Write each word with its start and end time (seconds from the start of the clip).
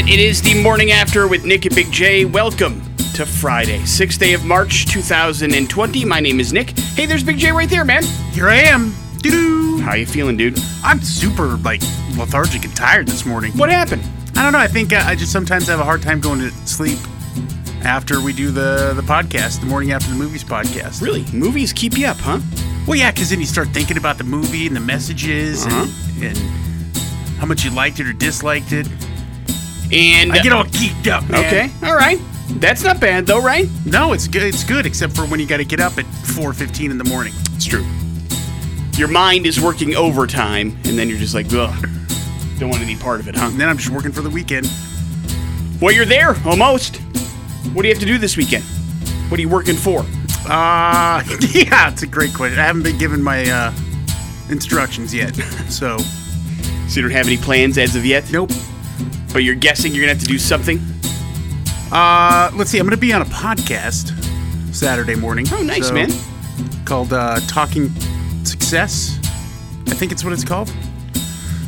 it. 0.00 0.08
It 0.08 0.18
is 0.20 0.40
the 0.42 0.60
morning 0.62 0.92
after 0.92 1.28
with 1.28 1.44
Nick 1.44 1.66
and 1.66 1.74
Big 1.74 1.90
J. 1.92 2.24
Welcome 2.24 2.80
to 3.14 3.26
Friday, 3.26 3.78
6th 3.80 4.18
day 4.18 4.32
of 4.34 4.44
March, 4.44 4.86
2020. 4.86 6.04
My 6.04 6.20
name 6.20 6.40
is 6.40 6.52
Nick. 6.52 6.70
Hey, 6.78 7.06
there's 7.06 7.24
Big 7.24 7.38
J 7.38 7.50
right 7.52 7.68
there, 7.68 7.84
man. 7.84 8.02
Here 8.32 8.48
I 8.48 8.56
am. 8.56 8.94
Doo-doo. 9.18 9.78
How 9.82 9.94
you 9.94 10.06
feeling, 10.06 10.36
dude? 10.36 10.58
I'm 10.82 11.00
super 11.02 11.56
like 11.58 11.82
lethargic 12.16 12.64
and 12.64 12.74
tired 12.74 13.08
this 13.08 13.26
morning. 13.26 13.52
What 13.52 13.68
happened? 13.70 14.02
I 14.36 14.42
don't 14.42 14.52
know. 14.52 14.58
I 14.58 14.68
think 14.68 14.92
uh, 14.92 15.02
I 15.04 15.14
just 15.14 15.32
sometimes 15.32 15.66
have 15.68 15.80
a 15.80 15.84
hard 15.84 16.02
time 16.02 16.20
going 16.20 16.38
to 16.40 16.50
sleep 16.66 16.98
after 17.84 18.20
we 18.20 18.32
do 18.32 18.50
the 18.50 18.92
the 18.94 19.02
podcast, 19.02 19.60
the 19.60 19.66
morning 19.66 19.92
after 19.92 20.08
the 20.10 20.16
movies 20.16 20.44
podcast. 20.44 21.02
Really? 21.02 21.24
Movies 21.32 21.72
keep 21.72 21.98
you 21.98 22.06
up, 22.06 22.16
huh? 22.18 22.40
Well, 22.86 22.96
yeah, 22.98 23.10
because 23.10 23.30
then 23.30 23.40
you 23.40 23.46
start 23.46 23.68
thinking 23.68 23.98
about 23.98 24.16
the 24.18 24.24
movie 24.24 24.66
and 24.66 24.74
the 24.74 24.80
messages 24.80 25.66
Uh-huh. 25.66 25.86
and, 26.24 26.24
and 26.24 26.38
how 27.38 27.46
much 27.46 27.64
you 27.64 27.70
liked 27.70 28.00
it 28.00 28.06
or 28.06 28.12
disliked 28.14 28.72
it. 28.72 28.86
And 29.92 30.32
I 30.32 30.38
get 30.40 30.52
all 30.52 30.64
geeked 30.64 31.08
up. 31.08 31.28
Man. 31.28 31.44
okay, 31.46 31.70
all 31.86 31.94
right. 31.96 32.18
That's 32.60 32.82
not 32.82 33.00
bad 33.00 33.26
though, 33.26 33.40
right? 33.42 33.68
No, 33.86 34.12
it's 34.12 34.28
good. 34.28 34.42
It's 34.42 34.64
good, 34.64 34.86
except 34.86 35.14
for 35.14 35.22
when 35.22 35.40
you 35.40 35.46
got 35.46 35.58
to 35.58 35.64
get 35.64 35.80
up 35.80 35.98
at 35.98 36.04
4:15 36.04 36.90
in 36.90 36.98
the 36.98 37.04
morning. 37.04 37.32
It's 37.54 37.64
true. 37.64 37.84
Your 38.96 39.08
mind 39.08 39.46
is 39.46 39.60
working 39.60 39.94
overtime, 39.96 40.76
and 40.84 40.98
then 40.98 41.08
you're 41.08 41.18
just 41.18 41.34
like, 41.34 41.46
ugh, 41.52 41.88
don't 42.58 42.68
want 42.70 42.82
any 42.82 42.96
part 42.96 43.20
of 43.20 43.28
it, 43.28 43.36
huh? 43.36 43.46
And 43.46 43.58
then 43.60 43.68
I'm 43.68 43.78
just 43.78 43.90
working 43.90 44.12
for 44.12 44.20
the 44.20 44.28
weekend. 44.30 44.68
Well, 45.80 45.94
you're 45.94 46.04
there, 46.04 46.36
almost. 46.44 46.96
What 47.72 47.82
do 47.82 47.88
you 47.88 47.94
have 47.94 48.00
to 48.00 48.06
do 48.06 48.18
this 48.18 48.36
weekend? 48.36 48.64
What 49.30 49.38
are 49.38 49.40
you 49.40 49.48
working 49.48 49.76
for? 49.76 50.00
Uh, 50.46 51.22
yeah, 51.52 51.90
it's 51.90 52.02
a 52.02 52.06
great 52.06 52.34
question. 52.34 52.58
I 52.58 52.64
haven't 52.64 52.82
been 52.82 52.98
given 52.98 53.22
my 53.22 53.48
uh, 53.48 53.72
instructions 54.50 55.14
yet, 55.14 55.34
so 55.70 55.96
So 55.98 56.96
you 56.96 57.02
don't 57.02 57.12
have 57.12 57.26
any 57.26 57.36
plans 57.38 57.78
as 57.78 57.96
of 57.96 58.04
yet? 58.04 58.30
nope. 58.32 58.50
But 59.32 59.44
you're 59.44 59.54
guessing 59.54 59.92
you're 59.94 60.02
gonna 60.02 60.14
have 60.14 60.22
to 60.22 60.28
do 60.28 60.38
something? 60.38 60.80
Uh, 61.92 62.50
let's 62.54 62.70
see. 62.70 62.78
I'm 62.78 62.86
going 62.86 62.94
to 62.96 63.00
be 63.00 63.12
on 63.12 63.22
a 63.22 63.26
podcast 63.26 64.12
Saturday 64.72 65.16
morning. 65.16 65.46
Oh, 65.52 65.62
nice, 65.62 65.88
so- 65.88 65.94
man. 65.94 66.10
Called 66.84 67.12
uh, 67.12 67.40
Talking 67.48 67.90
Success. 68.44 69.18
I 69.88 69.94
think 69.94 70.12
it's 70.12 70.22
what 70.24 70.32
it's 70.32 70.44
called. 70.44 70.72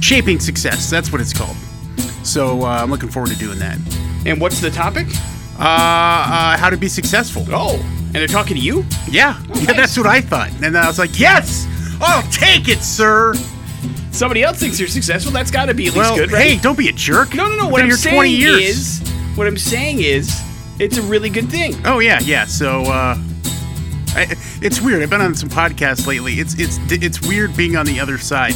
Shaping 0.00 0.38
Success. 0.40 0.88
That's 0.90 1.10
what 1.12 1.20
it's 1.20 1.32
called. 1.32 1.56
So 2.24 2.62
uh, 2.62 2.66
I'm 2.82 2.90
looking 2.90 3.08
forward 3.08 3.30
to 3.30 3.36
doing 3.38 3.58
that. 3.58 3.78
And 4.26 4.40
what's 4.40 4.60
the 4.60 4.70
topic? 4.70 5.06
Uh, 5.58 5.62
uh, 5.62 6.56
how 6.56 6.70
to 6.70 6.76
be 6.76 6.88
successful. 6.88 7.44
Oh, 7.50 7.74
and 8.06 8.14
they're 8.14 8.26
talking 8.26 8.56
to 8.56 8.62
you? 8.62 8.84
Yeah, 9.10 9.40
yeah, 9.40 9.54
nice. 9.54 9.66
that's 9.76 9.96
what 9.98 10.06
I 10.06 10.20
thought. 10.20 10.50
And 10.62 10.76
I 10.76 10.86
was 10.86 10.98
like, 10.98 11.18
yes, 11.18 11.66
I'll 12.00 12.22
take 12.30 12.68
it, 12.68 12.78
sir. 12.78 13.34
Somebody 14.12 14.42
else 14.42 14.58
thinks 14.60 14.78
you're 14.78 14.88
successful. 14.88 15.32
That's 15.32 15.50
got 15.50 15.66
to 15.66 15.74
be 15.74 15.86
at 15.86 15.94
least 15.94 15.96
Well, 16.10 16.16
good, 16.16 16.30
right? 16.32 16.42
hey, 16.52 16.56
don't 16.58 16.76
be 16.78 16.88
a 16.88 16.92
jerk. 16.92 17.34
no, 17.34 17.48
no, 17.48 17.56
no. 17.56 17.68
What 17.68 17.82
I'm 17.82 17.90
saying 17.92 18.14
20 18.14 18.30
years. 18.30 18.60
is, 19.00 19.08
what 19.36 19.46
I'm 19.46 19.56
saying 19.56 20.00
is, 20.02 20.40
it's 20.78 20.98
a 20.98 21.02
really 21.02 21.30
good 21.30 21.48
thing. 21.48 21.74
Oh 21.84 21.98
yeah, 21.98 22.20
yeah. 22.22 22.44
So 22.44 22.82
uh, 22.82 23.16
I, 24.14 24.26
it's 24.60 24.80
weird. 24.80 25.02
I've 25.02 25.10
been 25.10 25.20
on 25.20 25.34
some 25.34 25.48
podcasts 25.48 26.06
lately. 26.06 26.34
It's 26.34 26.54
it's 26.58 26.78
it's 26.90 27.20
weird 27.26 27.56
being 27.56 27.76
on 27.76 27.86
the 27.86 27.98
other 28.00 28.18
side, 28.18 28.54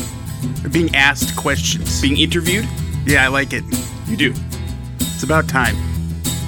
being 0.72 0.94
asked 0.94 1.36
questions. 1.36 2.00
Being 2.02 2.18
interviewed, 2.18 2.66
Yeah, 3.06 3.24
I 3.24 3.28
like 3.28 3.52
it. 3.52 3.64
you 4.06 4.16
do. 4.16 4.34
It's 5.00 5.22
about 5.22 5.48
time. 5.48 5.76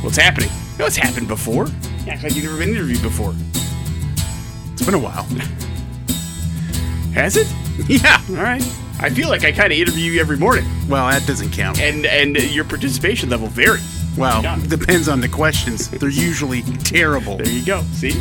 What's 0.03 0.17
happening? 0.19 0.51
No, 0.79 0.87
it's 0.87 0.97
happened 0.97 1.29
before. 1.29 1.67
Act 2.09 2.23
like 2.23 2.35
you've 2.35 2.45
never 2.45 2.59
been 2.59 2.71
interviewed 2.71 3.03
before. 3.03 3.35
It's 4.73 4.85
been 4.85 4.95
a 4.95 4.99
while. 4.99 5.25
Has 7.15 7.37
it? 7.37 7.47
yeah. 7.89 8.21
All 8.31 8.37
right. 8.37 8.63
I 9.01 9.11
feel 9.11 9.29
like 9.29 9.45
I 9.45 9.53
kind 9.53 9.73
of 9.73 9.79
interview 9.79 10.13
you 10.13 10.21
every 10.21 10.37
morning, 10.37 10.65
Well, 10.89 11.09
that 11.09 11.27
doesn't 11.27 11.51
count. 11.53 11.81
and 11.81 12.05
and 12.07 12.37
your 12.53 12.65
participation 12.65 13.29
level 13.31 13.47
varies. 13.49 14.05
Well, 14.17 14.43
depends 14.67 15.09
on 15.09 15.21
the 15.21 15.29
questions. 15.29 15.89
They're 15.89 16.09
usually 16.09 16.63
terrible. 16.63 17.37
There 17.37 17.49
you 17.49 17.65
go. 17.65 17.83
See? 17.93 18.21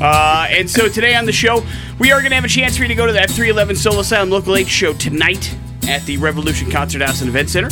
Uh, 0.00 0.46
and 0.50 0.68
so 0.68 0.88
today 0.88 1.14
on 1.14 1.24
the 1.24 1.32
show, 1.32 1.64
we 2.00 2.10
are 2.12 2.20
going 2.20 2.30
to 2.30 2.34
have 2.36 2.44
a 2.44 2.48
chance 2.48 2.76
for 2.76 2.82
you 2.82 2.88
to 2.88 2.94
go 2.94 3.06
to 3.06 3.12
that 3.12 3.28
311 3.30 3.76
Soul 3.76 4.00
Asylum 4.00 4.30
Local 4.30 4.56
H 4.56 4.68
show 4.68 4.92
tonight 4.94 5.56
at 5.88 6.02
the 6.06 6.16
Revolution 6.18 6.70
Concert 6.70 7.02
House 7.02 7.20
and 7.20 7.28
Event 7.28 7.48
Center. 7.50 7.68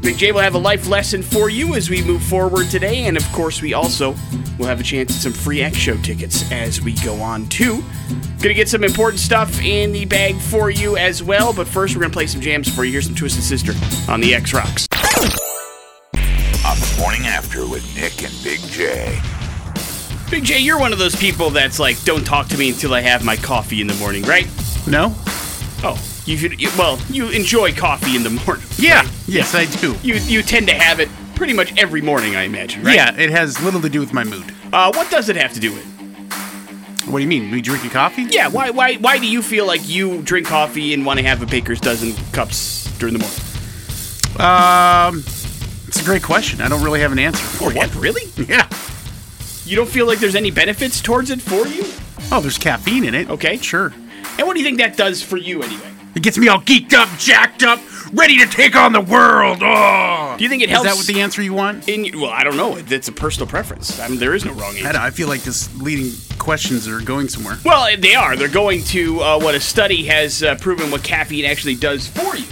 Big 0.00 0.16
J 0.16 0.32
will 0.32 0.40
have 0.40 0.54
a 0.54 0.58
life 0.58 0.88
lesson 0.88 1.22
for 1.22 1.50
you 1.50 1.74
as 1.74 1.90
we 1.90 2.02
move 2.02 2.22
forward 2.22 2.70
today, 2.70 3.06
and 3.06 3.16
of 3.16 3.24
course, 3.32 3.60
we 3.60 3.74
also 3.74 4.14
will 4.58 4.66
have 4.66 4.80
a 4.80 4.82
chance 4.82 5.10
at 5.10 5.22
some 5.22 5.32
free 5.32 5.60
X 5.62 5.76
show 5.76 5.96
tickets 5.98 6.50
as 6.52 6.80
we 6.80 6.92
go 7.04 7.20
on 7.20 7.46
too. 7.48 7.82
Gonna 8.40 8.54
get 8.54 8.68
some 8.68 8.84
important 8.84 9.20
stuff 9.20 9.60
in 9.60 9.92
the 9.92 10.04
bag 10.04 10.36
for 10.36 10.70
you 10.70 10.96
as 10.96 11.22
well, 11.22 11.52
but 11.52 11.66
first 11.66 11.94
we're 11.94 12.02
gonna 12.02 12.12
play 12.12 12.26
some 12.26 12.40
jams 12.40 12.72
for 12.72 12.84
you. 12.84 12.92
Here's 12.92 13.06
some 13.06 13.14
Twisted 13.14 13.42
Sister 13.42 13.72
on 14.10 14.20
the 14.20 14.34
X 14.34 14.54
Rocks. 14.54 14.86
on 16.64 16.78
the 16.78 16.96
morning 17.00 17.26
after 17.26 17.66
with 17.66 17.84
Nick 17.96 18.22
and 18.22 18.34
Big 18.44 18.60
J. 18.70 19.20
Big 20.30 20.44
J, 20.44 20.58
you're 20.58 20.78
one 20.78 20.92
of 20.92 20.98
those 20.98 21.16
people 21.16 21.50
that's 21.50 21.78
like, 21.78 22.02
don't 22.04 22.24
talk 22.24 22.48
to 22.48 22.58
me 22.58 22.68
until 22.70 22.94
I 22.94 23.00
have 23.00 23.24
my 23.24 23.36
coffee 23.36 23.80
in 23.80 23.86
the 23.86 23.94
morning, 23.94 24.22
right? 24.22 24.46
No? 24.86 25.14
Oh, 25.82 25.96
you 26.28 26.36
should. 26.36 26.60
You, 26.60 26.68
well, 26.76 26.98
you 27.10 27.28
enjoy 27.30 27.72
coffee 27.72 28.14
in 28.16 28.22
the 28.22 28.30
morning. 28.30 28.64
Yeah. 28.76 29.00
right? 29.00 29.10
Yes, 29.26 29.54
I 29.54 29.64
do. 29.80 29.94
You 30.02 30.14
you 30.16 30.42
tend 30.42 30.68
to 30.68 30.74
have 30.74 31.00
it 31.00 31.08
pretty 31.34 31.52
much 31.52 31.76
every 31.78 32.00
morning, 32.02 32.36
I 32.36 32.42
imagine, 32.42 32.82
right? 32.82 32.94
Yeah, 32.94 33.14
it 33.16 33.30
has 33.30 33.60
little 33.62 33.80
to 33.80 33.88
do 33.88 34.00
with 34.00 34.12
my 34.12 34.24
mood. 34.24 34.52
Uh, 34.72 34.92
what 34.92 35.10
does 35.10 35.28
it 35.28 35.36
have 35.36 35.52
to 35.54 35.60
do 35.60 35.72
with? 35.72 35.84
What 37.06 37.18
do 37.18 37.22
you 37.22 37.28
mean? 37.28 37.50
We 37.50 37.62
drinking 37.62 37.90
coffee? 37.90 38.24
Yeah. 38.24 38.48
Why 38.48 38.70
why 38.70 38.96
why 38.96 39.18
do 39.18 39.26
you 39.26 39.40
feel 39.42 39.66
like 39.66 39.88
you 39.88 40.20
drink 40.22 40.46
coffee 40.46 40.92
and 40.92 41.06
want 41.06 41.18
to 41.18 41.24
have 41.24 41.40
a 41.42 41.46
baker's 41.46 41.80
dozen 41.80 42.12
cups 42.32 42.84
during 42.98 43.14
the 43.14 43.20
morning? 43.20 43.40
Um, 44.38 45.20
it's 45.88 46.00
a 46.00 46.04
great 46.04 46.22
question. 46.22 46.60
I 46.60 46.68
don't 46.68 46.84
really 46.84 47.00
have 47.00 47.12
an 47.12 47.18
answer 47.18 47.42
for 47.42 47.70
Or 47.70 47.74
what? 47.74 47.94
Really? 47.96 48.30
Yeah. 48.36 48.68
You 49.64 49.76
don't 49.76 49.88
feel 49.88 50.06
like 50.06 50.18
there's 50.18 50.34
any 50.36 50.50
benefits 50.50 51.00
towards 51.00 51.30
it 51.30 51.40
for 51.42 51.66
you? 51.66 51.84
Oh, 52.30 52.40
there's 52.40 52.58
caffeine 52.58 53.04
in 53.04 53.14
it. 53.14 53.30
Okay. 53.30 53.56
Sure. 53.56 53.92
And 54.38 54.46
what 54.46 54.54
do 54.54 54.60
you 54.60 54.66
think 54.66 54.78
that 54.78 54.96
does 54.96 55.22
for 55.22 55.36
you 55.38 55.62
anyway? 55.62 55.90
It 56.18 56.24
gets 56.24 56.36
me 56.36 56.48
all 56.48 56.58
geeked 56.58 56.94
up, 56.94 57.08
jacked 57.16 57.62
up, 57.62 57.78
ready 58.12 58.38
to 58.38 58.46
take 58.46 58.74
on 58.74 58.92
the 58.92 59.00
world. 59.00 59.60
Oh. 59.62 60.34
Do 60.36 60.42
you 60.42 60.50
think 60.50 60.64
it 60.64 60.68
helps? 60.68 60.88
Is 60.88 60.92
that 60.92 60.98
what 60.98 61.06
the 61.06 61.20
answer 61.20 61.40
you 61.40 61.52
want? 61.52 61.88
In 61.88 62.10
well, 62.20 62.32
I 62.32 62.42
don't 62.42 62.56
know. 62.56 62.76
It's 62.76 63.06
a 63.06 63.12
personal 63.12 63.46
preference. 63.46 64.00
I 64.00 64.08
mean, 64.08 64.18
there 64.18 64.34
is 64.34 64.44
no 64.44 64.50
wrong 64.54 64.76
answer. 64.76 64.94
don't, 64.94 64.96
I 64.96 65.10
feel 65.10 65.28
like 65.28 65.42
this 65.42 65.72
leading 65.80 66.12
questions 66.40 66.88
are 66.88 67.00
going 67.00 67.28
somewhere. 67.28 67.56
Well, 67.64 67.96
they 67.96 68.16
are. 68.16 68.34
They're 68.34 68.48
going 68.48 68.82
to 68.86 69.20
uh, 69.20 69.38
what 69.38 69.54
a 69.54 69.60
study 69.60 70.06
has 70.06 70.42
uh, 70.42 70.56
proven 70.56 70.90
what 70.90 71.04
caffeine 71.04 71.44
actually 71.44 71.76
does 71.76 72.08
for 72.08 72.34
you. 72.34 72.46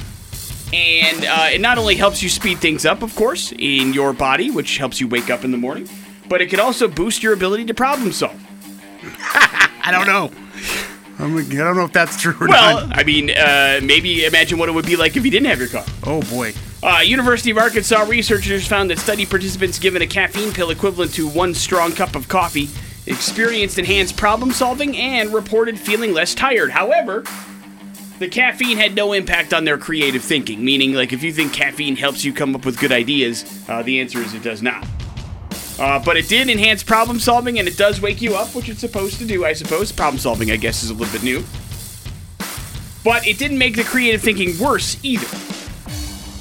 And 0.73 1.25
uh, 1.25 1.49
it 1.55 1.61
not 1.61 1.77
only 1.77 1.97
helps 1.97 2.23
you 2.23 2.29
speed 2.29 2.59
things 2.59 2.87
up, 2.87 3.03
of 3.03 3.17
course, 3.17 3.51
in 3.51 3.93
your 3.93 4.13
body, 4.13 4.53
which 4.53 4.79
helps 4.79 5.01
you 5.01 5.09
wake 5.09 5.29
up 5.29 5.43
in 5.43 5.51
the 5.51 5.59
morning, 5.59 5.89
but 6.29 6.41
it 6.41 6.51
can 6.51 6.61
also 6.61 6.87
boost 6.87 7.21
your 7.21 7.33
ability 7.33 7.65
to 7.65 7.75
problem 7.75 8.13
solve. 8.13 8.41
I 9.35 9.89
don't 9.91 10.07
know. 10.07 10.31
I'm 11.19 11.35
like, 11.35 11.47
I 11.47 11.65
don't 11.65 11.77
know 11.77 11.85
if 11.85 11.93
that's 11.93 12.21
true 12.21 12.37
or 12.41 12.49
Well, 12.49 12.87
not. 12.87 12.99
I 12.99 13.05
mean, 13.05 13.31
uh, 13.31 13.81
maybe 13.83 14.25
imagine 14.27 14.59
what 14.59 14.69
it 14.69 14.73
would 14.73 14.87
be 14.87 14.97
like 14.97 15.17
if 15.17 15.25
you 15.25 15.31
didn't 15.31 15.47
have 15.47 15.59
your 15.59 15.69
coffee. 15.69 15.93
Oh 16.05 16.23
boy. 16.23 16.53
Uh, 16.83 17.01
University 17.01 17.51
of 17.51 17.59
Arkansas 17.59 18.03
researchers 18.03 18.69
found 18.69 18.91
that 18.91 18.99
study 18.99 19.25
participants 19.25 19.79
given 19.79 20.03
a 20.03 20.07
caffeine 20.07 20.53
pill 20.53 20.71
equivalent 20.71 21.15
to 21.15 21.27
one 21.27 21.55
strong 21.55 21.93
cup 21.93 22.15
of 22.15 22.29
coffee 22.29 22.69
experienced 23.07 23.79
enhanced 23.79 24.17
problem 24.17 24.51
solving 24.53 24.97
and 24.97 25.33
reported 25.33 25.79
feeling 25.79 26.13
less 26.13 26.35
tired. 26.35 26.71
However, 26.71 27.25
the 28.19 28.29
caffeine 28.29 28.77
had 28.77 28.95
no 28.95 29.13
impact 29.13 29.55
on 29.55 29.65
their 29.65 29.79
creative 29.79 30.23
thinking, 30.23 30.65
meaning, 30.65 30.93
like, 30.93 31.13
if 31.13 31.23
you 31.23 31.33
think 31.33 31.53
caffeine 31.53 31.97
helps 31.97 32.25
you 32.25 32.33
come 32.33 32.55
up 32.55 32.65
with 32.65 32.79
good 32.79 32.93
ideas, 32.93 33.65
uh, 33.69 33.83
the 33.83 34.01
answer 34.01 34.19
is 34.19 34.35
it 34.35 34.43
does 34.43 34.63
not. 34.63 34.87
Uh, 35.79 36.03
but 36.03 36.17
it 36.17 36.29
did 36.29 36.49
enhance 36.49 36.83
problem 36.83 37.19
solving 37.19 37.59
and 37.59 37.69
it 37.69 37.77
does 37.77 38.01
wake 38.01 38.23
you 38.23 38.35
up, 38.35 38.55
which 38.55 38.69
it's 38.69 38.81
supposed 38.81 39.19
to 39.19 39.27
do, 39.27 39.45
I 39.45 39.53
suppose. 39.53 39.93
Problem 39.93 40.19
solving, 40.19 40.51
I 40.51 40.57
guess, 40.57 40.83
is 40.83 40.91
a 40.91 40.95
little 40.95 41.13
bit 41.13 41.23
new. 41.23 41.45
But 43.05 43.27
it 43.27 43.39
didn't 43.39 43.59
make 43.59 43.77
the 43.77 43.85
creative 43.85 44.23
thinking 44.23 44.59
worse 44.59 44.99
either. 45.03 45.27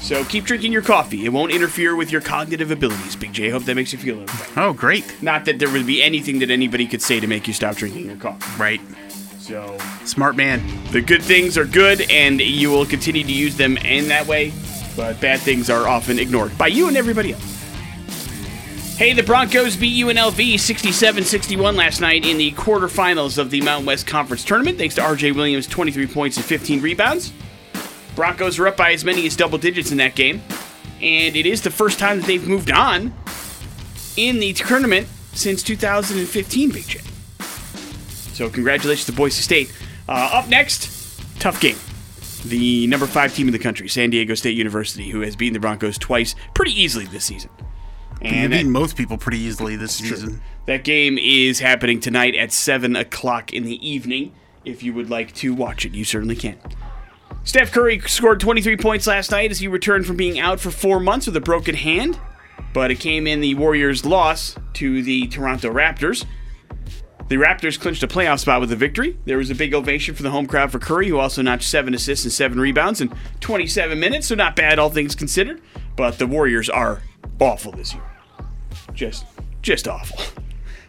So 0.01 0.24
keep 0.25 0.45
drinking 0.45 0.71
your 0.71 0.83
coffee. 0.83 1.25
It 1.25 1.30
won't 1.30 1.51
interfere 1.51 1.95
with 1.95 2.12
your 2.12 2.21
cognitive 2.21 2.69
abilities. 2.71 3.15
Big 3.15 3.33
J, 3.33 3.50
hope 3.50 3.63
that 3.65 3.75
makes 3.75 3.92
you 3.92 4.00
feel 4.00 4.19
okay. 4.21 4.45
Oh 4.56 4.71
great. 4.71 5.04
Not 5.21 5.45
that 5.45 5.59
there 5.59 5.69
would 5.69 5.88
be 5.88 6.01
anything 6.04 6.39
that 6.39 6.51
anybody 6.51 6.86
could 6.88 7.01
say 7.01 7.19
to 7.19 7.27
make 7.27 7.48
you 7.48 7.54
stop 7.54 7.75
drinking 7.75 8.06
your 8.06 8.15
coffee. 8.15 8.62
Right. 8.62 8.81
So 9.39 9.77
Smart 10.06 10.36
man. 10.36 10.62
the 10.92 11.01
good 11.01 11.21
things 11.21 11.57
are 11.57 11.65
good, 11.65 12.01
and 12.09 12.39
you 12.42 12.71
will 12.71 12.86
continue 12.86 13.24
to 13.24 13.31
use 13.31 13.57
them 13.57 13.77
in 13.77 14.07
that 14.07 14.25
way. 14.27 14.54
But 14.95 15.19
bad 15.21 15.39
things 15.39 15.69
are 15.69 15.88
often 15.88 16.19
ignored 16.19 16.57
by 16.57 16.68
you 16.68 16.88
and 16.88 16.98
everybody 16.98 17.33
else. 17.33 17.55
Hey, 18.97 19.12
the 19.12 19.24
Broncos 19.24 19.75
beat 19.75 20.01
UNLV 20.06 20.57
67 20.57 21.25
61 21.25 21.75
last 21.75 22.00
night 22.00 22.25
in 22.25 22.38
the 22.38 22.53
quarterfinals 22.53 23.38
of 23.38 23.50
the 23.50 23.59
Mountain 23.59 23.86
West 23.86 24.07
Conference 24.07 24.45
Tournament, 24.45 24.77
thanks 24.77 24.95
to 24.95 25.01
RJ 25.01 25.36
Williams' 25.36 25.68
23 25.68 26.07
points 26.07 26.38
and 26.38 26.45
15 26.45 26.81
rebounds. 26.81 27.33
Broncos 28.15 28.57
were 28.57 28.69
up 28.69 28.77
by 28.77 28.94
as 28.94 29.03
many 29.03 29.27
as 29.27 29.36
double 29.36 29.57
digits 29.57 29.92
in 29.92 29.97
that 29.97 30.15
game, 30.15 30.42
and 31.01 31.36
it 31.36 31.45
is 31.45 31.62
the 31.62 31.69
first 31.69 32.00
time 32.00 32.21
that 32.21 32.25
they've 32.25 32.47
moved 32.47 32.71
on 32.71 33.13
in 34.15 34.39
the 34.39 34.53
tournament 34.53 35.09
since 35.33 35.62
2015, 35.62 36.71
Big 36.71 36.88
J. 36.88 37.00
So, 38.31 38.50
congratulations 38.50 39.07
to 39.07 39.12
Boise 39.12 39.42
State. 39.42 39.74
Uh, 40.07 40.30
up 40.31 40.47
next, 40.47 41.19
tough 41.42 41.59
game. 41.59 41.75
the 42.45 42.88
number 42.88 43.07
five 43.07 43.36
team 43.36 43.50
in 43.50 43.51
the 43.51 43.59
country, 43.59 43.89
San 43.89 44.09
Diego 44.09 44.36
State 44.36 44.56
University, 44.56 45.09
who 45.09 45.19
has 45.19 45.36
beaten 45.36 45.53
the 45.53 45.59
Broncos 45.59 45.97
twice 45.97 46.33
pretty 46.53 46.71
easily 46.71 47.03
this 47.03 47.25
season. 47.25 47.50
And 48.25 48.51
beaten 48.51 48.68
that, 48.68 48.72
most 48.72 48.95
people 48.95 49.18
pretty 49.18 49.39
easily 49.39 49.75
this 49.75 49.95
season. 49.95 50.42
that 50.66 50.83
game 50.83 51.18
is 51.18 51.60
happening 51.60 52.00
tonight 52.00 52.36
at 52.36 52.51
7 52.51 52.95
o'clock 52.95 53.54
in 53.54 53.63
the 53.63 53.88
evening. 53.88 54.33
If 54.63 54.81
you 54.83 54.94
would 54.94 55.10
like 55.10 55.33
to 55.36 55.54
watch 55.54 55.86
it, 55.86 55.94
you 55.94 56.04
certainly 56.04 56.36
can. 56.36 56.57
Steph 57.44 57.72
Curry 57.72 58.00
scored 58.00 58.39
23 58.39 58.77
points 58.77 59.06
last 59.06 59.30
night 59.30 59.51
as 59.51 59.60
he 59.60 59.68
returned 59.68 60.07
from 60.07 60.18
being 60.18 60.39
out 60.39 60.60
for 60.60 60.72
four 60.72 61.00
months 61.00 61.27
with 61.27 61.36
a 61.38 61.42
broken 61.42 61.75
hand, 61.75 62.19
but 62.74 62.89
it 62.89 63.00
came 63.00 63.27
in 63.27 63.39
the 63.42 63.54
Warriors' 63.54 64.04
loss 64.04 64.56
to 64.74 65.04
the 65.04 65.28
Toronto 65.28 65.71
Raptors. 65.71 66.25
The 67.28 67.36
Raptors 67.36 67.80
clinched 67.80 68.01
a 68.04 68.07
playoff 68.07 68.39
spot 68.39 68.62
with 68.62 68.71
a 68.71 68.75
victory. 68.75 69.18
There 69.25 69.38
was 69.38 69.51
a 69.51 69.56
big 69.56 69.74
ovation 69.74 70.16
for 70.16 70.24
the 70.24 70.31
home 70.31 70.48
crowd 70.48 70.71
for 70.71 70.80
Curry, 70.80 71.07
who 71.07 71.18
also 71.18 71.42
notched 71.44 71.69
seven 71.69 71.94
assists 71.94 72.25
and 72.25 72.31
seven 72.31 72.60
rebounds 72.60 73.01
in 73.01 73.13
27 73.39 74.00
minutes, 74.00 74.28
so 74.28 74.36
not 74.36 74.56
bad, 74.56 74.80
all 74.80 74.89
things 74.89 75.13
considered. 75.16 75.62
But 75.95 76.18
the 76.18 76.28
Warriors 76.28 76.69
are 76.69 77.01
awful 77.39 77.71
this 77.71 77.94
year. 77.94 78.04
Just, 78.95 79.25
just 79.62 79.88
awful. 79.88 80.19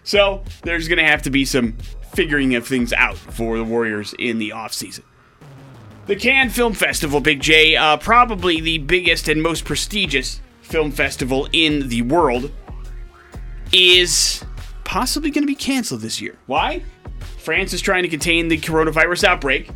So 0.06 0.44
there's 0.62 0.86
going 0.86 0.98
to 0.98 1.04
have 1.04 1.22
to 1.22 1.30
be 1.30 1.44
some 1.44 1.72
figuring 2.14 2.54
of 2.54 2.64
things 2.64 2.92
out 2.92 3.16
for 3.16 3.58
the 3.58 3.64
Warriors 3.64 4.14
in 4.20 4.38
the 4.38 4.50
offseason. 4.50 5.02
The 6.06 6.14
Cannes 6.14 6.50
Film 6.50 6.74
Festival, 6.74 7.18
Big 7.20 7.40
J, 7.40 7.74
uh, 7.74 7.96
probably 7.96 8.60
the 8.60 8.78
biggest 8.78 9.28
and 9.28 9.42
most 9.42 9.64
prestigious 9.64 10.40
film 10.62 10.92
festival 10.92 11.48
in 11.52 11.88
the 11.88 12.02
world, 12.02 12.52
is 13.72 14.44
possibly 14.84 15.30
going 15.30 15.42
to 15.42 15.48
be 15.48 15.56
canceled 15.56 16.02
this 16.02 16.20
year. 16.20 16.38
Why? 16.46 16.84
France 17.38 17.72
is 17.72 17.80
trying 17.80 18.04
to 18.04 18.08
contain 18.08 18.46
the 18.46 18.58
coronavirus 18.58 19.24
outbreak. 19.24 19.70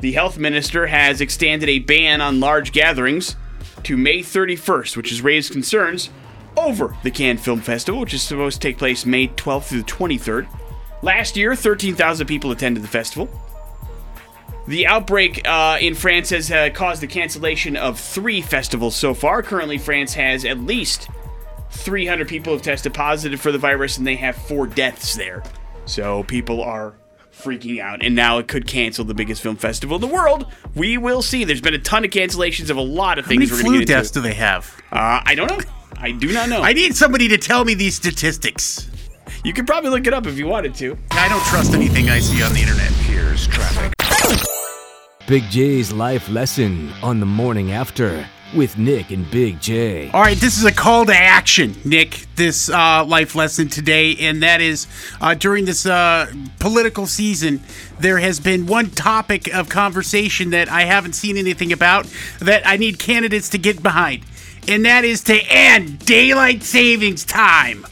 The 0.00 0.10
health 0.10 0.36
minister 0.36 0.88
has 0.88 1.20
extended 1.20 1.68
a 1.68 1.78
ban 1.78 2.20
on 2.20 2.40
large 2.40 2.72
gatherings 2.72 3.36
to 3.84 3.96
May 3.96 4.18
31st, 4.18 4.96
which 4.96 5.10
has 5.10 5.22
raised 5.22 5.52
concerns 5.52 6.10
over 6.56 6.96
the 7.02 7.10
Cannes 7.10 7.38
Film 7.38 7.60
Festival, 7.60 8.00
which 8.00 8.14
is 8.14 8.22
supposed 8.22 8.60
to 8.60 8.68
take 8.68 8.78
place 8.78 9.06
May 9.06 9.28
12th 9.28 9.64
through 9.64 9.82
the 9.82 9.84
23rd. 9.84 10.48
Last 11.02 11.36
year, 11.36 11.54
13,000 11.54 12.26
people 12.26 12.50
attended 12.50 12.82
the 12.82 12.88
festival. 12.88 13.28
The 14.66 14.86
outbreak 14.86 15.46
uh, 15.46 15.78
in 15.80 15.94
France 15.94 16.30
has 16.30 16.50
uh, 16.50 16.70
caused 16.70 17.00
the 17.00 17.06
cancellation 17.06 17.76
of 17.76 18.00
three 18.00 18.40
festivals 18.42 18.96
so 18.96 19.14
far. 19.14 19.42
Currently, 19.42 19.78
France 19.78 20.14
has 20.14 20.44
at 20.44 20.58
least 20.58 21.08
300 21.70 22.26
people 22.26 22.52
have 22.52 22.62
tested 22.62 22.92
positive 22.92 23.40
for 23.40 23.52
the 23.52 23.58
virus, 23.58 23.98
and 23.98 24.06
they 24.06 24.16
have 24.16 24.34
four 24.34 24.66
deaths 24.66 25.14
there. 25.14 25.44
So 25.84 26.24
people 26.24 26.62
are 26.62 26.94
freaking 27.32 27.80
out, 27.80 28.04
and 28.04 28.16
now 28.16 28.38
it 28.38 28.48
could 28.48 28.66
cancel 28.66 29.04
the 29.04 29.14
biggest 29.14 29.40
film 29.40 29.56
festival 29.56 29.96
in 29.96 30.00
the 30.00 30.12
world. 30.12 30.46
We 30.74 30.98
will 30.98 31.22
see. 31.22 31.44
There's 31.44 31.60
been 31.60 31.74
a 31.74 31.78
ton 31.78 32.04
of 32.04 32.10
cancellations 32.10 32.70
of 32.70 32.76
a 32.76 32.82
lot 32.82 33.18
of 33.20 33.26
How 33.26 33.30
many 33.30 33.46
things 33.46 33.52
we're 33.52 33.62
going 33.62 33.66
flu 33.66 33.80
to 33.80 33.86
get 33.86 33.94
deaths 33.94 34.08
into. 34.08 34.20
do 34.20 34.28
they 34.28 34.34
have? 34.34 34.82
Uh, 34.90 35.20
I 35.24 35.36
don't 35.36 35.48
know. 35.48 35.60
I 35.98 36.12
do 36.12 36.32
not 36.32 36.48
know. 36.48 36.62
I 36.62 36.72
need 36.72 36.94
somebody 36.94 37.28
to 37.28 37.38
tell 37.38 37.64
me 37.64 37.74
these 37.74 37.96
statistics. 37.96 38.90
you 39.44 39.52
could 39.52 39.66
probably 39.66 39.90
look 39.90 40.06
it 40.06 40.14
up 40.14 40.26
if 40.26 40.38
you 40.38 40.46
wanted 40.46 40.74
to. 40.76 40.96
I 41.12 41.28
don't 41.28 41.44
trust 41.44 41.74
anything 41.74 42.10
I 42.10 42.18
see 42.18 42.42
on 42.42 42.52
the 42.52 42.60
internet. 42.60 42.90
Here's 42.92 43.46
traffic. 43.46 43.92
Big 45.26 45.42
J's 45.50 45.92
life 45.92 46.28
lesson 46.28 46.92
on 47.02 47.18
the 47.18 47.26
morning 47.26 47.72
after 47.72 48.28
with 48.54 48.78
Nick 48.78 49.10
and 49.10 49.28
Big 49.30 49.60
J. 49.60 50.08
All 50.10 50.20
right, 50.20 50.36
this 50.36 50.56
is 50.56 50.64
a 50.64 50.70
call 50.70 51.04
to 51.06 51.14
action, 51.16 51.74
Nick. 51.84 52.26
This 52.36 52.70
uh, 52.70 53.04
life 53.04 53.34
lesson 53.34 53.68
today, 53.68 54.14
and 54.20 54.42
that 54.42 54.60
is 54.60 54.86
uh, 55.20 55.34
during 55.34 55.64
this 55.64 55.84
uh, 55.84 56.32
political 56.60 57.06
season, 57.06 57.60
there 57.98 58.18
has 58.18 58.38
been 58.38 58.66
one 58.66 58.90
topic 58.90 59.52
of 59.52 59.68
conversation 59.68 60.50
that 60.50 60.68
I 60.68 60.82
haven't 60.82 61.14
seen 61.14 61.36
anything 61.36 61.72
about 61.72 62.06
that 62.38 62.64
I 62.64 62.76
need 62.76 63.00
candidates 63.00 63.48
to 63.50 63.58
get 63.58 63.82
behind, 63.82 64.22
and 64.68 64.84
that 64.84 65.04
is 65.04 65.22
to 65.24 65.38
end 65.48 65.98
daylight 66.00 66.62
savings 66.62 67.24
time. 67.24 67.86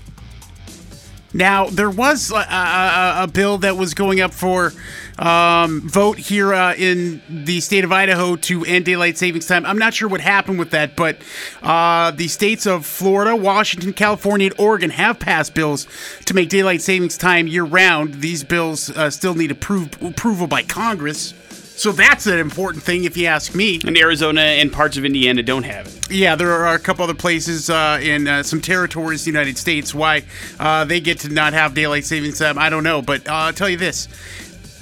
Now, 1.32 1.67
there 1.67 1.91
was 1.91 2.31
a, 2.31 2.37
a, 2.37 3.15
a 3.25 3.26
bill 3.26 3.59
that 3.59 3.76
was 3.76 3.93
going 3.93 4.21
up 4.21 4.32
for 4.32 4.73
um, 5.19 5.81
vote 5.82 6.17
here 6.17 6.55
uh, 6.55 6.75
in 6.75 7.23
the 7.29 7.61
state 7.61 7.85
of 7.85 7.91
Idaho 7.91 8.37
to 8.37 8.65
end 8.65 8.85
daylight 8.85 9.19
savings 9.19 9.47
time. 9.47 9.67
I'm 9.67 9.79
not 9.79 9.94
sure 9.94 10.09
what 10.09 10.21
happened 10.21 10.61
with 10.61 10.71
that, 10.71 10.94
but 10.94 11.19
uh, 11.62 12.12
the 12.12 12.29
states 12.29 12.67
of 12.67 12.87
Florida, 12.87 13.35
Washington, 13.35 13.93
California, 13.93 14.50
and 14.50 14.61
Oregon 14.61 14.91
have 14.91 15.19
passed 15.19 15.55
bills 15.55 15.88
to 16.27 16.35
make 16.35 16.49
daylight 16.49 16.82
savings 16.82 17.19
time 17.19 17.49
year 17.49 17.65
round. 17.65 18.15
These 18.15 18.44
bills 18.44 18.91
uh, 18.91 19.11
still 19.11 19.35
need 19.35 19.50
approval 19.50 20.47
by 20.47 20.62
Congress. 20.62 21.35
So 21.76 21.91
that's 21.91 22.26
an 22.26 22.38
important 22.38 22.85
thing, 22.85 23.05
if 23.05 23.17
you 23.17 23.26
ask 23.26 23.55
me. 23.55 23.81
And 23.85 23.99
Arizona 23.99 24.41
and 24.41 24.73
parts 24.73 24.97
of 24.97 25.05
Indiana 25.05 25.43
don't 25.43 25.65
have 25.65 25.88
it. 25.88 26.11
Yeah, 26.11 26.37
there 26.37 26.53
are 26.53 26.75
a 26.75 26.79
couple 26.79 27.03
other 27.03 27.15
places 27.15 27.69
uh, 27.69 27.99
in 28.00 28.29
uh, 28.29 28.43
some 28.44 28.61
territories 28.61 29.26
in 29.26 29.32
the 29.32 29.38
United 29.38 29.59
States 29.59 29.93
why 29.93 30.25
uh, 30.61 30.85
they 30.85 31.00
get 31.00 31.19
to 31.21 31.29
not 31.29 31.53
have 31.53 31.75
daylight 31.75 32.05
savings 32.05 32.38
time. 32.38 32.59
I 32.59 32.71
don't 32.71 32.85
know, 32.85 33.03
but 33.03 33.29
uh, 33.29 33.32
I'll 33.32 33.53
tell 33.53 33.69
you 33.69 33.76
this: 33.76 34.09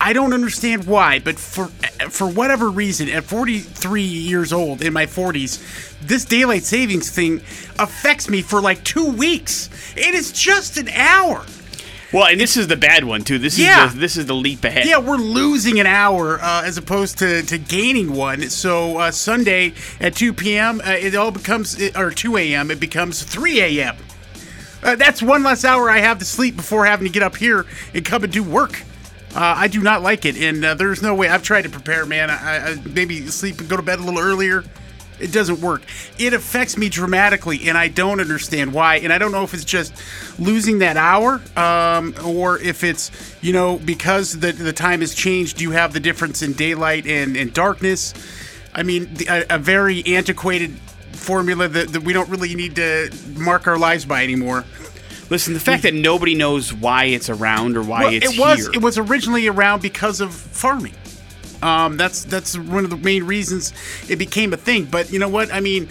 I 0.01 0.13
don't 0.13 0.35
understand 0.35 0.85
why, 0.87 1.19
but 1.19 1.39
for 1.39 1.69
for 2.11 2.27
whatever 2.29 2.69
reason, 2.69 3.09
at 3.09 3.25
43 3.25 4.03
years 4.03 4.53
old, 4.53 4.83
in 4.83 4.93
my 4.93 5.07
40s, 5.07 5.99
this 6.01 6.25
daylight 6.25 6.65
savings 6.65 7.11
thing 7.11 7.39
affects 7.79 8.29
me 8.29 8.43
for 8.43 8.61
like 8.61 8.85
two 8.85 9.13
weeks. 9.13 9.71
It 9.97 10.15
is 10.15 10.31
just 10.31 10.77
an 10.77 10.89
hour. 10.91 11.47
Well, 12.13 12.27
and 12.27 12.39
this 12.39 12.59
is 12.59 12.67
the 12.69 12.77
bad 12.77 13.05
one 13.05 13.25
too. 13.25 13.39
This 13.39 13.59
is 13.59 13.65
the, 13.93 13.99
this 13.99 14.17
is 14.19 14.27
the 14.27 14.35
leap 14.35 14.65
ahead. 14.65 14.87
Yeah, 14.87 14.99
we're 14.99 15.17
losing 15.17 15.81
an 15.81 15.87
hour 15.87 16.39
uh, 16.41 16.63
as 16.65 16.77
opposed 16.77 17.19
to, 17.19 17.43
to 17.43 17.57
gaining 17.57 18.13
one. 18.13 18.43
So 18.51 18.99
uh, 18.99 19.11
Sunday 19.11 19.73
at 19.99 20.15
2 20.15 20.35
p.m., 20.35 20.81
uh, 20.85 20.91
it 20.91 21.15
all 21.15 21.31
becomes, 21.31 21.81
or 21.97 22.11
2 22.11 22.37
a.m., 22.37 22.71
it 22.71 22.79
becomes 22.79 23.23
3 23.23 23.61
a.m. 23.61 23.97
Uh, 24.83 24.97
that's 24.97 25.23
one 25.23 25.43
less 25.43 25.65
hour 25.65 25.89
I 25.89 25.99
have 25.99 26.19
to 26.19 26.25
sleep 26.25 26.57
before 26.57 26.85
having 26.85 27.07
to 27.07 27.13
get 27.13 27.23
up 27.23 27.37
here 27.37 27.65
and 27.95 28.05
come 28.05 28.25
and 28.25 28.33
do 28.33 28.43
work. 28.43 28.83
Uh, 29.35 29.55
I 29.57 29.69
do 29.69 29.81
not 29.81 30.03
like 30.03 30.27
it, 30.27 30.37
and 30.37 30.63
uh, 30.63 30.75
there's 30.75 31.01
no 31.01 31.15
way. 31.15 31.29
I've 31.29 31.43
tried 31.43 31.63
to 31.63 31.71
prepare, 31.71 32.05
man. 32.05 32.29
I, 32.29 32.73
I 32.73 32.75
maybe 32.85 33.27
sleep 33.29 33.61
and 33.61 33.69
go 33.69 33.77
to 33.79 33.83
bed 33.83 33.99
a 33.99 34.03
little 34.03 34.21
earlier. 34.21 34.65
It 35.23 35.33
doesn't 35.33 35.61
work. 35.61 35.83
It 36.19 36.35
affects 36.35 36.77
me 36.77 36.89
dramatically, 36.89 37.69
and 37.69 37.79
I 37.79 37.89
don't 37.89 38.21
understand 38.21 38.73
why. 38.73 38.97
And 38.97 39.13
I 39.13 39.19
don't 39.19 39.33
know 39.33 39.45
if 39.45 39.55
it's 39.55 39.65
just 39.65 39.95
losing 40.39 40.79
that 40.81 40.97
hour, 40.97 41.41
um, 41.57 42.15
or 42.25 42.59
if 42.59 42.83
it's 42.85 43.11
you 43.41 43.53
know 43.53 43.79
because 43.79 44.39
the 44.41 44.53
the 44.53 44.73
time 44.73 45.01
has 45.01 45.15
changed. 45.15 45.61
You 45.61 45.71
have 45.73 45.93
the 45.93 46.01
difference 46.01 46.43
in 46.43 46.53
daylight 46.55 47.07
and, 47.07 47.37
and 47.37 47.53
darkness. 47.55 48.15
I 48.75 48.83
mean, 48.83 49.13
the, 49.15 49.27
a, 49.51 49.57
a 49.57 49.59
very 49.59 50.03
antiquated 50.07 50.73
formula 51.13 51.69
that, 51.69 51.89
that 51.89 52.03
we 52.03 52.13
don't 52.13 52.29
really 52.29 52.55
need 52.55 52.77
to 52.77 53.11
mark 53.37 53.67
our 53.67 53.79
lives 53.79 54.05
by 54.05 54.25
anymore. 54.25 54.65
Listen, 55.31 55.55
the 55.55 55.61
fact 55.61 55.83
that 55.85 55.95
nobody 55.95 56.35
knows 56.35 56.75
why 56.75 57.05
it's 57.05 57.31
around 57.31 57.77
or 57.77 57.83
why 57.83 58.05
Well, 58.05 58.13
it's 58.15 58.35
it 58.35 58.39
was 58.41 58.59
here. 58.59 58.71
it 58.75 58.83
was 58.83 58.99
originally 58.99 59.47
around 59.47 59.81
because 59.83 60.21
of 60.21 60.35
farming. 60.35 60.95
Um, 61.63 61.97
that's 61.97 62.25
that's 62.25 62.59
one 62.59 62.85
of 62.85 62.91
the 62.91 62.97
main 62.97 63.25
reasons 63.25 63.73
it 64.09 64.17
became 64.17 64.53
a 64.53 64.57
thing. 64.57 64.85
But 64.85 65.13
you 65.13 65.19
know 65.19 65.29
what? 65.29 65.53
I 65.53 65.61
mean, 65.61 65.89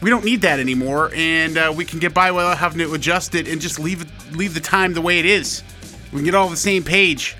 we 0.00 0.08
don't 0.08 0.24
need 0.24 0.42
that 0.42 0.60
anymore, 0.60 1.10
and 1.14 1.58
uh, 1.58 1.72
we 1.76 1.84
can 1.84 1.98
get 1.98 2.14
by 2.14 2.30
without 2.30 2.58
having 2.58 2.78
to 2.78 2.94
adjust 2.94 3.34
it 3.34 3.48
and 3.48 3.60
just 3.60 3.78
leave 3.78 4.04
leave 4.34 4.54
the 4.54 4.60
time 4.60 4.94
the 4.94 5.00
way 5.00 5.18
it 5.18 5.26
is. 5.26 5.62
We 6.12 6.18
can 6.18 6.24
get 6.24 6.34
all 6.34 6.46
on 6.46 6.50
the 6.50 6.56
same 6.56 6.82
page, 6.82 7.36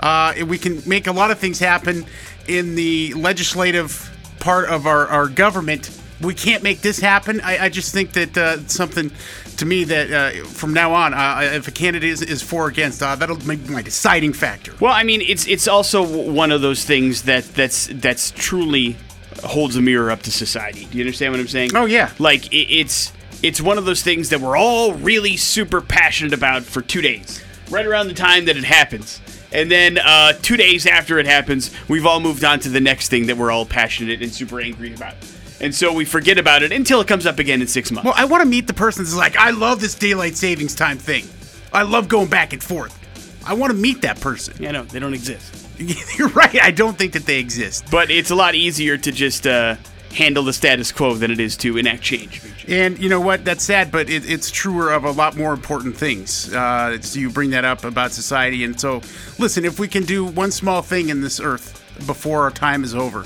uh, 0.00 0.34
and 0.36 0.48
we 0.48 0.58
can 0.58 0.82
make 0.86 1.06
a 1.06 1.12
lot 1.12 1.30
of 1.30 1.38
things 1.38 1.58
happen 1.58 2.04
in 2.46 2.74
the 2.74 3.14
legislative 3.14 4.10
part 4.40 4.68
of 4.68 4.86
our, 4.86 5.06
our 5.06 5.28
government. 5.28 5.96
We 6.22 6.34
can't 6.34 6.62
make 6.62 6.80
this 6.80 6.98
happen. 6.98 7.40
I, 7.40 7.64
I 7.64 7.68
just 7.68 7.92
think 7.92 8.12
that 8.12 8.36
uh, 8.36 8.66
something 8.68 9.10
to 9.56 9.66
me 9.66 9.84
that 9.84 10.10
uh, 10.10 10.44
from 10.46 10.72
now 10.72 10.92
on, 10.94 11.14
uh, 11.14 11.50
if 11.54 11.68
a 11.68 11.70
candidate 11.70 12.08
is, 12.08 12.22
is 12.22 12.42
for 12.42 12.64
or 12.64 12.68
against, 12.68 13.02
uh, 13.02 13.16
that'll 13.16 13.36
be 13.36 13.56
my 13.56 13.82
deciding 13.82 14.32
factor. 14.32 14.72
well, 14.80 14.92
I 14.92 15.02
mean, 15.02 15.20
it's 15.20 15.46
it's 15.46 15.68
also 15.68 16.02
one 16.02 16.52
of 16.52 16.60
those 16.60 16.84
things 16.84 17.22
that 17.22 17.44
that's 17.54 17.88
that's 17.92 18.30
truly 18.30 18.96
holds 19.44 19.76
a 19.76 19.82
mirror 19.82 20.10
up 20.10 20.22
to 20.22 20.30
society. 20.30 20.86
Do 20.86 20.98
you 20.98 21.04
understand 21.04 21.32
what 21.32 21.40
I'm 21.40 21.48
saying? 21.48 21.70
Oh, 21.74 21.86
yeah. 21.86 22.10
Like 22.18 22.52
it, 22.52 22.68
it's 22.70 23.12
it's 23.42 23.60
one 23.60 23.78
of 23.78 23.84
those 23.84 24.02
things 24.02 24.30
that 24.30 24.40
we're 24.40 24.56
all 24.56 24.94
really 24.94 25.36
super 25.36 25.80
passionate 25.80 26.32
about 26.32 26.62
for 26.62 26.80
two 26.80 27.02
days, 27.02 27.42
right 27.70 27.84
around 27.84 28.08
the 28.08 28.14
time 28.14 28.44
that 28.44 28.56
it 28.56 28.64
happens. 28.64 29.20
And 29.50 29.70
then 29.70 29.98
uh, 29.98 30.32
two 30.32 30.56
days 30.56 30.86
after 30.86 31.18
it 31.18 31.26
happens, 31.26 31.70
we've 31.88 32.06
all 32.06 32.20
moved 32.20 32.44
on 32.44 32.60
to 32.60 32.68
the 32.68 32.80
next 32.80 33.08
thing 33.08 33.26
that 33.26 33.36
we're 33.36 33.50
all 33.50 33.66
passionate 33.66 34.22
and 34.22 34.32
super 34.32 34.60
angry 34.60 34.94
about. 34.94 35.14
And 35.62 35.72
so 35.72 35.92
we 35.92 36.04
forget 36.04 36.38
about 36.38 36.64
it 36.64 36.72
until 36.72 37.00
it 37.00 37.06
comes 37.06 37.24
up 37.24 37.38
again 37.38 37.62
in 37.62 37.68
six 37.68 37.92
months. 37.92 38.04
Well, 38.04 38.14
I 38.16 38.24
want 38.24 38.42
to 38.42 38.48
meet 38.48 38.66
the 38.66 38.74
person 38.74 39.04
that's 39.04 39.16
like, 39.16 39.36
I 39.36 39.50
love 39.50 39.80
this 39.80 39.94
daylight 39.94 40.36
savings 40.36 40.74
time 40.74 40.98
thing. 40.98 41.24
I 41.72 41.82
love 41.82 42.08
going 42.08 42.28
back 42.28 42.52
and 42.52 42.62
forth. 42.62 42.98
I 43.46 43.54
want 43.54 43.72
to 43.72 43.78
meet 43.78 44.02
that 44.02 44.20
person. 44.20 44.54
yeah, 44.58 44.72
no, 44.72 44.82
they 44.82 44.98
don't 44.98 45.14
exist. 45.14 45.68
You're 46.18 46.28
right. 46.28 46.60
I 46.60 46.72
don't 46.72 46.98
think 46.98 47.12
that 47.12 47.26
they 47.26 47.38
exist. 47.38 47.84
But 47.90 48.10
it's 48.10 48.30
a 48.30 48.34
lot 48.34 48.54
easier 48.54 48.98
to 48.98 49.12
just 49.12 49.46
uh, 49.46 49.76
handle 50.12 50.42
the 50.42 50.52
status 50.52 50.92
quo 50.92 51.14
than 51.14 51.30
it 51.30 51.40
is 51.40 51.56
to 51.58 51.78
enact 51.78 52.02
change. 52.02 52.42
And 52.68 52.98
you 52.98 53.08
know 53.08 53.20
what? 53.20 53.44
That's 53.44 53.64
sad, 53.64 53.90
but 53.90 54.10
it, 54.10 54.28
it's 54.30 54.50
truer 54.50 54.92
of 54.92 55.04
a 55.04 55.10
lot 55.10 55.36
more 55.36 55.52
important 55.52 55.96
things. 55.96 56.52
Uh, 56.52 57.00
so 57.00 57.18
you 57.18 57.30
bring 57.30 57.50
that 57.50 57.64
up 57.64 57.84
about 57.84 58.12
society. 58.12 58.64
And 58.64 58.78
so, 58.78 59.00
listen, 59.38 59.64
if 59.64 59.78
we 59.78 59.88
can 59.88 60.04
do 60.04 60.24
one 60.24 60.50
small 60.50 60.82
thing 60.82 61.08
in 61.08 61.20
this 61.20 61.40
earth 61.40 61.82
before 62.06 62.42
our 62.42 62.50
time 62.50 62.84
is 62.84 62.94
over, 62.94 63.24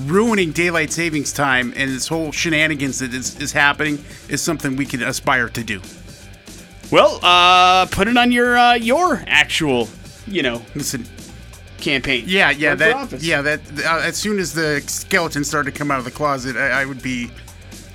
ruining 0.00 0.52
daylight 0.52 0.92
savings 0.92 1.32
time 1.32 1.72
and 1.76 1.90
this 1.90 2.08
whole 2.08 2.32
shenanigans 2.32 2.98
that 3.00 3.12
is, 3.14 3.38
is 3.40 3.52
happening 3.52 4.02
is 4.28 4.40
something 4.40 4.76
we 4.76 4.86
can 4.86 5.02
aspire 5.02 5.48
to 5.50 5.62
do. 5.64 5.80
Well, 6.90 7.20
uh, 7.22 7.86
put 7.86 8.08
it 8.08 8.16
on 8.16 8.32
your 8.32 8.56
uh, 8.56 8.74
your 8.74 9.22
actual, 9.26 9.88
you 10.26 10.42
know, 10.42 10.60
Listen, 10.74 11.06
campaign. 11.78 12.24
yeah, 12.26 12.50
yeah, 12.50 12.74
that, 12.74 13.22
yeah, 13.22 13.40
that. 13.40 13.60
Uh, 13.84 14.00
as 14.02 14.16
soon 14.16 14.38
as 14.38 14.52
the 14.52 14.82
skeleton 14.86 15.42
started 15.42 15.72
to 15.72 15.78
come 15.78 15.90
out 15.90 15.98
of 15.98 16.04
the 16.04 16.10
closet, 16.10 16.56
I, 16.56 16.82
I 16.82 16.84
would 16.84 17.02
be, 17.02 17.30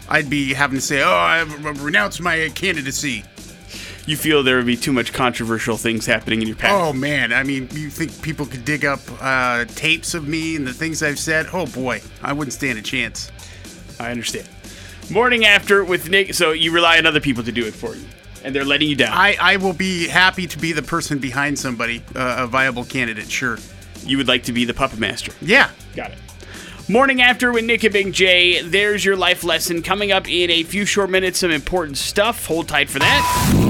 I'd 0.09 0.29
be 0.31 0.53
having 0.53 0.77
to 0.77 0.81
say, 0.81 1.03
"Oh, 1.03 1.13
I've 1.13 1.83
renounced 1.83 2.21
my 2.21 2.49
candidacy." 2.55 3.23
You 4.07 4.15
feel 4.15 4.41
there 4.41 4.55
would 4.55 4.65
be 4.65 4.77
too 4.77 4.93
much 4.93 5.11
controversial 5.11 5.75
things 5.75 6.05
happening 6.05 6.41
in 6.41 6.47
your 6.47 6.55
past. 6.55 6.73
Oh 6.73 6.93
man, 6.93 7.33
I 7.33 7.43
mean, 7.43 7.67
you 7.73 7.89
think 7.89 8.21
people 8.21 8.45
could 8.45 8.63
dig 8.63 8.85
up 8.85 9.01
uh, 9.21 9.65
tapes 9.65 10.13
of 10.13 10.27
me 10.27 10.55
and 10.55 10.65
the 10.65 10.73
things 10.73 11.03
I've 11.03 11.19
said? 11.19 11.47
Oh 11.51 11.65
boy, 11.65 12.01
I 12.23 12.31
wouldn't 12.31 12.53
stand 12.53 12.79
a 12.79 12.81
chance. 12.81 13.29
I 13.99 14.09
understand. 14.11 14.47
Morning 15.11 15.45
after 15.45 15.83
with 15.83 16.09
Nick. 16.09 16.33
So 16.33 16.53
you 16.53 16.71
rely 16.71 16.97
on 16.97 17.05
other 17.05 17.19
people 17.19 17.43
to 17.43 17.51
do 17.51 17.65
it 17.65 17.73
for 17.73 17.95
you, 17.95 18.05
and 18.45 18.55
they're 18.55 18.63
letting 18.63 18.87
you 18.87 18.95
down. 18.95 19.11
I, 19.11 19.35
I 19.41 19.57
will 19.57 19.73
be 19.73 20.07
happy 20.07 20.47
to 20.47 20.57
be 20.57 20.71
the 20.71 20.81
person 20.81 21.19
behind 21.19 21.59
somebody, 21.59 22.01
uh, 22.15 22.37
a 22.39 22.47
viable 22.47 22.85
candidate. 22.85 23.29
Sure. 23.29 23.57
you 24.05 24.15
would 24.15 24.29
like 24.29 24.43
to 24.43 24.53
be 24.53 24.63
the 24.63 24.73
puppet 24.73 24.99
master. 24.99 25.33
Yeah. 25.41 25.69
Got 25.97 26.11
it. 26.11 26.17
Morning 26.89 27.21
after 27.21 27.51
with 27.51 27.65
Nick 27.65 27.83
and 27.83 27.91
Big 27.91 28.13
J. 28.13 28.61
There's 28.61 29.03
your 29.03 29.17
life 29.17 29.43
lesson 29.43 29.81
coming 29.81 30.13
up 30.13 30.29
in 30.29 30.49
a 30.49 30.63
few 30.63 30.85
short 30.85 31.09
minutes. 31.09 31.39
Some 31.39 31.51
important 31.51 31.97
stuff. 31.97 32.45
Hold 32.45 32.69
tight 32.69 32.89
for 32.89 32.99
that. 32.99 33.66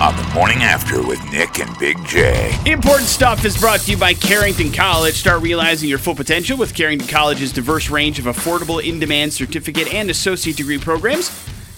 On 0.00 0.16
the 0.16 0.22
morning 0.32 0.62
after 0.62 1.06
with 1.06 1.22
Nick 1.30 1.58
and 1.58 1.78
Big 1.78 2.02
J. 2.06 2.54
Important 2.64 3.06
stuff 3.06 3.44
is 3.44 3.58
brought 3.58 3.80
to 3.80 3.90
you 3.90 3.98
by 3.98 4.14
Carrington 4.14 4.72
College. 4.72 5.12
Start 5.12 5.42
realizing 5.42 5.90
your 5.90 5.98
full 5.98 6.14
potential 6.14 6.56
with 6.56 6.74
Carrington 6.74 7.06
College's 7.06 7.52
diverse 7.52 7.90
range 7.90 8.18
of 8.18 8.24
affordable, 8.24 8.82
in 8.82 8.98
demand 8.98 9.34
certificate 9.34 9.92
and 9.92 10.08
associate 10.08 10.56
degree 10.56 10.78
programs. 10.78 11.30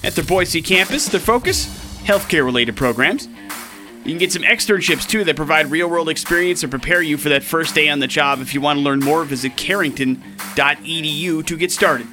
At 0.04 0.14
their 0.14 0.24
Boise 0.24 0.62
campus, 0.62 1.06
their 1.06 1.18
focus 1.18 1.66
healthcare 2.04 2.44
related 2.44 2.76
programs. 2.76 3.26
You 3.26 4.12
can 4.12 4.18
get 4.18 4.30
some 4.30 4.42
externships 4.42 5.04
too 5.04 5.24
that 5.24 5.34
provide 5.34 5.68
real 5.72 5.90
world 5.90 6.08
experience 6.08 6.62
and 6.62 6.70
prepare 6.70 7.02
you 7.02 7.16
for 7.16 7.28
that 7.30 7.42
first 7.42 7.74
day 7.74 7.88
on 7.88 7.98
the 7.98 8.06
job. 8.06 8.40
If 8.40 8.54
you 8.54 8.60
want 8.60 8.76
to 8.78 8.84
learn 8.84 9.00
more, 9.00 9.24
visit 9.24 9.56
carrington.edu 9.56 11.44
to 11.44 11.56
get 11.56 11.72
started. 11.72 12.06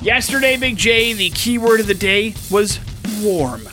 Yesterday, 0.00 0.56
Big 0.56 0.78
J, 0.78 1.12
the 1.12 1.28
keyword 1.28 1.80
of 1.80 1.88
the 1.88 1.94
day 1.94 2.32
was 2.50 2.80
warm. 3.20 3.68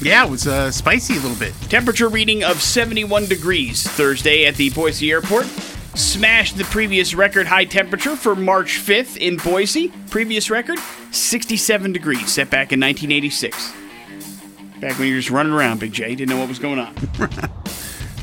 Yeah, 0.00 0.24
it 0.26 0.30
was 0.30 0.46
uh, 0.46 0.70
spicy 0.70 1.14
a 1.14 1.20
little 1.20 1.36
bit. 1.36 1.54
Temperature 1.70 2.08
reading 2.08 2.44
of 2.44 2.60
71 2.60 3.26
degrees 3.26 3.82
Thursday 3.82 4.44
at 4.44 4.56
the 4.56 4.70
Boise 4.70 5.10
airport. 5.10 5.46
Smashed 5.94 6.58
the 6.58 6.64
previous 6.64 7.14
record 7.14 7.46
high 7.46 7.64
temperature 7.64 8.16
for 8.16 8.36
March 8.36 8.78
5th 8.78 9.16
in 9.16 9.38
Boise. 9.38 9.88
Previous 10.10 10.50
record, 10.50 10.78
67 11.10 11.92
degrees, 11.92 12.30
set 12.30 12.50
back 12.50 12.72
in 12.72 12.80
1986. 12.80 13.72
Back 14.80 14.98
when 14.98 15.08
you 15.08 15.14
were 15.14 15.20
just 15.20 15.30
running 15.30 15.52
around, 15.54 15.80
Big 15.80 15.92
J, 15.92 16.14
didn't 16.14 16.28
know 16.28 16.38
what 16.38 16.48
was 16.48 16.58
going 16.58 16.78
on. 16.78 16.94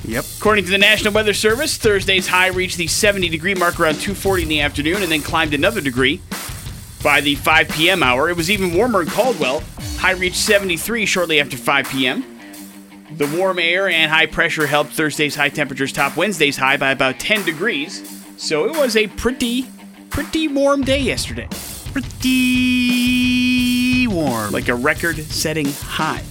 Yep. 0.05 0.25
According 0.37 0.65
to 0.65 0.71
the 0.71 0.77
National 0.77 1.13
Weather 1.13 1.33
Service, 1.33 1.77
Thursday's 1.77 2.27
high 2.27 2.47
reached 2.47 2.77
the 2.77 2.87
70 2.87 3.29
degree 3.29 3.55
mark 3.55 3.79
around 3.79 3.95
2:40 3.95 4.43
in 4.43 4.47
the 4.49 4.59
afternoon 4.59 5.01
and 5.01 5.09
then 5.09 5.21
climbed 5.21 5.53
another 5.53 5.79
degree 5.79 6.21
by 7.01 7.21
the 7.21 7.35
5 7.35 7.69
p.m. 7.69 8.03
hour. 8.03 8.29
It 8.29 8.35
was 8.35 8.51
even 8.51 8.73
warmer 8.73 9.01
in 9.01 9.07
Caldwell. 9.07 9.63
High 10.03 10.11
reached 10.11 10.35
73 10.35 11.05
shortly 11.05 11.39
after 11.39 11.55
5 11.55 11.89
p.m. 11.89 12.25
The 13.15 13.25
warm 13.37 13.57
air 13.57 13.87
and 13.87 14.11
high 14.11 14.25
pressure 14.25 14.67
helped 14.67 14.91
Thursday's 14.91 15.35
high 15.35 15.47
temperatures 15.47 15.93
top 15.93 16.17
Wednesday's 16.17 16.57
high 16.57 16.75
by 16.75 16.91
about 16.91 17.21
10 17.21 17.45
degrees. 17.45 18.21
So 18.35 18.65
it 18.65 18.75
was 18.75 18.97
a 18.97 19.07
pretty, 19.07 19.65
pretty 20.09 20.49
warm 20.49 20.83
day 20.83 20.99
yesterday. 20.99 21.47
Pretty 21.93 22.27
warm. 24.07 24.51
Like 24.51 24.67
a 24.67 24.75
record 24.75 25.19
setting 25.23 25.67
high. 25.67 26.21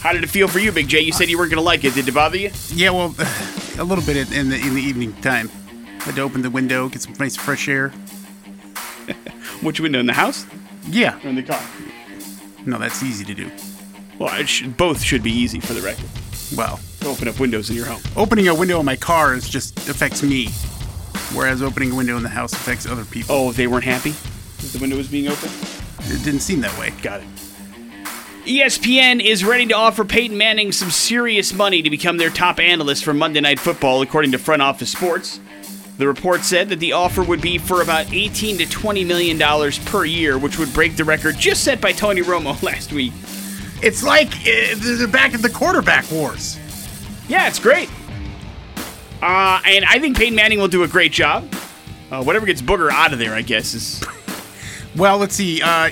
How 0.00 0.12
did 0.12 0.24
it 0.24 0.30
feel 0.30 0.48
for 0.48 0.58
you, 0.58 0.72
Big 0.72 0.88
J? 0.88 1.02
You 1.02 1.12
said 1.12 1.30
you 1.30 1.38
weren't 1.38 1.52
going 1.52 1.62
to 1.62 1.64
like 1.64 1.84
it. 1.84 1.94
Did 1.94 2.08
it 2.08 2.12
bother 2.14 2.38
you? 2.38 2.50
yeah, 2.70 2.90
well, 2.90 3.14
a 3.78 3.84
little 3.84 4.04
bit 4.04 4.16
in 4.32 4.48
the 4.48 4.56
in 4.58 4.74
the 4.74 4.82
evening 4.82 5.12
time. 5.20 5.48
Had 6.00 6.16
to 6.16 6.22
open 6.22 6.42
the 6.42 6.50
window, 6.50 6.88
get 6.88 7.02
some 7.02 7.14
nice 7.20 7.36
fresh 7.36 7.68
air. 7.68 7.90
Which 9.62 9.78
window 9.78 10.00
in 10.00 10.06
the 10.06 10.14
house 10.14 10.44
Yeah. 10.88 11.24
or 11.24 11.28
in 11.28 11.36
the 11.36 11.44
car? 11.44 11.62
No, 12.66 12.78
that's 12.78 13.02
easy 13.02 13.24
to 13.24 13.34
do. 13.34 13.50
Well, 14.18 14.38
it 14.38 14.48
should, 14.48 14.76
both 14.76 15.02
should 15.02 15.22
be 15.22 15.32
easy 15.32 15.60
for 15.60 15.72
the 15.72 15.80
record. 15.80 16.04
Well, 16.56 16.78
To 17.00 17.08
open 17.08 17.28
up 17.28 17.40
windows 17.40 17.70
in 17.70 17.76
your 17.76 17.86
home. 17.86 18.02
opening 18.16 18.48
a 18.48 18.54
window 18.54 18.78
in 18.80 18.86
my 18.86 18.96
car 18.96 19.34
is 19.34 19.48
just 19.48 19.76
affects 19.88 20.22
me, 20.22 20.48
whereas 21.34 21.62
opening 21.62 21.92
a 21.92 21.94
window 21.94 22.16
in 22.16 22.22
the 22.22 22.28
house 22.28 22.52
affects 22.52 22.86
other 22.86 23.04
people. 23.04 23.34
Oh, 23.34 23.52
they 23.52 23.66
weren't 23.66 23.84
happy 23.84 24.10
that 24.10 24.72
the 24.72 24.78
window 24.78 24.96
was 24.96 25.08
being 25.08 25.28
open? 25.28 25.48
It 26.00 26.22
didn't 26.24 26.40
seem 26.40 26.60
that 26.60 26.76
way. 26.78 26.90
Got 27.02 27.20
it. 27.20 27.26
ESPN 28.44 29.22
is 29.24 29.44
ready 29.44 29.66
to 29.66 29.74
offer 29.74 30.04
Peyton 30.04 30.36
Manning 30.36 30.72
some 30.72 30.90
serious 30.90 31.52
money 31.52 31.82
to 31.82 31.90
become 31.90 32.16
their 32.16 32.30
top 32.30 32.58
analyst 32.58 33.04
for 33.04 33.12
Monday 33.14 33.40
Night 33.40 33.60
Football, 33.60 34.02
according 34.02 34.32
to 34.32 34.38
Front 34.38 34.62
Office 34.62 34.90
Sports. 34.90 35.40
The 36.00 36.08
report 36.08 36.44
said 36.44 36.70
that 36.70 36.80
the 36.80 36.94
offer 36.94 37.22
would 37.22 37.42
be 37.42 37.58
for 37.58 37.82
about 37.82 38.10
18 38.10 38.56
to 38.56 38.66
20 38.66 39.04
million 39.04 39.36
dollars 39.36 39.78
per 39.80 40.06
year, 40.06 40.38
which 40.38 40.58
would 40.58 40.72
break 40.72 40.96
the 40.96 41.04
record 41.04 41.36
just 41.36 41.62
set 41.62 41.78
by 41.78 41.92
Tony 41.92 42.22
Romo 42.22 42.60
last 42.62 42.90
week. 42.90 43.12
It's 43.82 44.02
like 44.02 44.28
uh, 44.28 44.76
they're 44.76 45.06
back 45.06 45.34
at 45.34 45.42
the 45.42 45.50
quarterback 45.50 46.10
wars. 46.10 46.58
Yeah, 47.28 47.48
it's 47.48 47.58
great. 47.58 47.90
Uh, 49.20 49.60
and 49.66 49.84
I 49.84 49.98
think 49.98 50.16
Peyton 50.16 50.34
Manning 50.34 50.58
will 50.58 50.68
do 50.68 50.84
a 50.84 50.88
great 50.88 51.12
job. 51.12 51.54
Uh, 52.10 52.24
whatever 52.24 52.46
gets 52.46 52.62
Booger 52.62 52.90
out 52.90 53.12
of 53.12 53.18
there, 53.18 53.34
I 53.34 53.42
guess, 53.42 53.74
is 53.74 54.02
Well, 54.96 55.18
let's 55.18 55.34
see. 55.34 55.60
Uh, 55.60 55.90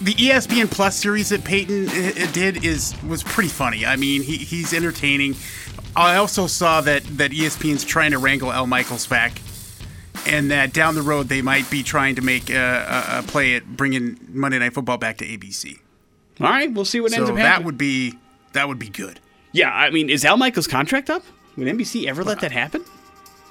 the 0.00 0.14
ESPN 0.14 0.68
Plus 0.68 0.96
series 0.96 1.28
that 1.28 1.44
Peyton 1.44 1.88
uh, 1.88 2.32
did 2.32 2.64
is 2.64 3.00
was 3.04 3.22
pretty 3.22 3.48
funny. 3.48 3.86
I 3.86 3.94
mean, 3.94 4.22
he, 4.22 4.38
he's 4.38 4.74
entertaining. 4.74 5.36
I 5.96 6.16
also 6.16 6.46
saw 6.46 6.80
that 6.82 7.04
that 7.18 7.30
ESPN's 7.32 7.84
trying 7.84 8.10
to 8.12 8.18
wrangle 8.18 8.52
Al 8.52 8.66
Michaels 8.66 9.06
back, 9.06 9.40
and 10.26 10.50
that 10.50 10.72
down 10.72 10.94
the 10.94 11.02
road 11.02 11.28
they 11.28 11.42
might 11.42 11.68
be 11.70 11.82
trying 11.82 12.14
to 12.16 12.22
make 12.22 12.50
a, 12.50 12.54
a, 13.08 13.18
a 13.18 13.22
play 13.22 13.54
at 13.54 13.66
bringing 13.76 14.18
Monday 14.28 14.58
Night 14.58 14.74
Football 14.74 14.98
back 14.98 15.18
to 15.18 15.26
ABC. 15.26 15.78
all 16.40 16.46
right. 16.48 16.72
We'll 16.72 16.84
see 16.84 17.00
what 17.00 17.12
ends 17.12 17.28
So 17.28 17.32
up 17.34 17.38
that 17.38 17.64
would 17.64 17.78
be 17.78 18.14
that 18.52 18.68
would 18.68 18.78
be 18.78 18.88
good. 18.88 19.20
Yeah, 19.52 19.70
I 19.72 19.90
mean, 19.90 20.10
is 20.10 20.24
Al 20.24 20.36
Michaels' 20.36 20.66
contract 20.66 21.08
up? 21.08 21.22
Would 21.56 21.66
NBC 21.66 22.06
ever 22.06 22.22
let 22.22 22.40
that 22.40 22.52
happen? 22.52 22.84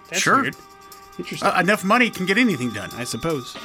That's 0.09 0.21
Sure. 0.21 0.43
weird. 0.43 0.55
Interesting. 1.17 1.49
Uh, 1.49 1.59
enough 1.59 1.83
money 1.83 2.09
can 2.11 2.25
get 2.27 2.37
anything 2.37 2.71
done. 2.71 2.89
I 2.95 3.05
suppose. 3.05 3.55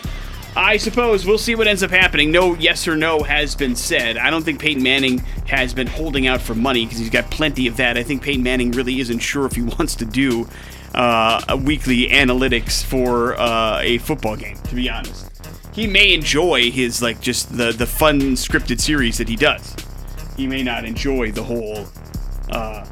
I 0.57 0.79
suppose 0.79 1.25
we'll 1.25 1.39
see 1.39 1.55
what 1.55 1.69
ends 1.69 1.83
up 1.83 1.91
happening. 1.91 2.33
No 2.33 2.55
yes 2.55 2.89
or 2.89 2.97
no 2.97 3.23
has 3.23 3.55
been 3.55 3.77
said. 3.77 4.17
I 4.17 4.31
don't 4.31 4.43
think 4.43 4.61
Peyton 4.61 4.83
Manning 4.83 5.19
has 5.47 5.73
been 5.73 5.87
holding 5.87 6.27
out 6.27 6.41
for 6.41 6.55
money 6.55 6.85
because 6.85 6.99
he's 6.99 7.11
got 7.11 7.31
plenty 7.31 7.67
of 7.69 7.77
that. 7.77 7.97
I 7.97 8.03
think 8.03 8.23
Peyton 8.23 8.43
Manning 8.43 8.73
really 8.73 9.01
isn't 9.01 9.21
sure 9.21 9.47
if 9.47 9.53
he 9.53 9.63
wants 9.79 9.95
to 9.97 10.05
do 10.05 10.49
uh, 10.95 11.41
a 11.49 11.57
weekly 11.57 12.09
analytics 12.09 12.83
for 12.85 13.39
uh, 13.39 13.81
a 13.81 13.99
football 13.99 14.37
game. 14.37 14.57
To 14.57 14.75
be 14.75 14.91
honest, 14.91 15.31
he 15.73 15.87
may 15.87 16.13
enjoy 16.13 16.71
his 16.71 17.01
like 17.01 17.21
just 17.21 17.57
the 17.57 17.73
the 17.73 17.87
fun 17.87 18.21
scripted 18.33 18.81
series 18.81 19.19
that 19.19 19.29
he 19.29 19.37
does. 19.37 19.77
He 20.37 20.47
may 20.47 20.63
not 20.63 20.85
enjoy 20.85 21.31
the 21.31 21.45
whole. 21.45 21.87
Uh, 22.51 22.85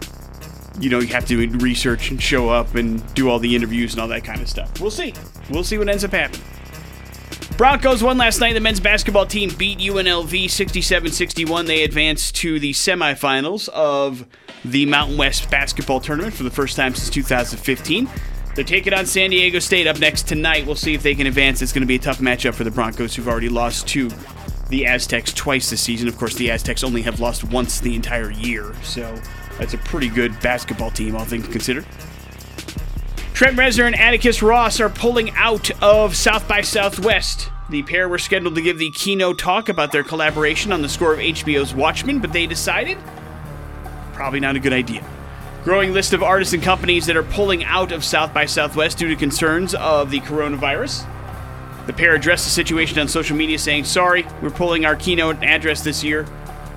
you 0.79 0.91
know, 0.91 1.01
you 1.01 1.09
have 1.09 1.27
to 1.27 1.49
research 1.59 2.13
and 2.13 2.23
show 2.23 2.49
up 2.49 2.77
and 2.77 3.03
do 3.15 3.29
all 3.29 3.41
the 3.41 3.57
interviews 3.57 3.95
and 3.95 4.01
all 4.01 4.07
that 4.07 4.23
kind 4.23 4.41
of 4.41 4.49
stuff. 4.49 4.81
We'll 4.81 4.93
see. 4.93 5.13
We'll 5.51 5.65
see 5.65 5.77
what 5.77 5.89
ends 5.89 6.05
up 6.05 6.13
happening. 6.13 6.45
Broncos 7.59 8.05
won 8.05 8.17
last 8.19 8.39
night. 8.39 8.53
The 8.53 8.61
men's 8.61 8.79
basketball 8.79 9.27
team 9.27 9.51
beat 9.59 9.81
UNLV 9.81 10.49
67 10.49 11.11
61. 11.11 11.67
They 11.67 11.83
advanced 11.83 12.37
to 12.37 12.61
the 12.61 12.73
semifinals 12.73 13.69
of 13.71 14.25
the 14.65 14.87
Mountain 14.87 15.17
West 15.17 15.51
basketball 15.51 15.99
tournament 15.99 16.35
for 16.35 16.45
the 16.45 16.53
first 16.53 16.77
time 16.77 16.95
since 16.95 17.11
2015. 17.11 18.09
They're 18.55 18.65
taking 18.65 18.95
on 18.95 19.07
San 19.07 19.31
Diego 19.31 19.59
State 19.59 19.89
up 19.89 19.99
next 19.99 20.29
tonight. 20.29 20.67
We'll 20.67 20.77
see 20.77 20.95
if 20.95 21.03
they 21.03 21.17
can 21.17 21.27
advance. 21.27 21.61
It's 21.61 21.73
going 21.73 21.83
to 21.83 21.87
be 21.89 21.97
a 21.97 21.99
tough 21.99 22.21
matchup 22.21 22.55
for 22.55 22.63
the 22.63 22.71
Broncos, 22.71 23.17
who've 23.17 23.27
already 23.27 23.49
lost 23.49 23.89
to 23.89 24.09
the 24.69 24.87
Aztecs 24.87 25.33
twice 25.33 25.69
this 25.69 25.81
season. 25.81 26.07
Of 26.07 26.17
course, 26.17 26.37
the 26.37 26.53
Aztecs 26.53 26.85
only 26.85 27.03
have 27.03 27.19
lost 27.19 27.43
once 27.43 27.81
the 27.81 27.97
entire 27.97 28.31
year, 28.31 28.73
so 28.85 29.21
that's 29.59 29.75
a 29.75 29.79
pretty 29.79 30.09
good 30.09 30.39
basketball 30.41 30.93
team, 30.93 31.17
all 31.17 31.25
things 31.25 31.49
considered. 31.49 31.85
Trent 33.39 33.57
Reznor 33.57 33.87
and 33.87 33.95
Atticus 33.95 34.43
Ross 34.43 34.81
are 34.81 34.89
pulling 34.89 35.31
out 35.37 35.71
of 35.81 36.17
South 36.17 36.49
by 36.49 36.61
Southwest. 36.61 37.53
The 37.71 37.85
pair 37.85 38.09
were 38.09 38.19
scheduled 38.19 38.57
to 38.57 38.61
give 38.61 38.79
the 38.79 38.91
keynote 38.91 39.39
talk 39.39 39.69
about 39.69 39.93
their 39.93 40.03
collaboration 40.03 40.73
on 40.73 40.83
the 40.83 40.89
score 40.89 41.13
of 41.13 41.21
HBO's 41.21 41.73
Watchmen, 41.73 42.19
but 42.19 42.33
they 42.33 42.49
decided 42.49 42.99
probably 44.13 44.41
not 44.41 44.57
a 44.57 44.59
good 44.59 44.73
idea. 44.73 45.05
Growing 45.63 45.93
list 45.93 46.13
of 46.13 46.21
artists 46.21 46.53
and 46.53 46.65
companies 46.65 47.07
that 47.07 47.17
are 47.17 47.23
pulling 47.23 47.63
out 47.63 47.93
of 47.93 48.03
South 48.03 48.35
by 48.35 48.45
Southwest 48.45 48.99
due 48.99 49.07
to 49.07 49.15
concerns 49.15 49.73
of 49.77 50.11
the 50.11 50.19
coronavirus. 50.23 51.07
The 51.87 51.93
pair 51.93 52.17
addressed 52.17 52.45
the 52.45 52.51
situation 52.51 52.99
on 52.99 53.07
social 53.07 53.37
media 53.37 53.61
saying, 53.61 53.85
Sorry, 53.85 54.27
we're 54.43 54.51
pulling 54.51 54.85
our 54.85 54.97
keynote 54.97 55.45
address 55.45 55.85
this 55.85 56.03
year. 56.03 56.27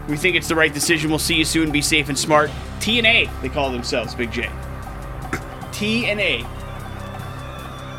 We 0.08 0.16
think 0.16 0.36
it's 0.36 0.48
the 0.48 0.54
right 0.54 0.72
decision. 0.72 1.10
We'll 1.10 1.18
see 1.18 1.38
you 1.38 1.46
soon. 1.46 1.72
Be 1.72 1.82
safe 1.82 2.08
and 2.08 2.20
smart. 2.20 2.52
TNA, 2.82 3.42
they 3.42 3.50
call 3.50 3.72
themselves, 3.72 4.14
Big 4.14 4.32
J. 4.32 4.48
T 5.82 6.06
and 6.06 6.20
A. 6.20 6.46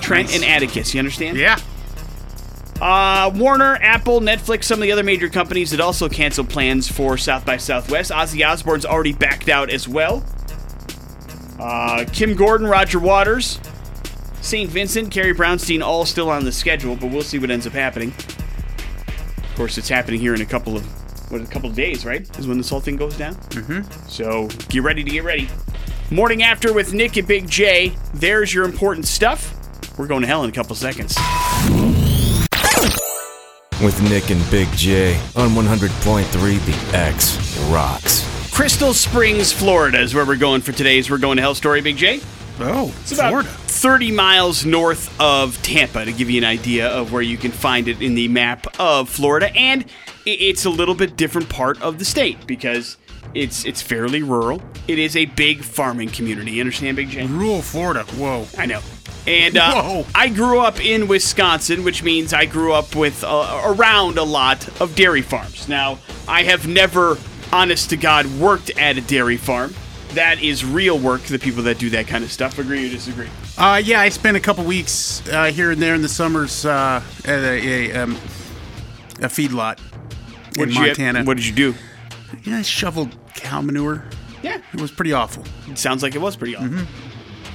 Trent 0.00 0.28
Nice. 0.28 0.36
and 0.36 0.44
Atticus. 0.44 0.94
You 0.94 1.00
understand? 1.00 1.36
Yeah. 1.36 1.58
Uh, 2.80 3.32
Warner, 3.34 3.74
Apple, 3.82 4.20
Netflix, 4.20 4.64
some 4.64 4.78
of 4.78 4.82
the 4.84 4.92
other 4.92 5.02
major 5.02 5.28
companies 5.28 5.72
that 5.72 5.80
also 5.80 6.08
canceled 6.08 6.48
plans 6.48 6.88
for 6.88 7.16
South 7.18 7.44
by 7.44 7.56
Southwest. 7.56 8.12
Ozzy 8.12 8.46
Osbourne's 8.48 8.86
already 8.86 9.12
backed 9.12 9.48
out 9.48 9.68
as 9.68 9.88
well. 9.88 10.24
Uh, 11.58 12.04
Kim 12.12 12.36
Gordon, 12.36 12.68
Roger 12.68 13.00
Waters, 13.00 13.58
St. 14.40 14.70
Vincent, 14.70 15.10
Carrie 15.10 15.34
Brownstein, 15.34 15.82
all 15.82 16.04
still 16.04 16.30
on 16.30 16.44
the 16.44 16.52
schedule, 16.52 16.94
but 16.94 17.10
we'll 17.10 17.22
see 17.22 17.40
what 17.40 17.50
ends 17.50 17.66
up 17.66 17.72
happening. 17.72 18.12
Of 19.38 19.52
course, 19.56 19.76
it's 19.76 19.88
happening 19.88 20.20
here 20.20 20.34
in 20.36 20.40
a 20.40 20.46
couple 20.46 20.76
of 20.76 20.84
what 21.32 21.40
a 21.40 21.46
couple 21.46 21.68
of 21.68 21.74
days, 21.74 22.04
right? 22.06 22.28
Is 22.38 22.46
when 22.46 22.58
this 22.58 22.68
whole 22.68 22.80
thing 22.80 22.96
goes 22.96 23.16
down. 23.16 23.34
Mm-hmm. 23.34 24.08
So 24.08 24.46
get 24.68 24.84
ready 24.84 25.02
to 25.02 25.10
get 25.10 25.24
ready. 25.24 25.48
Morning 26.12 26.42
after 26.42 26.75
with 26.75 26.92
Nick 26.92 27.16
and 27.16 27.26
Big 27.26 27.49
J. 27.49 27.95
There's 28.12 28.52
your 28.52 28.66
important 28.66 29.07
stuff. 29.07 29.57
We're 29.99 30.07
going 30.07 30.21
to 30.21 30.26
hell 30.26 30.45
in 30.45 30.50
a 30.50 30.52
couple 30.52 30.76
seconds. 30.76 31.16
With 33.83 33.99
Nick 34.02 34.28
and 34.31 34.50
Big 34.50 34.69
J 34.73 35.14
on 35.35 35.52
100.3 35.52 36.90
The 36.92 36.97
X 36.97 37.59
Rocks. 37.71 38.28
Crystal 38.52 38.92
Springs, 38.92 39.54
Florida 39.54 40.00
is 40.00 40.14
where 40.14 40.26
we're 40.26 40.37
going 40.37 40.61
for 40.61 40.73
today's 40.73 41.11
We're 41.11 41.16
Going 41.16 41.37
to 41.37 41.42
Hell 41.42 41.54
story, 41.54 41.81
Big 41.81 41.97
J. 41.97 42.21
Oh, 42.61 42.95
It's 43.00 43.12
about 43.12 43.31
Florida. 43.31 43.49
30 43.49 44.12
miles 44.12 44.66
north 44.66 45.19
of 45.19 45.61
Tampa 45.62 46.04
to 46.04 46.12
give 46.12 46.28
you 46.28 46.37
an 46.37 46.45
idea 46.45 46.88
of 46.88 47.11
where 47.11 47.23
you 47.23 47.38
can 47.38 47.52
find 47.52 47.88
it 47.88 48.02
in 48.02 48.14
the 48.14 48.28
map 48.28 48.66
of 48.78 49.09
Florida. 49.09 49.50
And 49.57 49.87
it's 50.26 50.66
a 50.66 50.71
little 50.71 50.95
bit 50.95 51.16
different 51.16 51.49
part 51.49 51.81
of 51.81 51.99
the 51.99 52.04
state 52.04 52.47
because 52.47 52.99
it's 53.34 53.64
it's 53.64 53.80
fairly 53.82 54.22
rural. 54.22 54.62
It 54.88 54.98
is 54.98 55.16
a 55.16 55.24
big 55.26 55.62
farming 55.62 56.10
community. 56.10 56.52
You 56.52 56.60
understand, 56.62 56.96
Big 56.96 57.08
J? 57.10 57.26
Rural 57.26 57.62
Florida. 57.62 58.04
Whoa. 58.14 58.46
I 58.58 58.66
know. 58.66 58.80
And 59.26 59.56
uh, 59.56 59.80
Whoa. 59.82 60.06
I 60.14 60.28
grew 60.28 60.58
up 60.60 60.84
in 60.84 61.06
Wisconsin, 61.06 61.84
which 61.84 62.02
means 62.02 62.32
I 62.32 62.44
grew 62.46 62.72
up 62.72 62.96
with 62.96 63.22
uh, 63.22 63.62
around 63.64 64.18
a 64.18 64.24
lot 64.24 64.68
of 64.80 64.94
dairy 64.96 65.22
farms. 65.22 65.68
Now, 65.68 65.98
I 66.26 66.42
have 66.42 66.66
never, 66.66 67.16
honest 67.52 67.90
to 67.90 67.96
God, 67.96 68.26
worked 68.26 68.70
at 68.70 68.96
a 68.98 69.00
dairy 69.00 69.36
farm. 69.36 69.74
That 70.14 70.42
is 70.42 70.64
real 70.64 70.98
work. 70.98 71.22
The 71.22 71.38
people 71.38 71.62
that 71.62 71.78
do 71.78 71.88
that 71.90 72.08
kind 72.08 72.24
of 72.24 72.32
stuff 72.32 72.58
agree 72.58 72.86
or 72.88 72.90
disagree. 72.90 73.28
Uh, 73.56 73.80
yeah, 73.82 74.00
I 74.00 74.08
spent 74.08 74.36
a 74.36 74.40
couple 74.40 74.64
weeks 74.64 75.26
uh, 75.28 75.44
here 75.52 75.70
and 75.70 75.80
there 75.80 75.94
in 75.94 76.02
the 76.02 76.08
summers 76.08 76.66
uh, 76.66 77.00
at 77.24 77.38
a, 77.44 77.90
a, 77.92 78.02
um, 78.02 78.12
a 79.20 79.28
feedlot 79.28 79.78
in 79.78 80.58
What 80.58 80.66
did 80.68 80.74
you- 80.74 80.80
Montana. 80.80 81.24
what 81.24 81.36
did 81.36 81.46
you 81.46 81.52
do? 81.54 81.74
Yeah, 82.44 82.58
I 82.58 82.62
shoveled 82.62 83.16
cow 83.34 83.60
manure. 83.60 84.04
Yeah, 84.42 84.60
It 84.74 84.80
was 84.80 84.90
pretty 84.90 85.12
awful. 85.12 85.44
it 85.70 85.78
sounds 85.78 86.02
like 86.02 86.14
it 86.16 86.20
was 86.20 86.36
pretty 86.36 86.56
awesome. 86.56 86.86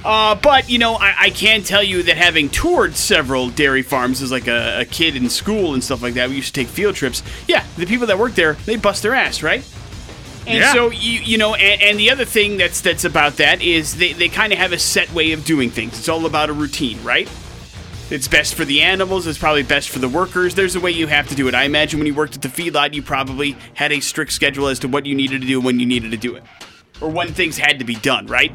Uh, 0.04 0.34
but 0.36 0.70
you 0.70 0.78
know, 0.78 0.94
I, 0.94 1.14
I 1.18 1.30
can 1.30 1.62
tell 1.62 1.82
you 1.82 2.02
that 2.04 2.16
having 2.16 2.48
toured 2.48 2.94
several 2.96 3.50
dairy 3.50 3.82
farms 3.82 4.22
as 4.22 4.30
like 4.30 4.46
a, 4.46 4.80
a 4.80 4.84
kid 4.84 5.16
in 5.16 5.28
school 5.28 5.74
and 5.74 5.82
stuff 5.84 6.02
like 6.02 6.14
that, 6.14 6.28
we 6.30 6.36
used 6.36 6.54
to 6.54 6.60
take 6.60 6.68
field 6.68 6.94
trips. 6.94 7.22
Yeah, 7.46 7.64
the 7.76 7.84
people 7.84 8.06
that 8.06 8.18
work 8.18 8.34
there, 8.34 8.54
they 8.64 8.76
bust 8.76 9.02
their 9.02 9.14
ass, 9.14 9.42
right? 9.42 9.62
And 10.46 10.58
Yeah. 10.60 10.72
so 10.72 10.90
you 10.90 11.20
you 11.20 11.36
know, 11.36 11.54
and, 11.56 11.82
and 11.82 11.98
the 11.98 12.10
other 12.10 12.24
thing 12.24 12.56
that's 12.56 12.80
that's 12.80 13.04
about 13.04 13.36
that 13.36 13.60
is 13.60 13.96
they, 13.96 14.12
they 14.14 14.28
kind 14.28 14.52
of 14.52 14.58
have 14.58 14.72
a 14.72 14.78
set 14.78 15.12
way 15.12 15.32
of 15.32 15.44
doing 15.44 15.68
things. 15.68 15.98
It's 15.98 16.08
all 16.08 16.24
about 16.24 16.48
a 16.48 16.52
routine, 16.54 17.02
right? 17.04 17.28
It's 18.10 18.26
best 18.26 18.54
for 18.54 18.64
the 18.64 18.80
animals. 18.80 19.26
It's 19.26 19.36
probably 19.36 19.62
best 19.62 19.90
for 19.90 19.98
the 19.98 20.08
workers. 20.08 20.54
There's 20.54 20.76
a 20.76 20.80
way 20.80 20.90
you 20.90 21.06
have 21.08 21.28
to 21.28 21.34
do 21.34 21.46
it. 21.46 21.54
I 21.54 21.64
imagine 21.64 21.98
when 22.00 22.06
you 22.06 22.14
worked 22.14 22.36
at 22.36 22.42
the 22.42 22.48
feedlot, 22.48 22.94
you 22.94 23.02
probably 23.02 23.54
had 23.74 23.92
a 23.92 24.00
strict 24.00 24.32
schedule 24.32 24.68
as 24.68 24.78
to 24.78 24.88
what 24.88 25.04
you 25.04 25.14
needed 25.14 25.42
to 25.42 25.46
do 25.46 25.60
when 25.60 25.78
you 25.78 25.84
needed 25.84 26.10
to 26.12 26.16
do 26.16 26.34
it, 26.34 26.42
or 27.02 27.10
when 27.10 27.28
things 27.28 27.58
had 27.58 27.78
to 27.80 27.84
be 27.84 27.96
done, 27.96 28.26
right? 28.26 28.50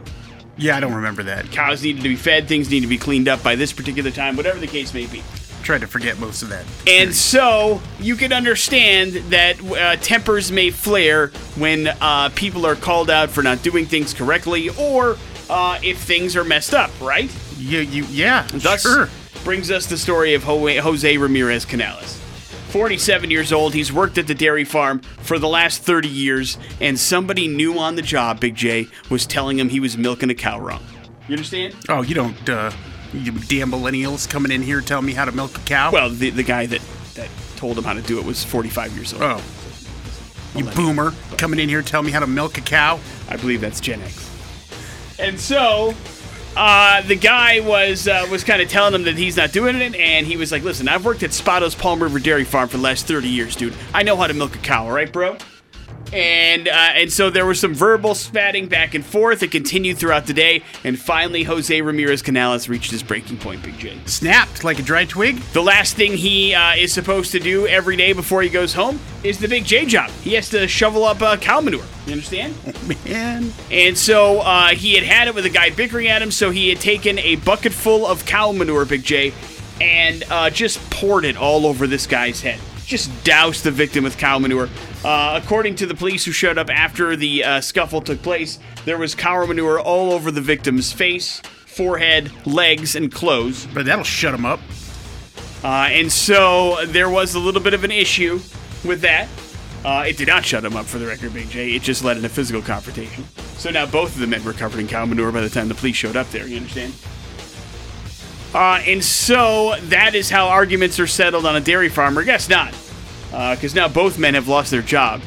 Yeah, 0.57 0.77
I 0.77 0.79
don't 0.79 0.93
remember 0.93 1.21
that. 1.23 1.51
cows 1.51 1.83
needed 1.83 2.01
to 2.01 2.09
be 2.09 2.15
fed, 2.15 2.47
things 2.47 2.69
needed 2.71 2.87
to 2.87 2.89
be 2.89 2.97
cleaned 2.97 3.27
up 3.27 3.43
by 3.43 3.55
this 3.55 3.71
particular 3.71 4.09
time, 4.09 4.35
whatever 4.35 4.59
the 4.59 4.67
case 4.67 4.91
may 4.91 5.05
be. 5.05 5.21
Tried 5.61 5.81
to 5.81 5.87
forget 5.87 6.19
most 6.19 6.41
of 6.41 6.49
that. 6.49 6.65
And 6.87 7.13
so 7.13 7.79
you 7.99 8.15
can 8.15 8.33
understand 8.33 9.13
that 9.31 9.63
uh, 9.63 9.95
tempers 9.97 10.51
may 10.51 10.71
flare 10.71 11.27
when 11.57 11.87
uh, 12.01 12.29
people 12.35 12.65
are 12.65 12.75
called 12.75 13.09
out 13.09 13.29
for 13.29 13.43
not 13.43 13.61
doing 13.61 13.85
things 13.85 14.15
correctly 14.15 14.69
or 14.77 15.15
uh, 15.49 15.79
if 15.83 15.99
things 15.99 16.35
are 16.35 16.43
messed 16.43 16.73
up, 16.73 16.91
right? 16.99 17.31
You, 17.57 17.79
you, 17.79 18.03
yeah, 18.05 18.47
Thus 18.51 18.81
sure. 18.81 19.09
Brings 19.43 19.69
us 19.71 19.85
the 19.85 19.97
story 19.97 20.33
of 20.33 20.43
Jose 20.43 21.17
Ramirez 21.17 21.65
Canales. 21.65 22.19
47 22.69 23.29
years 23.29 23.53
old, 23.53 23.73
he's 23.73 23.93
worked 23.93 24.17
at 24.17 24.25
the 24.25 24.33
dairy 24.33 24.63
farm 24.63 24.99
for 24.99 25.37
the 25.37 25.47
last 25.47 25.83
30 25.83 26.07
years, 26.07 26.57
and 26.81 26.97
somebody 26.99 27.47
new 27.47 27.77
on 27.77 27.95
the 27.95 28.01
job, 28.01 28.39
Big 28.39 28.55
J, 28.55 28.87
was 29.09 29.27
telling 29.27 29.59
him 29.59 29.69
he 29.69 29.79
was 29.79 29.95
milking 29.97 30.29
a 30.31 30.35
cow 30.35 30.59
wrong. 30.59 30.81
You 31.27 31.35
understand? 31.35 31.75
Oh, 31.87 32.01
you 32.01 32.15
don't, 32.15 32.49
uh, 32.49 32.71
you 33.13 33.31
damn 33.31 33.71
millennials 33.71 34.27
coming 34.27 34.51
in 34.51 34.61
here 34.63 34.81
telling 34.81 35.05
me 35.05 35.13
how 35.13 35.25
to 35.25 35.31
milk 35.31 35.55
a 35.57 35.61
cow? 35.61 35.91
Well, 35.91 36.09
the, 36.09 36.31
the 36.31 36.41
guy 36.43 36.65
that, 36.65 36.81
that 37.13 37.29
told 37.57 37.77
him 37.77 37.83
how 37.83 37.93
to 37.93 38.01
do 38.01 38.19
it 38.19 38.25
was 38.25 38.43
45 38.43 38.93
years 38.93 39.13
old. 39.13 39.21
oh. 39.23 39.43
You 40.55 40.65
boomer 40.65 41.13
coming 41.37 41.59
in 41.59 41.67
here 41.67 41.81
telling 41.81 42.05
me 42.05 42.11
how 42.11 42.19
to 42.19 42.27
milk 42.27 42.57
a 42.57 42.61
cow? 42.61 42.99
I 43.27 43.37
believe 43.37 43.61
that's 43.61 43.79
Gen 43.79 44.01
X. 44.01 44.29
And 45.19 45.39
so, 45.39 45.93
uh, 46.55 47.01
the 47.01 47.15
guy 47.15 47.59
was 47.61 48.07
uh, 48.07 48.27
was 48.29 48.43
kind 48.43 48.61
of 48.61 48.69
telling 48.69 48.93
him 48.93 49.03
that 49.03 49.17
he's 49.17 49.37
not 49.37 49.51
doing 49.51 49.75
it, 49.75 49.95
and 49.95 50.25
he 50.27 50.37
was 50.37 50.51
like, 50.51 50.63
"Listen, 50.63 50.87
I've 50.87 51.05
worked 51.05 51.23
at 51.23 51.31
Spado's 51.31 51.75
Palm 51.75 52.01
River 52.01 52.19
Dairy 52.19 52.43
Farm 52.43 52.69
for 52.69 52.77
the 52.77 52.83
last 52.83 53.07
30 53.07 53.27
years, 53.27 53.55
dude. 53.55 53.73
I 53.93 54.03
know 54.03 54.15
how 54.15 54.27
to 54.27 54.33
milk 54.33 54.55
a 54.55 54.59
cow, 54.59 54.85
all 54.85 54.91
right, 54.91 55.11
bro?" 55.11 55.37
And 56.13 56.67
uh, 56.67 56.71
and 56.71 57.11
so 57.11 57.31
there 57.31 57.45
was 57.45 57.59
some 57.59 57.73
verbal 57.73 58.13
spatting 58.13 58.67
back 58.67 58.93
and 58.93 59.03
forth. 59.03 59.41
It 59.41 59.49
continued 59.49 59.97
throughout 59.97 60.27
the 60.27 60.33
day, 60.33 60.61
and 60.83 60.99
finally, 60.99 61.41
Jose 61.41 61.81
Ramirez 61.81 62.21
Canales 62.21 62.69
reached 62.69 62.91
his 62.91 63.01
breaking 63.01 63.37
point, 63.37 63.63
Big 63.63 63.79
J. 63.79 63.97
Snapped 64.05 64.63
like 64.63 64.77
a 64.77 64.83
dry 64.83 65.05
twig? 65.05 65.37
The 65.53 65.63
last 65.63 65.95
thing 65.95 66.13
he 66.13 66.53
uh, 66.53 66.75
is 66.75 66.93
supposed 66.93 67.31
to 67.31 67.39
do 67.39 67.65
every 67.65 67.95
day 67.95 68.13
before 68.13 68.43
he 68.43 68.49
goes 68.49 68.73
home 68.73 68.99
is 69.23 69.39
the 69.39 69.47
Big 69.47 69.65
J 69.65 69.87
job. 69.87 70.11
He 70.21 70.33
has 70.35 70.49
to 70.49 70.67
shovel 70.67 71.03
up 71.03 71.19
uh, 71.19 71.35
cow 71.37 71.61
manure. 71.61 71.83
You 72.05 72.13
understand? 72.13 72.55
Man. 73.05 73.51
And 73.71 73.97
so 73.97 74.41
uh, 74.41 74.67
he 74.69 74.93
had 74.93 75.03
had 75.03 75.27
it 75.27 75.33
with 75.33 75.47
a 75.47 75.49
guy 75.49 75.71
bickering 75.71 76.09
at 76.09 76.21
him, 76.21 76.29
so 76.29 76.51
he 76.51 76.69
had 76.69 76.79
taken 76.79 77.17
a 77.19 77.37
bucket 77.37 77.73
full 77.73 78.05
of 78.05 78.23
cow 78.27 78.51
manure, 78.51 78.85
Big 78.85 79.03
J, 79.03 79.33
and 79.81 80.23
uh, 80.29 80.51
just 80.51 80.79
poured 80.91 81.25
it 81.25 81.37
all 81.37 81.65
over 81.65 81.87
this 81.87 82.05
guy's 82.05 82.39
head. 82.39 82.59
Just 82.85 83.09
doused 83.23 83.63
the 83.63 83.71
victim 83.71 84.03
with 84.03 84.19
cow 84.19 84.37
manure. 84.37 84.69
Uh, 85.03 85.39
according 85.43 85.75
to 85.75 85.85
the 85.85 85.95
police 85.95 86.23
who 86.23 86.31
showed 86.31 86.57
up 86.57 86.69
after 86.69 87.15
the 87.15 87.43
uh, 87.43 87.61
scuffle 87.61 88.01
took 88.01 88.21
place, 88.21 88.59
there 88.85 88.97
was 88.97 89.15
cow 89.15 89.45
manure 89.45 89.79
all 89.79 90.13
over 90.13 90.31
the 90.31 90.41
victim's 90.41 90.93
face, 90.93 91.41
forehead, 91.65 92.31
legs, 92.45 92.95
and 92.95 93.11
clothes. 93.11 93.67
But 93.73 93.85
that'll 93.85 94.05
shut 94.05 94.33
him 94.33 94.45
up. 94.45 94.61
Uh, 95.63 95.87
and 95.91 96.11
so 96.11 96.85
there 96.85 97.09
was 97.09 97.35
a 97.35 97.39
little 97.39 97.61
bit 97.61 97.73
of 97.73 97.83
an 97.83 97.91
issue 97.91 98.39
with 98.85 99.01
that. 99.01 99.27
Uh, 99.83 100.05
it 100.07 100.17
did 100.17 100.27
not 100.27 100.45
shut 100.45 100.63
him 100.63 100.77
up 100.77 100.85
for 100.85 100.97
the 100.97 101.05
record, 101.05 101.33
Big 101.33 101.49
J. 101.49 101.73
It 101.73 101.81
just 101.81 102.03
led 102.03 102.17
in 102.17 102.23
a 102.23 102.29
physical 102.29 102.61
confrontation. 102.61 103.25
So 103.57 103.69
now 103.69 103.85
both 103.85 104.15
of 104.15 104.21
the 104.21 104.27
men 104.27 104.43
were 104.45 104.53
covered 104.53 104.79
in 104.79 104.87
cow 104.87 105.05
manure 105.05 105.31
by 105.31 105.41
the 105.41 105.49
time 105.49 105.67
the 105.67 105.75
police 105.75 105.97
showed 105.97 106.15
up 106.15 106.29
there. 106.29 106.47
You 106.47 106.57
understand? 106.57 106.93
Uh, 108.53 108.81
and 108.85 109.03
so 109.03 109.75
that 109.83 110.15
is 110.15 110.29
how 110.29 110.47
arguments 110.47 110.99
are 110.99 111.07
settled 111.07 111.45
on 111.45 111.55
a 111.55 111.61
dairy 111.61 111.89
farm. 111.89 112.17
Or 112.17 112.23
guess 112.23 112.47
not, 112.47 112.73
because 113.55 113.75
now 113.75 113.87
both 113.87 114.17
men 114.17 114.33
have 114.35 114.47
lost 114.47 114.71
their 114.71 114.81
job. 114.81 115.21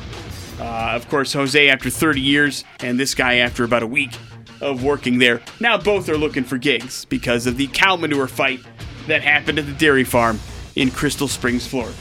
Uh, 0.59 0.92
of 0.95 1.09
course, 1.09 1.33
Jose 1.33 1.69
after 1.69 1.90
30 1.90 2.21
years, 2.21 2.64
and 2.81 2.99
this 2.99 3.14
guy 3.14 3.37
after 3.37 3.64
about 3.64 3.83
a 3.83 3.87
week 3.87 4.12
of 4.61 4.83
working 4.83 5.19
there. 5.19 5.42
Now 5.61 5.77
both 5.77 6.09
are 6.09 6.16
looking 6.16 6.45
for 6.45 6.57
gigs 6.57 7.05
because 7.05 7.47
of 7.47 7.57
the 7.57 7.66
cow 7.69 7.97
manure 7.97 8.27
fight 8.27 8.61
that 9.07 9.23
happened 9.23 9.59
at 9.59 9.66
the 9.66 9.73
dairy 9.73 10.05
farm 10.05 10.40
in 10.75 10.90
Crystal 10.90 11.29
Springs, 11.29 11.66
Florida. 11.66 11.95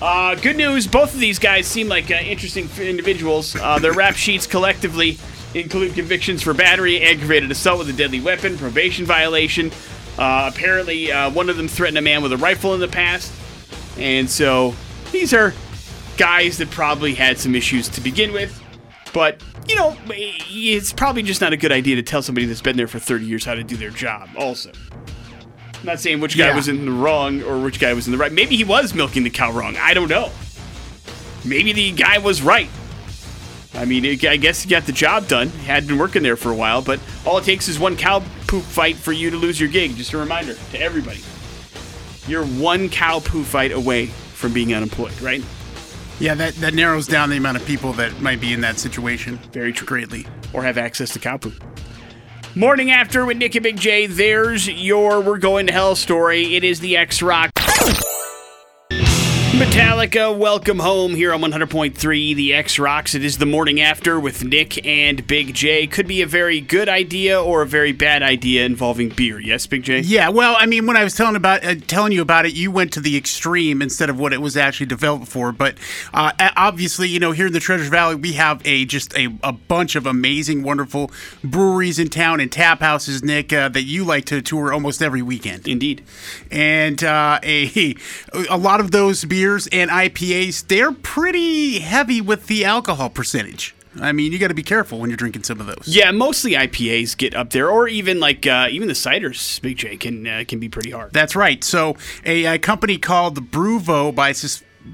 Uh, 0.00 0.34
good 0.34 0.56
news, 0.56 0.86
both 0.86 1.14
of 1.14 1.20
these 1.20 1.38
guys 1.38 1.66
seem 1.66 1.88
like 1.88 2.10
uh, 2.10 2.14
interesting 2.14 2.68
individuals. 2.80 3.56
Uh, 3.56 3.78
their 3.78 3.92
rap 3.92 4.14
sheets 4.16 4.46
collectively 4.46 5.18
include 5.54 5.94
convictions 5.94 6.42
for 6.42 6.52
battery, 6.52 7.00
aggravated 7.00 7.50
assault 7.50 7.78
with 7.78 7.88
a 7.88 7.92
deadly 7.92 8.20
weapon, 8.20 8.58
probation 8.58 9.06
violation. 9.06 9.70
Uh, 10.18 10.50
apparently, 10.52 11.10
uh, 11.12 11.30
one 11.30 11.48
of 11.48 11.56
them 11.56 11.68
threatened 11.68 11.98
a 11.98 12.02
man 12.02 12.22
with 12.22 12.32
a 12.32 12.36
rifle 12.36 12.74
in 12.74 12.80
the 12.80 12.88
past. 12.88 13.32
And 13.96 14.28
so, 14.28 14.74
these 15.12 15.32
are 15.34 15.52
guys 16.16 16.58
that 16.58 16.70
probably 16.70 17.14
had 17.14 17.38
some 17.38 17.54
issues 17.54 17.88
to 17.90 18.00
begin 18.00 18.32
with. 18.32 18.62
But, 19.12 19.42
you 19.68 19.76
know, 19.76 19.96
it's 20.08 20.92
probably 20.92 21.22
just 21.22 21.40
not 21.40 21.52
a 21.52 21.56
good 21.56 21.72
idea 21.72 21.96
to 21.96 22.02
tell 22.02 22.22
somebody 22.22 22.46
that's 22.46 22.60
been 22.60 22.76
there 22.76 22.86
for 22.88 22.98
30 22.98 23.24
years 23.24 23.44
how 23.44 23.54
to 23.54 23.64
do 23.64 23.76
their 23.76 23.90
job, 23.90 24.28
also. 24.36 24.70
I'm 25.74 25.84
not 25.84 26.00
saying 26.00 26.20
which 26.20 26.36
guy 26.36 26.48
Yeah. 26.48 26.56
was 26.56 26.68
in 26.68 26.84
the 26.84 26.90
wrong 26.92 27.42
or 27.42 27.58
which 27.62 27.78
guy 27.80 27.92
was 27.94 28.06
in 28.06 28.12
the 28.12 28.18
right. 28.18 28.32
Maybe 28.32 28.56
he 28.56 28.64
was 28.64 28.92
milking 28.94 29.22
the 29.24 29.30
cow 29.30 29.52
wrong. 29.52 29.76
I 29.78 29.94
don't 29.94 30.08
know. 30.08 30.30
Maybe 31.44 31.72
the 31.72 31.92
guy 31.92 32.18
was 32.18 32.42
right. 32.42 32.68
I 33.74 33.84
mean, 33.84 34.04
I 34.06 34.18
I 34.30 34.36
guess 34.36 34.62
he 34.62 34.70
got 34.70 34.84
the 34.86 34.92
job 34.92 35.28
done. 35.28 35.48
He 35.50 35.64
had 35.66 35.86
been 35.86 35.98
working 35.98 36.22
there 36.22 36.36
for 36.36 36.50
a 36.50 36.54
while, 36.54 36.80
but 36.82 36.98
all 37.24 37.38
it 37.38 37.44
takes 37.44 37.68
is 37.68 37.78
one 37.78 37.96
cow 37.96 38.22
poop 38.46 38.64
fight 38.64 38.96
for 38.96 39.12
you 39.12 39.30
to 39.30 39.36
lose 39.36 39.60
your 39.60 39.68
gig. 39.68 39.96
Just 39.96 40.12
a 40.14 40.18
reminder 40.18 40.54
to 40.72 40.80
everybody. 40.80 41.20
You're 42.26 42.44
one 42.46 42.88
cow 42.88 43.20
poo 43.20 43.44
fight 43.44 43.72
away 43.72 44.10
from 44.36 44.52
being 44.52 44.74
unemployed, 44.74 45.20
right? 45.20 45.42
Yeah, 46.18 46.34
that, 46.34 46.54
that 46.56 46.74
narrows 46.74 47.06
down 47.06 47.30
the 47.30 47.36
amount 47.36 47.56
of 47.56 47.66
people 47.66 47.92
that 47.94 48.20
might 48.20 48.40
be 48.40 48.52
in 48.52 48.60
that 48.62 48.78
situation. 48.78 49.38
Very 49.52 49.72
true. 49.72 49.86
Greatly. 49.86 50.26
Or 50.52 50.62
have 50.62 50.78
access 50.78 51.12
to 51.14 51.18
cow 51.18 51.36
poo. 51.36 51.52
Morning 52.54 52.90
after 52.90 53.26
with 53.26 53.36
Nick 53.36 53.54
and 53.54 53.62
Big 53.62 53.76
J. 53.76 54.06
There's 54.06 54.66
your 54.66 55.20
We're 55.20 55.36
Going 55.36 55.66
to 55.66 55.72
Hell 55.72 55.94
story. 55.94 56.56
It 56.56 56.64
is 56.64 56.80
the 56.80 56.96
X 56.96 57.20
Rock. 57.20 57.50
Metallica, 59.56 60.36
welcome 60.36 60.78
home 60.78 61.14
here 61.14 61.32
on 61.32 61.40
100.3 61.40 62.36
The 62.36 62.52
X 62.52 62.78
Rocks. 62.78 63.14
It 63.14 63.24
is 63.24 63.38
the 63.38 63.46
morning 63.46 63.80
after 63.80 64.20
with 64.20 64.44
Nick 64.44 64.86
and 64.86 65.26
Big 65.26 65.54
J. 65.54 65.86
Could 65.86 66.06
be 66.06 66.20
a 66.20 66.26
very 66.26 66.60
good 66.60 66.90
idea 66.90 67.42
or 67.42 67.62
a 67.62 67.66
very 67.66 67.92
bad 67.92 68.22
idea 68.22 68.66
involving 68.66 69.08
beer. 69.08 69.40
Yes, 69.40 69.66
Big 69.66 69.82
J? 69.82 70.00
Yeah, 70.00 70.28
well, 70.28 70.56
I 70.58 70.66
mean, 70.66 70.86
when 70.86 70.98
I 70.98 71.04
was 71.04 71.14
telling 71.14 71.36
about 71.36 71.64
uh, 71.64 71.76
telling 71.86 72.12
you 72.12 72.20
about 72.20 72.44
it, 72.44 72.52
you 72.52 72.70
went 72.70 72.92
to 72.92 73.00
the 73.00 73.16
extreme 73.16 73.80
instead 73.80 74.10
of 74.10 74.20
what 74.20 74.34
it 74.34 74.42
was 74.42 74.58
actually 74.58 74.86
developed 74.86 75.28
for. 75.28 75.52
But 75.52 75.76
uh, 76.12 76.32
obviously, 76.54 77.08
you 77.08 77.18
know, 77.18 77.32
here 77.32 77.46
in 77.46 77.54
the 77.54 77.60
Treasure 77.60 77.88
Valley, 77.88 78.16
we 78.16 78.34
have 78.34 78.60
a 78.66 78.84
just 78.84 79.16
a, 79.16 79.34
a 79.42 79.52
bunch 79.52 79.96
of 79.96 80.04
amazing, 80.04 80.64
wonderful 80.64 81.10
breweries 81.42 81.98
in 81.98 82.10
town 82.10 82.40
and 82.40 82.52
tap 82.52 82.80
houses, 82.80 83.24
Nick, 83.24 83.54
uh, 83.54 83.70
that 83.70 83.84
you 83.84 84.04
like 84.04 84.26
to 84.26 84.42
tour 84.42 84.70
almost 84.74 85.00
every 85.00 85.22
weekend. 85.22 85.66
Indeed. 85.66 86.04
And 86.50 87.02
uh, 87.02 87.40
a 87.44 87.94
a 88.50 88.58
lot 88.58 88.80
of 88.80 88.90
those 88.90 89.24
beers 89.24 89.45
and 89.54 89.90
IPAs, 89.90 90.66
they're 90.66 90.92
pretty 90.92 91.78
heavy 91.78 92.20
with 92.20 92.46
the 92.46 92.64
alcohol 92.64 93.10
percentage. 93.10 93.74
I 94.00 94.12
mean, 94.12 94.32
you 94.32 94.38
got 94.38 94.48
to 94.48 94.54
be 94.54 94.62
careful 94.62 94.98
when 94.98 95.08
you're 95.08 95.16
drinking 95.16 95.44
some 95.44 95.60
of 95.60 95.66
those. 95.66 95.84
Yeah, 95.86 96.10
mostly 96.10 96.52
IPAs 96.52 97.16
get 97.16 97.34
up 97.34 97.50
there, 97.50 97.70
or 97.70 97.88
even 97.88 98.20
like 98.20 98.46
uh, 98.46 98.68
even 98.70 98.88
the 98.88 98.94
ciders, 98.94 99.60
Big 99.62 99.78
J 99.78 99.96
can 99.96 100.26
uh, 100.26 100.44
can 100.46 100.58
be 100.58 100.68
pretty 100.68 100.90
hard. 100.90 101.12
That's 101.12 101.34
right. 101.34 101.62
So 101.64 101.96
a, 102.24 102.44
a 102.44 102.58
company 102.58 102.98
called 102.98 103.36
the 103.36 103.40
BrewVo 103.40 104.14
by 104.14 104.32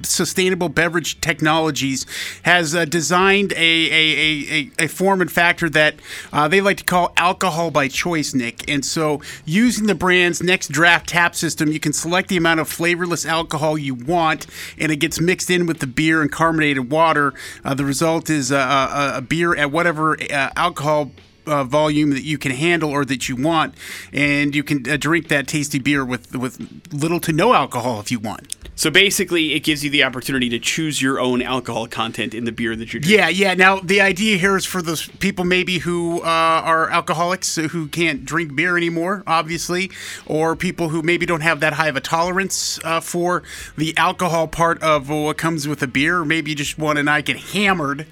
Sustainable 0.02 0.68
Beverage 0.68 1.20
Technologies 1.20 2.06
has 2.42 2.74
uh, 2.74 2.84
designed 2.84 3.52
a, 3.52 3.56
a, 3.56 4.70
a, 4.78 4.84
a, 4.84 4.88
form 4.88 5.20
and 5.20 5.30
factor 5.30 5.68
that 5.70 5.94
uh, 6.32 6.48
they 6.48 6.60
like 6.60 6.78
to 6.78 6.84
call 6.84 7.12
alcohol 7.16 7.70
by 7.70 7.88
choice, 7.88 8.34
Nick. 8.34 8.68
And 8.68 8.84
so, 8.84 9.20
using 9.44 9.86
the 9.86 9.94
brand's 9.94 10.42
next 10.42 10.68
draft 10.68 11.08
tap 11.08 11.34
system, 11.34 11.72
you 11.72 11.80
can 11.80 11.92
select 11.92 12.28
the 12.28 12.36
amount 12.36 12.60
of 12.60 12.68
flavorless 12.68 13.26
alcohol 13.26 13.78
you 13.78 13.94
want, 13.94 14.46
and 14.78 14.92
it 14.92 14.96
gets 14.96 15.20
mixed 15.20 15.50
in 15.50 15.66
with 15.66 15.80
the 15.80 15.86
beer 15.86 16.22
and 16.22 16.30
carbonated 16.30 16.90
water. 16.90 17.34
Uh, 17.64 17.74
the 17.74 17.84
result 17.84 18.30
is 18.30 18.50
a, 18.50 18.56
a, 18.56 19.12
a, 19.16 19.20
beer 19.22 19.56
at 19.56 19.70
whatever 19.70 20.20
uh, 20.20 20.50
alcohol 20.56 21.10
uh, 21.46 21.64
volume 21.64 22.10
that 22.10 22.22
you 22.22 22.38
can 22.38 22.52
handle 22.52 22.90
or 22.90 23.04
that 23.04 23.28
you 23.28 23.36
want, 23.36 23.74
and 24.12 24.54
you 24.54 24.62
can 24.62 24.88
uh, 24.88 24.96
drink 24.96 25.28
that 25.28 25.46
tasty 25.46 25.78
beer 25.78 26.04
with 26.04 26.34
with 26.36 26.82
little 26.92 27.20
to 27.20 27.32
no 27.32 27.54
alcohol 27.54 28.00
if 28.00 28.10
you 28.10 28.18
want. 28.18 28.56
So 28.74 28.90
basically, 28.90 29.52
it 29.52 29.60
gives 29.60 29.84
you 29.84 29.90
the 29.90 30.02
opportunity 30.02 30.48
to 30.48 30.58
choose 30.58 31.02
your 31.02 31.20
own 31.20 31.42
alcohol 31.42 31.86
content 31.86 32.34
in 32.34 32.44
the 32.44 32.52
beer 32.52 32.74
that 32.74 32.92
you're 32.92 33.00
drinking. 33.00 33.18
Yeah, 33.18 33.28
yeah. 33.28 33.54
Now 33.54 33.80
the 33.80 34.00
idea 34.00 34.38
here 34.38 34.56
is 34.56 34.64
for 34.64 34.80
those 34.80 35.06
people 35.06 35.44
maybe 35.44 35.78
who 35.78 36.20
uh, 36.20 36.24
are 36.24 36.90
alcoholics 36.90 37.56
who 37.56 37.86
can't 37.88 38.24
drink 38.24 38.56
beer 38.56 38.76
anymore, 38.76 39.22
obviously, 39.26 39.90
or 40.26 40.56
people 40.56 40.88
who 40.88 41.02
maybe 41.02 41.26
don't 41.26 41.42
have 41.42 41.60
that 41.60 41.74
high 41.74 41.88
of 41.88 41.96
a 41.96 42.00
tolerance 42.00 42.82
uh, 42.82 43.00
for 43.00 43.42
the 43.76 43.96
alcohol 43.96 44.48
part 44.48 44.82
of 44.82 45.10
what 45.10 45.36
comes 45.36 45.68
with 45.68 45.82
a 45.82 45.86
beer. 45.86 46.24
Maybe 46.24 46.50
you 46.50 46.56
just 46.56 46.78
want 46.78 46.96
to 46.96 47.02
not 47.02 47.24
get 47.24 47.36
hammered 47.36 48.06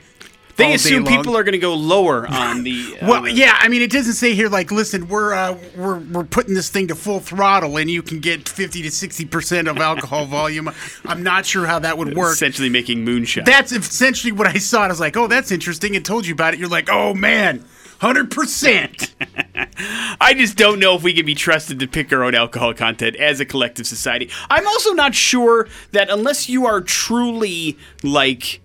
they 0.57 0.75
assume 0.75 1.05
people 1.05 1.37
are 1.37 1.43
going 1.43 1.53
to 1.53 1.59
go 1.59 1.75
lower 1.75 2.27
on 2.31 2.63
the. 2.63 2.99
Uh, 3.01 3.09
well, 3.09 3.29
yeah, 3.29 3.57
I 3.59 3.69
mean, 3.69 3.83
it 3.83 3.91
doesn't 3.91 4.15
say 4.15 4.35
here 4.35 4.49
like, 4.49 4.71
listen, 4.71 5.09
we're 5.09 5.33
uh, 5.33 5.59
we're 5.77 5.99
we're 5.99 6.25
putting 6.25 6.55
this 6.55 6.69
thing 6.69 6.89
to 6.89 6.95
full 6.95 7.21
throttle, 7.21 7.77
and 7.77 7.91
you 7.91 8.03
can 8.03 8.21
get 8.21 8.49
fifty 8.49 8.83
to 8.83 8.91
sixty 8.91 9.25
percent 9.25 9.69
of 9.69 9.79
alcohol 9.79 10.27
volume. 10.27 10.71
I'm 11.05 11.23
not 11.23 11.47
sure 11.47 11.67
how 11.67 11.79
that 11.81 11.99
would 11.99 12.17
work. 12.17 12.33
Essentially, 12.33 12.69
making 12.69 13.05
moonshine. 13.05 13.45
That's 13.45 13.73
essentially 13.73 14.33
what 14.33 14.47
I 14.47 14.59
saw. 14.59 14.85
I 14.85 14.89
was 14.89 15.01
like, 15.01 15.17
oh, 15.17 15.27
that's 15.27 15.51
interesting, 15.51 15.97
and 15.97 16.05
told 16.05 16.27
you 16.27 16.35
about 16.35 16.55
it. 16.55 16.61
You're 16.61 16.69
like, 16.69 16.89
oh 16.91 17.15
man. 17.15 17.65
100%. 18.01 19.13
I 20.21 20.33
just 20.33 20.57
don't 20.57 20.79
know 20.79 20.95
if 20.95 21.03
we 21.03 21.13
can 21.13 21.27
be 21.27 21.35
trusted 21.35 21.81
to 21.81 21.87
pick 21.87 22.11
our 22.13 22.25
own 22.25 22.35
alcohol 22.35 22.73
content 22.73 23.17
as 23.17 23.41
a 23.41 23.45
collective 23.45 23.87
society. 23.87 24.31
I'm 24.49 24.67
also 24.67 24.93
not 24.93 25.15
sure 25.15 25.69
that 25.93 26.09
unless 26.09 26.49
you 26.49 26.65
are 26.65 26.81
truly 26.81 27.77
like 28.03 28.63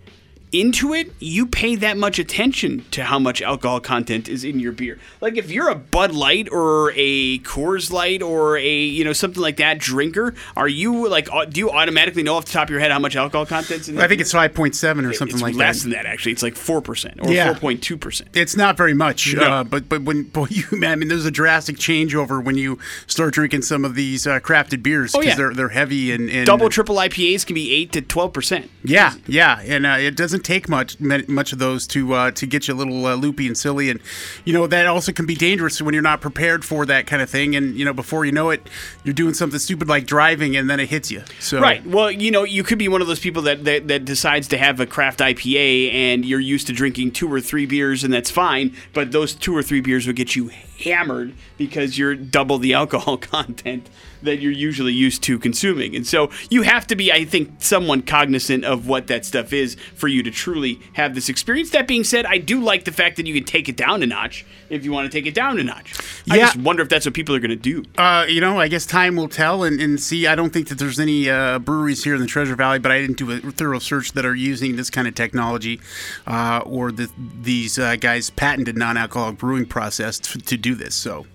into 0.52 0.94
it, 0.94 1.12
you 1.18 1.46
pay 1.46 1.74
that 1.76 1.96
much 1.96 2.18
attention 2.18 2.84
to 2.92 3.04
how 3.04 3.18
much 3.18 3.42
alcohol 3.42 3.80
content 3.80 4.28
is 4.28 4.44
in 4.44 4.60
your 4.60 4.72
beer. 4.72 4.98
Like 5.20 5.36
if 5.36 5.50
you're 5.50 5.68
a 5.68 5.74
Bud 5.74 6.12
Light 6.12 6.48
or 6.50 6.92
a 6.94 7.38
Coors 7.40 7.90
Light 7.90 8.22
or 8.22 8.56
a 8.56 8.84
you 8.84 9.04
know 9.04 9.12
something 9.12 9.42
like 9.42 9.56
that 9.56 9.78
drinker, 9.78 10.34
are 10.56 10.68
you 10.68 11.08
like 11.08 11.28
do 11.50 11.60
you 11.60 11.70
automatically 11.70 12.22
know 12.22 12.36
off 12.36 12.46
the 12.46 12.52
top 12.52 12.64
of 12.64 12.70
your 12.70 12.80
head 12.80 12.90
how 12.90 12.98
much 12.98 13.16
alcohol 13.16 13.44
content's 13.44 13.88
in? 13.88 13.98
I 13.98 14.08
think 14.08 14.20
it's 14.20 14.32
five 14.32 14.54
point 14.54 14.74
seven 14.74 15.04
or 15.04 15.12
something 15.12 15.36
it's 15.36 15.42
like 15.42 15.54
less 15.54 15.58
that. 15.58 15.66
Less 15.66 15.82
than 15.82 15.90
that 15.92 16.06
actually. 16.06 16.32
It's 16.32 16.42
like 16.42 16.56
four 16.56 16.80
percent 16.80 17.20
or 17.20 17.26
four 17.26 17.54
point 17.54 17.82
two 17.82 17.96
percent. 17.96 18.30
It's 18.32 18.56
not 18.56 18.76
very 18.76 18.94
much, 18.94 19.34
no. 19.34 19.42
uh, 19.42 19.64
but 19.64 19.88
but 19.88 20.02
when 20.02 20.22
boy, 20.36 20.46
you 20.50 20.64
I 20.84 20.94
mean 20.94 21.08
there's 21.08 21.26
a 21.26 21.30
drastic 21.30 21.76
changeover 21.76 22.42
when 22.42 22.56
you 22.56 22.78
start 23.06 23.34
drinking 23.34 23.62
some 23.62 23.84
of 23.84 23.94
these 23.94 24.26
uh, 24.26 24.40
crafted 24.40 24.82
beers 24.82 25.12
because 25.12 25.26
oh, 25.26 25.28
yeah. 25.28 25.34
they're 25.34 25.54
they're 25.54 25.68
heavy 25.70 26.12
and, 26.12 26.30
and, 26.30 26.46
double 26.46 26.68
triple 26.68 26.96
IPAs 26.96 27.44
can 27.44 27.54
be 27.54 27.72
eight 27.74 27.92
to 27.92 28.00
twelve 28.00 28.32
percent. 28.32 28.70
Yeah, 28.84 29.14
yeah, 29.26 29.60
and 29.60 29.84
uh, 29.84 29.96
it 29.98 30.16
doesn't 30.16 30.45
take 30.46 30.68
much 30.68 31.00
much 31.00 31.52
of 31.52 31.58
those 31.58 31.88
to 31.88 32.14
uh, 32.14 32.30
to 32.30 32.46
get 32.46 32.68
you 32.68 32.74
a 32.74 32.76
little 32.76 33.04
uh, 33.04 33.16
loopy 33.16 33.48
and 33.48 33.58
silly, 33.58 33.90
and 33.90 34.00
you 34.44 34.52
know 34.52 34.66
that 34.68 34.86
also 34.86 35.10
can 35.10 35.26
be 35.26 35.34
dangerous 35.34 35.82
when 35.82 35.92
you're 35.92 36.02
not 36.02 36.20
prepared 36.20 36.64
for 36.64 36.86
that 36.86 37.06
kind 37.06 37.20
of 37.20 37.28
thing, 37.28 37.56
and 37.56 37.76
you 37.76 37.84
know 37.84 37.92
before 37.92 38.24
you 38.24 38.30
know 38.30 38.50
it, 38.50 38.66
you're 39.02 39.12
doing 39.12 39.34
something 39.34 39.58
stupid 39.58 39.88
like 39.88 40.06
driving, 40.06 40.56
and 40.56 40.70
then 40.70 40.78
it 40.78 40.88
hits 40.88 41.10
you. 41.10 41.22
So 41.40 41.60
right, 41.60 41.84
well, 41.84 42.10
you 42.10 42.30
know 42.30 42.44
you 42.44 42.62
could 42.62 42.78
be 42.78 42.88
one 42.88 43.00
of 43.00 43.08
those 43.08 43.18
people 43.18 43.42
that 43.42 43.64
that, 43.64 43.88
that 43.88 44.04
decides 44.04 44.46
to 44.48 44.58
have 44.58 44.78
a 44.78 44.86
craft 44.86 45.18
IPA, 45.18 45.92
and 45.92 46.24
you're 46.24 46.40
used 46.40 46.68
to 46.68 46.72
drinking 46.72 47.10
two 47.10 47.30
or 47.32 47.40
three 47.40 47.66
beers, 47.66 48.04
and 48.04 48.14
that's 48.14 48.30
fine, 48.30 48.74
but 48.92 49.10
those 49.10 49.34
two 49.34 49.56
or 49.56 49.64
three 49.64 49.80
beers 49.80 50.06
will 50.06 50.14
get 50.14 50.36
you 50.36 50.50
hammered 50.84 51.34
because 51.58 51.98
you're 51.98 52.14
double 52.14 52.58
the 52.58 52.72
alcohol 52.80 53.16
content 53.16 53.90
that 54.22 54.38
you're 54.38 54.52
usually 54.52 54.92
used 54.92 55.22
to 55.24 55.38
consuming. 55.38 55.94
And 55.94 56.06
so 56.06 56.30
you 56.50 56.62
have 56.62 56.86
to 56.88 56.96
be, 56.96 57.12
I 57.12 57.24
think, 57.24 57.56
someone 57.58 58.02
cognizant 58.02 58.64
of 58.64 58.86
what 58.86 59.06
that 59.08 59.24
stuff 59.24 59.52
is 59.52 59.76
for 59.94 60.08
you 60.08 60.22
to 60.22 60.30
truly 60.30 60.80
have 60.94 61.14
this 61.14 61.28
experience. 61.28 61.70
That 61.70 61.86
being 61.86 62.04
said, 62.04 62.26
I 62.26 62.38
do 62.38 62.60
like 62.60 62.84
the 62.84 62.92
fact 62.92 63.16
that 63.16 63.26
you 63.26 63.34
can 63.34 63.44
take 63.44 63.68
it 63.68 63.76
down 63.76 64.02
a 64.02 64.06
notch 64.06 64.44
if 64.68 64.84
you 64.84 64.92
want 64.92 65.10
to 65.10 65.16
take 65.16 65.26
it 65.26 65.34
down 65.34 65.58
a 65.58 65.64
notch. 65.64 65.94
Yeah. 66.24 66.34
I 66.34 66.38
just 66.38 66.56
wonder 66.56 66.82
if 66.82 66.88
that's 66.88 67.06
what 67.06 67.14
people 67.14 67.34
are 67.34 67.40
going 67.40 67.50
to 67.50 67.56
do. 67.56 67.84
Uh, 67.96 68.26
you 68.28 68.40
know, 68.40 68.58
I 68.58 68.68
guess 68.68 68.86
time 68.86 69.16
will 69.16 69.28
tell 69.28 69.62
and, 69.62 69.80
and 69.80 70.00
see. 70.00 70.26
I 70.26 70.34
don't 70.34 70.52
think 70.52 70.68
that 70.68 70.78
there's 70.78 70.98
any 70.98 71.28
uh, 71.30 71.58
breweries 71.58 72.04
here 72.04 72.14
in 72.14 72.20
the 72.20 72.26
Treasure 72.26 72.56
Valley, 72.56 72.78
but 72.78 72.90
I 72.92 73.00
didn't 73.00 73.18
do 73.18 73.30
a 73.30 73.38
thorough 73.52 73.78
search 73.78 74.12
that 74.12 74.24
are 74.24 74.34
using 74.34 74.76
this 74.76 74.90
kind 74.90 75.06
of 75.06 75.14
technology 75.14 75.80
uh, 76.26 76.62
or 76.64 76.92
the, 76.92 77.10
these 77.16 77.78
uh, 77.78 77.96
guys' 77.96 78.30
patented 78.30 78.76
non 78.76 78.96
alcoholic 78.96 79.38
brewing 79.38 79.66
process 79.66 80.18
to, 80.18 80.38
to 80.38 80.56
do 80.56 80.74
this. 80.74 80.94
So 80.94 81.26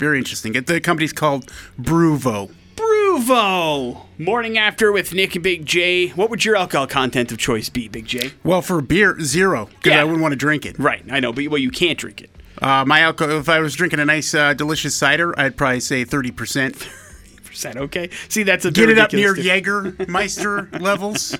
very 0.00 0.18
interesting. 0.18 0.52
The 0.52 0.80
company's 0.80 1.12
called 1.12 1.46
BrewVo. 1.78 2.50
BrewVo! 2.74 4.06
Morning 4.18 4.56
after 4.56 4.90
with 4.90 5.12
Nick 5.12 5.34
and 5.34 5.44
Big 5.44 5.66
J. 5.66 6.08
What 6.08 6.30
would 6.30 6.42
your 6.42 6.56
alcohol 6.56 6.86
content 6.86 7.30
of 7.30 7.36
choice 7.36 7.68
be, 7.68 7.86
Big 7.86 8.06
J? 8.06 8.32
Well, 8.42 8.62
for 8.62 8.80
beer, 8.80 9.20
zero, 9.20 9.66
because 9.66 9.92
yeah. 9.92 10.00
I 10.00 10.04
wouldn't 10.04 10.22
want 10.22 10.32
to 10.32 10.36
drink 10.36 10.64
it. 10.64 10.78
Right, 10.78 11.04
I 11.10 11.20
know, 11.20 11.34
but 11.34 11.46
well, 11.48 11.58
you 11.58 11.70
can't 11.70 11.98
drink 11.98 12.22
it. 12.22 12.30
Uh, 12.62 12.84
my 12.86 13.00
alcohol, 13.00 13.36
if 13.38 13.50
I 13.50 13.60
was 13.60 13.74
drinking 13.74 14.00
a 14.00 14.06
nice, 14.06 14.34
uh, 14.34 14.54
delicious 14.54 14.96
cider, 14.96 15.38
I'd 15.38 15.58
probably 15.58 15.80
say 15.80 16.06
30%. 16.06 16.32
30%, 16.32 17.76
okay. 17.76 18.08
See, 18.30 18.42
that's 18.42 18.64
a 18.64 18.70
Get 18.70 18.88
it 18.88 18.98
up 18.98 19.12
near 19.12 19.34
Jägermeister 19.34 20.80
levels. 20.80 21.38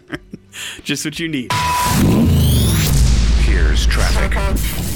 Just 0.82 1.06
what 1.06 1.18
you 1.18 1.28
need. 1.28 1.50
Here's 3.42 3.86
traffic 3.86 4.89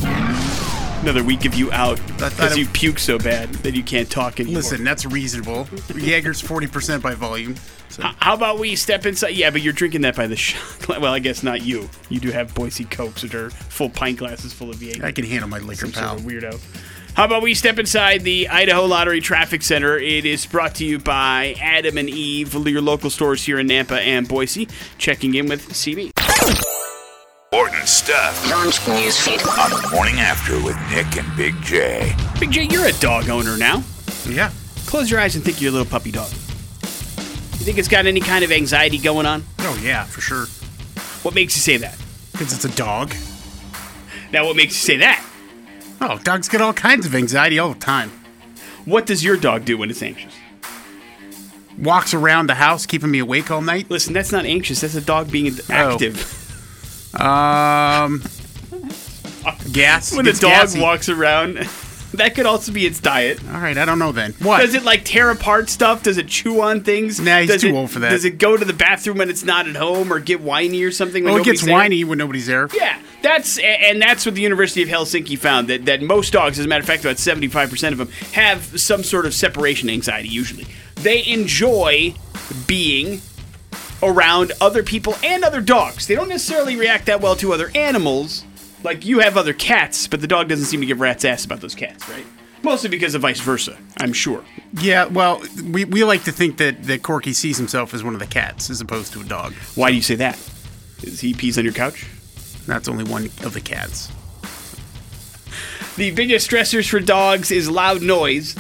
another 1.04 1.22
week 1.22 1.44
of 1.44 1.54
you 1.54 1.70
out 1.70 2.00
because 2.16 2.56
you 2.56 2.64
puke 2.64 2.98
so 2.98 3.18
bad 3.18 3.50
that 3.56 3.74
you 3.74 3.82
can't 3.82 4.10
talk 4.10 4.40
anymore. 4.40 4.62
Listen, 4.62 4.82
that's 4.84 5.04
reasonable. 5.04 5.64
Jaeger's 5.94 6.40
forty 6.40 6.66
percent 6.66 7.02
by 7.02 7.14
volume. 7.14 7.56
So. 7.90 8.02
How 8.02 8.32
about 8.32 8.58
we 8.58 8.74
step 8.74 9.04
inside? 9.04 9.34
Yeah, 9.34 9.50
but 9.50 9.60
you're 9.60 9.74
drinking 9.74 10.00
that 10.00 10.16
by 10.16 10.26
the 10.26 10.36
shot. 10.36 10.88
Well, 10.88 11.12
I 11.12 11.18
guess 11.18 11.42
not 11.42 11.60
you. 11.62 11.90
You 12.08 12.20
do 12.20 12.30
have 12.30 12.54
Boise 12.54 12.86
Cokes 12.86 13.20
that 13.20 13.34
are 13.34 13.50
full 13.50 13.90
pint 13.90 14.18
glasses 14.18 14.54
full 14.54 14.70
of 14.70 14.82
Jaeger. 14.82 15.04
I 15.04 15.12
can 15.12 15.26
handle 15.26 15.48
my 15.48 15.58
liquor, 15.58 15.86
Some 15.86 15.92
pal. 15.92 16.18
Sort 16.18 16.20
of 16.20 16.26
weirdo. 16.26 17.12
How 17.14 17.26
about 17.26 17.42
we 17.42 17.52
step 17.52 17.78
inside 17.78 18.22
the 18.22 18.48
Idaho 18.48 18.86
Lottery 18.86 19.20
Traffic 19.20 19.62
Center? 19.62 19.98
It 19.98 20.24
is 20.24 20.46
brought 20.46 20.76
to 20.76 20.86
you 20.86 20.98
by 20.98 21.54
Adam 21.60 21.98
and 21.98 22.08
Eve, 22.08 22.54
your 22.66 22.80
local 22.80 23.10
stores 23.10 23.44
here 23.44 23.58
in 23.58 23.68
Nampa 23.68 23.98
and 23.98 24.26
Boise. 24.26 24.68
Checking 24.96 25.34
in 25.34 25.48
with 25.48 25.68
CB. 25.68 26.12
Important 27.54 27.86
stuff. 27.86 28.50
Launch 28.50 28.80
newsfeed. 28.80 29.38
On 29.62 29.70
the 29.70 29.88
morning 29.94 30.16
after 30.16 30.54
with 30.64 30.76
Nick 30.90 31.16
and 31.16 31.36
Big 31.36 31.54
J. 31.62 32.12
Big 32.40 32.50
J, 32.50 32.64
you're 32.64 32.86
a 32.86 32.92
dog 32.94 33.30
owner 33.30 33.56
now. 33.56 33.84
Yeah. 34.28 34.50
Close 34.86 35.08
your 35.08 35.20
eyes 35.20 35.36
and 35.36 35.44
think 35.44 35.60
you're 35.60 35.68
a 35.68 35.72
little 35.72 35.86
puppy 35.86 36.10
dog. 36.10 36.32
You 36.32 37.62
think 37.64 37.78
it's 37.78 37.86
got 37.86 38.06
any 38.06 38.18
kind 38.18 38.44
of 38.44 38.50
anxiety 38.50 38.98
going 38.98 39.24
on? 39.24 39.44
Oh, 39.60 39.80
yeah, 39.80 40.02
for 40.02 40.20
sure. 40.20 40.46
What 41.22 41.36
makes 41.36 41.54
you 41.54 41.62
say 41.62 41.76
that? 41.76 41.96
Because 42.32 42.52
it's 42.52 42.64
a 42.64 42.76
dog. 42.76 43.14
Now, 44.32 44.46
what 44.46 44.56
makes 44.56 44.74
you 44.74 44.80
say 44.80 44.96
that? 44.96 45.24
Oh, 46.00 46.18
dogs 46.24 46.48
get 46.48 46.60
all 46.60 46.72
kinds 46.72 47.06
of 47.06 47.14
anxiety 47.14 47.60
all 47.60 47.72
the 47.72 47.78
time. 47.78 48.10
What 48.84 49.06
does 49.06 49.22
your 49.22 49.36
dog 49.36 49.64
do 49.64 49.78
when 49.78 49.90
it's 49.90 50.02
anxious? 50.02 50.34
Walks 51.78 52.14
around 52.14 52.48
the 52.48 52.54
house 52.54 52.84
keeping 52.84 53.12
me 53.12 53.20
awake 53.20 53.52
all 53.52 53.62
night. 53.62 53.88
Listen, 53.92 54.12
that's 54.12 54.32
not 54.32 54.44
anxious. 54.44 54.80
That's 54.80 54.96
a 54.96 55.00
dog 55.00 55.30
being 55.30 55.52
oh. 55.52 55.72
active. 55.72 56.40
Oh. 56.40 56.43
Um, 57.20 58.22
gas. 59.72 60.14
When 60.14 60.24
the 60.24 60.32
dog 60.32 60.50
gassy. 60.50 60.80
walks 60.80 61.08
around 61.08 61.68
That 62.16 62.34
could 62.34 62.46
also 62.46 62.72
be 62.72 62.86
its 62.86 63.00
diet. 63.00 63.40
All 63.48 63.60
right, 63.60 63.76
I 63.76 63.84
don't 63.84 63.98
know 63.98 64.12
then. 64.12 64.34
What? 64.40 64.60
Does 64.60 64.74
it 64.74 64.84
like 64.84 65.04
tear 65.04 65.30
apart 65.30 65.68
stuff? 65.68 66.02
Does 66.02 66.16
it 66.16 66.28
chew 66.28 66.60
on 66.60 66.82
things? 66.82 67.18
Nah, 67.18 67.40
he's 67.40 67.48
does 67.48 67.62
too 67.62 67.68
it, 67.68 67.74
old 67.74 67.90
for 67.90 67.98
that. 68.00 68.10
Does 68.10 68.24
it 68.24 68.38
go 68.38 68.56
to 68.56 68.64
the 68.64 68.72
bathroom 68.72 69.18
when 69.18 69.28
it's 69.28 69.44
not 69.44 69.68
at 69.68 69.76
home 69.76 70.12
or 70.12 70.20
get 70.20 70.40
whiny 70.40 70.82
or 70.82 70.92
something? 70.92 71.24
When 71.24 71.34
oh, 71.34 71.36
it 71.38 71.44
gets 71.44 71.62
there? 71.62 71.72
whiny 71.72 72.04
when 72.04 72.18
nobody's 72.18 72.46
there. 72.46 72.68
Yeah, 72.72 73.00
that's 73.22 73.58
and 73.58 74.00
that's 74.00 74.24
what 74.24 74.34
the 74.36 74.42
University 74.42 74.82
of 74.82 74.88
Helsinki 74.88 75.38
found 75.38 75.68
that 75.68 75.86
that 75.86 76.02
most 76.02 76.32
dogs, 76.32 76.58
as 76.58 76.64
a 76.64 76.68
matter 76.68 76.82
of 76.82 76.86
fact, 76.86 77.04
about 77.04 77.18
seventy 77.18 77.48
five 77.48 77.70
percent 77.70 77.92
of 77.92 77.98
them 77.98 78.08
have 78.32 78.80
some 78.80 79.02
sort 79.02 79.26
of 79.26 79.34
separation 79.34 79.90
anxiety. 79.90 80.28
Usually, 80.28 80.66
they 80.96 81.26
enjoy 81.26 82.14
being 82.66 83.20
around 84.04 84.52
other 84.60 84.82
people 84.82 85.16
and 85.24 85.42
other 85.44 85.60
dogs. 85.60 86.06
They 86.06 86.14
don't 86.14 86.28
necessarily 86.28 86.76
react 86.76 87.06
that 87.06 87.20
well 87.20 87.36
to 87.36 87.52
other 87.52 87.70
animals. 87.74 88.44
Like 88.82 89.04
you 89.04 89.20
have 89.20 89.36
other 89.36 89.54
cats, 89.54 90.06
but 90.06 90.20
the 90.20 90.26
dog 90.26 90.48
doesn't 90.48 90.66
seem 90.66 90.80
to 90.80 90.86
give 90.86 91.00
rat's 91.00 91.24
ass 91.24 91.44
about 91.44 91.60
those 91.60 91.74
cats, 91.74 92.08
right? 92.08 92.26
Mostly 92.62 92.88
because 92.88 93.14
of 93.14 93.22
vice 93.22 93.40
versa, 93.40 93.76
I'm 94.00 94.12
sure. 94.12 94.42
Yeah, 94.80 95.04
well, 95.06 95.42
we, 95.62 95.84
we 95.84 96.02
like 96.04 96.24
to 96.24 96.32
think 96.32 96.56
that, 96.58 96.84
that 96.84 97.02
Corky 97.02 97.32
sees 97.32 97.58
himself 97.58 97.92
as 97.92 98.02
one 98.02 98.14
of 98.14 98.20
the 98.20 98.26
cats 98.26 98.70
as 98.70 98.80
opposed 98.80 99.12
to 99.12 99.20
a 99.20 99.24
dog. 99.24 99.52
Why 99.74 99.90
do 99.90 99.96
you 99.96 100.02
say 100.02 100.14
that? 100.16 100.38
Is 101.02 101.20
he 101.20 101.34
pees 101.34 101.58
on 101.58 101.64
your 101.64 101.74
couch? 101.74 102.06
That's 102.66 102.88
only 102.88 103.04
one 103.04 103.24
of 103.24 103.52
the 103.52 103.60
cats. 103.60 104.10
The 105.96 106.10
biggest 106.10 106.50
stressors 106.50 106.88
for 106.88 107.00
dogs 107.00 107.50
is 107.50 107.70
loud 107.70 108.02
noise, 108.02 108.54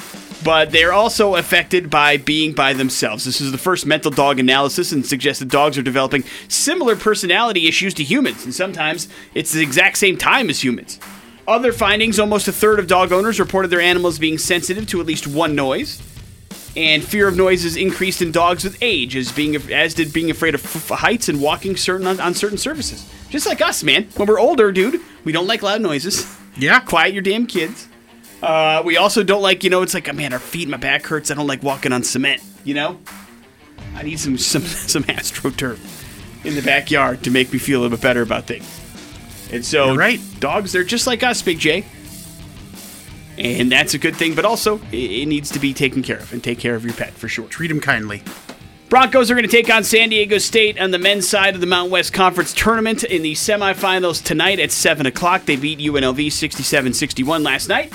but 0.44 0.70
they're 0.70 0.92
also 0.92 1.36
affected 1.36 1.88
by 1.90 2.18
being 2.18 2.52
by 2.52 2.74
themselves. 2.74 3.24
This 3.24 3.40
is 3.40 3.50
the 3.50 3.58
first 3.58 3.86
mental 3.86 4.10
dog 4.10 4.38
analysis 4.38 4.92
and 4.92 5.04
suggests 5.04 5.40
that 5.40 5.48
dogs 5.48 5.78
are 5.78 5.82
developing 5.82 6.22
similar 6.48 6.94
personality 6.94 7.66
issues 7.66 7.94
to 7.94 8.04
humans, 8.04 8.44
and 8.44 8.54
sometimes 8.54 9.08
it's 9.34 9.52
the 9.52 9.62
exact 9.62 9.98
same 9.98 10.16
time 10.16 10.50
as 10.50 10.62
humans. 10.62 11.00
Other 11.48 11.72
findings 11.72 12.18
almost 12.18 12.48
a 12.48 12.52
third 12.52 12.78
of 12.78 12.86
dog 12.86 13.12
owners 13.12 13.40
reported 13.40 13.68
their 13.68 13.80
animals 13.80 14.18
being 14.18 14.38
sensitive 14.38 14.86
to 14.88 15.00
at 15.00 15.06
least 15.06 15.26
one 15.26 15.54
noise. 15.54 16.02
And 16.76 17.04
fear 17.04 17.28
of 17.28 17.36
noises 17.36 17.76
increased 17.76 18.20
in 18.20 18.32
dogs 18.32 18.64
with 18.64 18.76
age, 18.82 19.14
as 19.14 19.30
being 19.30 19.54
as 19.70 19.94
did 19.94 20.12
being 20.12 20.30
afraid 20.30 20.56
of 20.56 20.64
f- 20.64 20.98
heights 20.98 21.28
and 21.28 21.40
walking 21.40 21.76
certain 21.76 22.06
on, 22.06 22.18
on 22.18 22.34
certain 22.34 22.58
surfaces. 22.58 23.08
Just 23.30 23.46
like 23.46 23.60
us, 23.60 23.84
man. 23.84 24.08
When 24.16 24.26
we're 24.26 24.40
older, 24.40 24.72
dude, 24.72 25.00
we 25.22 25.30
don't 25.30 25.46
like 25.46 25.62
loud 25.62 25.80
noises. 25.82 26.26
Yeah. 26.56 26.80
Quiet 26.80 27.14
your 27.14 27.22
damn 27.22 27.46
kids. 27.46 27.88
Uh, 28.44 28.82
we 28.84 28.98
also 28.98 29.22
don't 29.22 29.40
like, 29.40 29.64
you 29.64 29.70
know, 29.70 29.80
it's 29.80 29.94
like, 29.94 30.06
oh, 30.06 30.12
man, 30.12 30.34
our 30.34 30.38
feet, 30.38 30.68
my 30.68 30.76
back 30.76 31.06
hurts. 31.06 31.30
I 31.30 31.34
don't 31.34 31.46
like 31.46 31.62
walking 31.62 31.92
on 31.92 32.02
cement. 32.02 32.42
You 32.62 32.74
know, 32.74 33.00
I 33.94 34.02
need 34.02 34.20
some 34.20 34.36
some 34.52 34.62
some 34.62 35.04
astroturf 35.04 35.78
in 36.44 36.54
the 36.54 36.60
backyard 36.60 37.24
to 37.24 37.30
make 37.30 37.52
me 37.52 37.58
feel 37.58 37.80
a 37.80 37.82
little 37.82 37.96
bit 37.96 38.02
better 38.02 38.20
about 38.20 38.46
things. 38.46 38.68
And 39.50 39.64
so, 39.64 39.86
You're 39.86 39.96
right. 39.96 40.20
dogs, 40.40 40.72
they're 40.72 40.84
just 40.84 41.06
like 41.06 41.22
us, 41.22 41.40
Big 41.40 41.58
J. 41.58 41.86
And 43.38 43.72
that's 43.72 43.94
a 43.94 43.98
good 43.98 44.14
thing, 44.14 44.34
but 44.34 44.44
also 44.44 44.78
it, 44.92 45.26
needs 45.26 45.50
to 45.52 45.58
be 45.58 45.72
taken 45.72 46.02
care 46.02 46.18
of 46.18 46.32
and 46.32 46.44
take 46.44 46.58
care 46.58 46.74
of 46.74 46.84
your 46.84 46.94
pet 46.94 47.12
for 47.14 47.28
sure. 47.28 47.48
Treat 47.48 47.70
him 47.70 47.80
kindly. 47.80 48.22
Broncos 48.90 49.30
are 49.30 49.34
going 49.34 49.48
to 49.48 49.50
take 49.50 49.72
on 49.74 49.82
San 49.82 50.10
Diego 50.10 50.38
State 50.38 50.78
on 50.78 50.92
the 50.92 50.98
men's 50.98 51.28
side 51.28 51.54
of 51.54 51.60
the 51.60 51.66
Mountain 51.66 51.90
West 51.90 52.12
Conference 52.12 52.52
tournament 52.52 53.02
in 53.02 53.22
the 53.22 53.32
semifinals 53.32 54.22
tonight 54.22 54.60
at 54.60 54.70
7 54.70 55.06
o'clock. 55.06 55.46
They 55.46 55.56
beat 55.56 55.80
UNLV 55.80 56.30
67 56.30 56.92
61 56.92 57.42
last 57.42 57.68
night. 57.68 57.92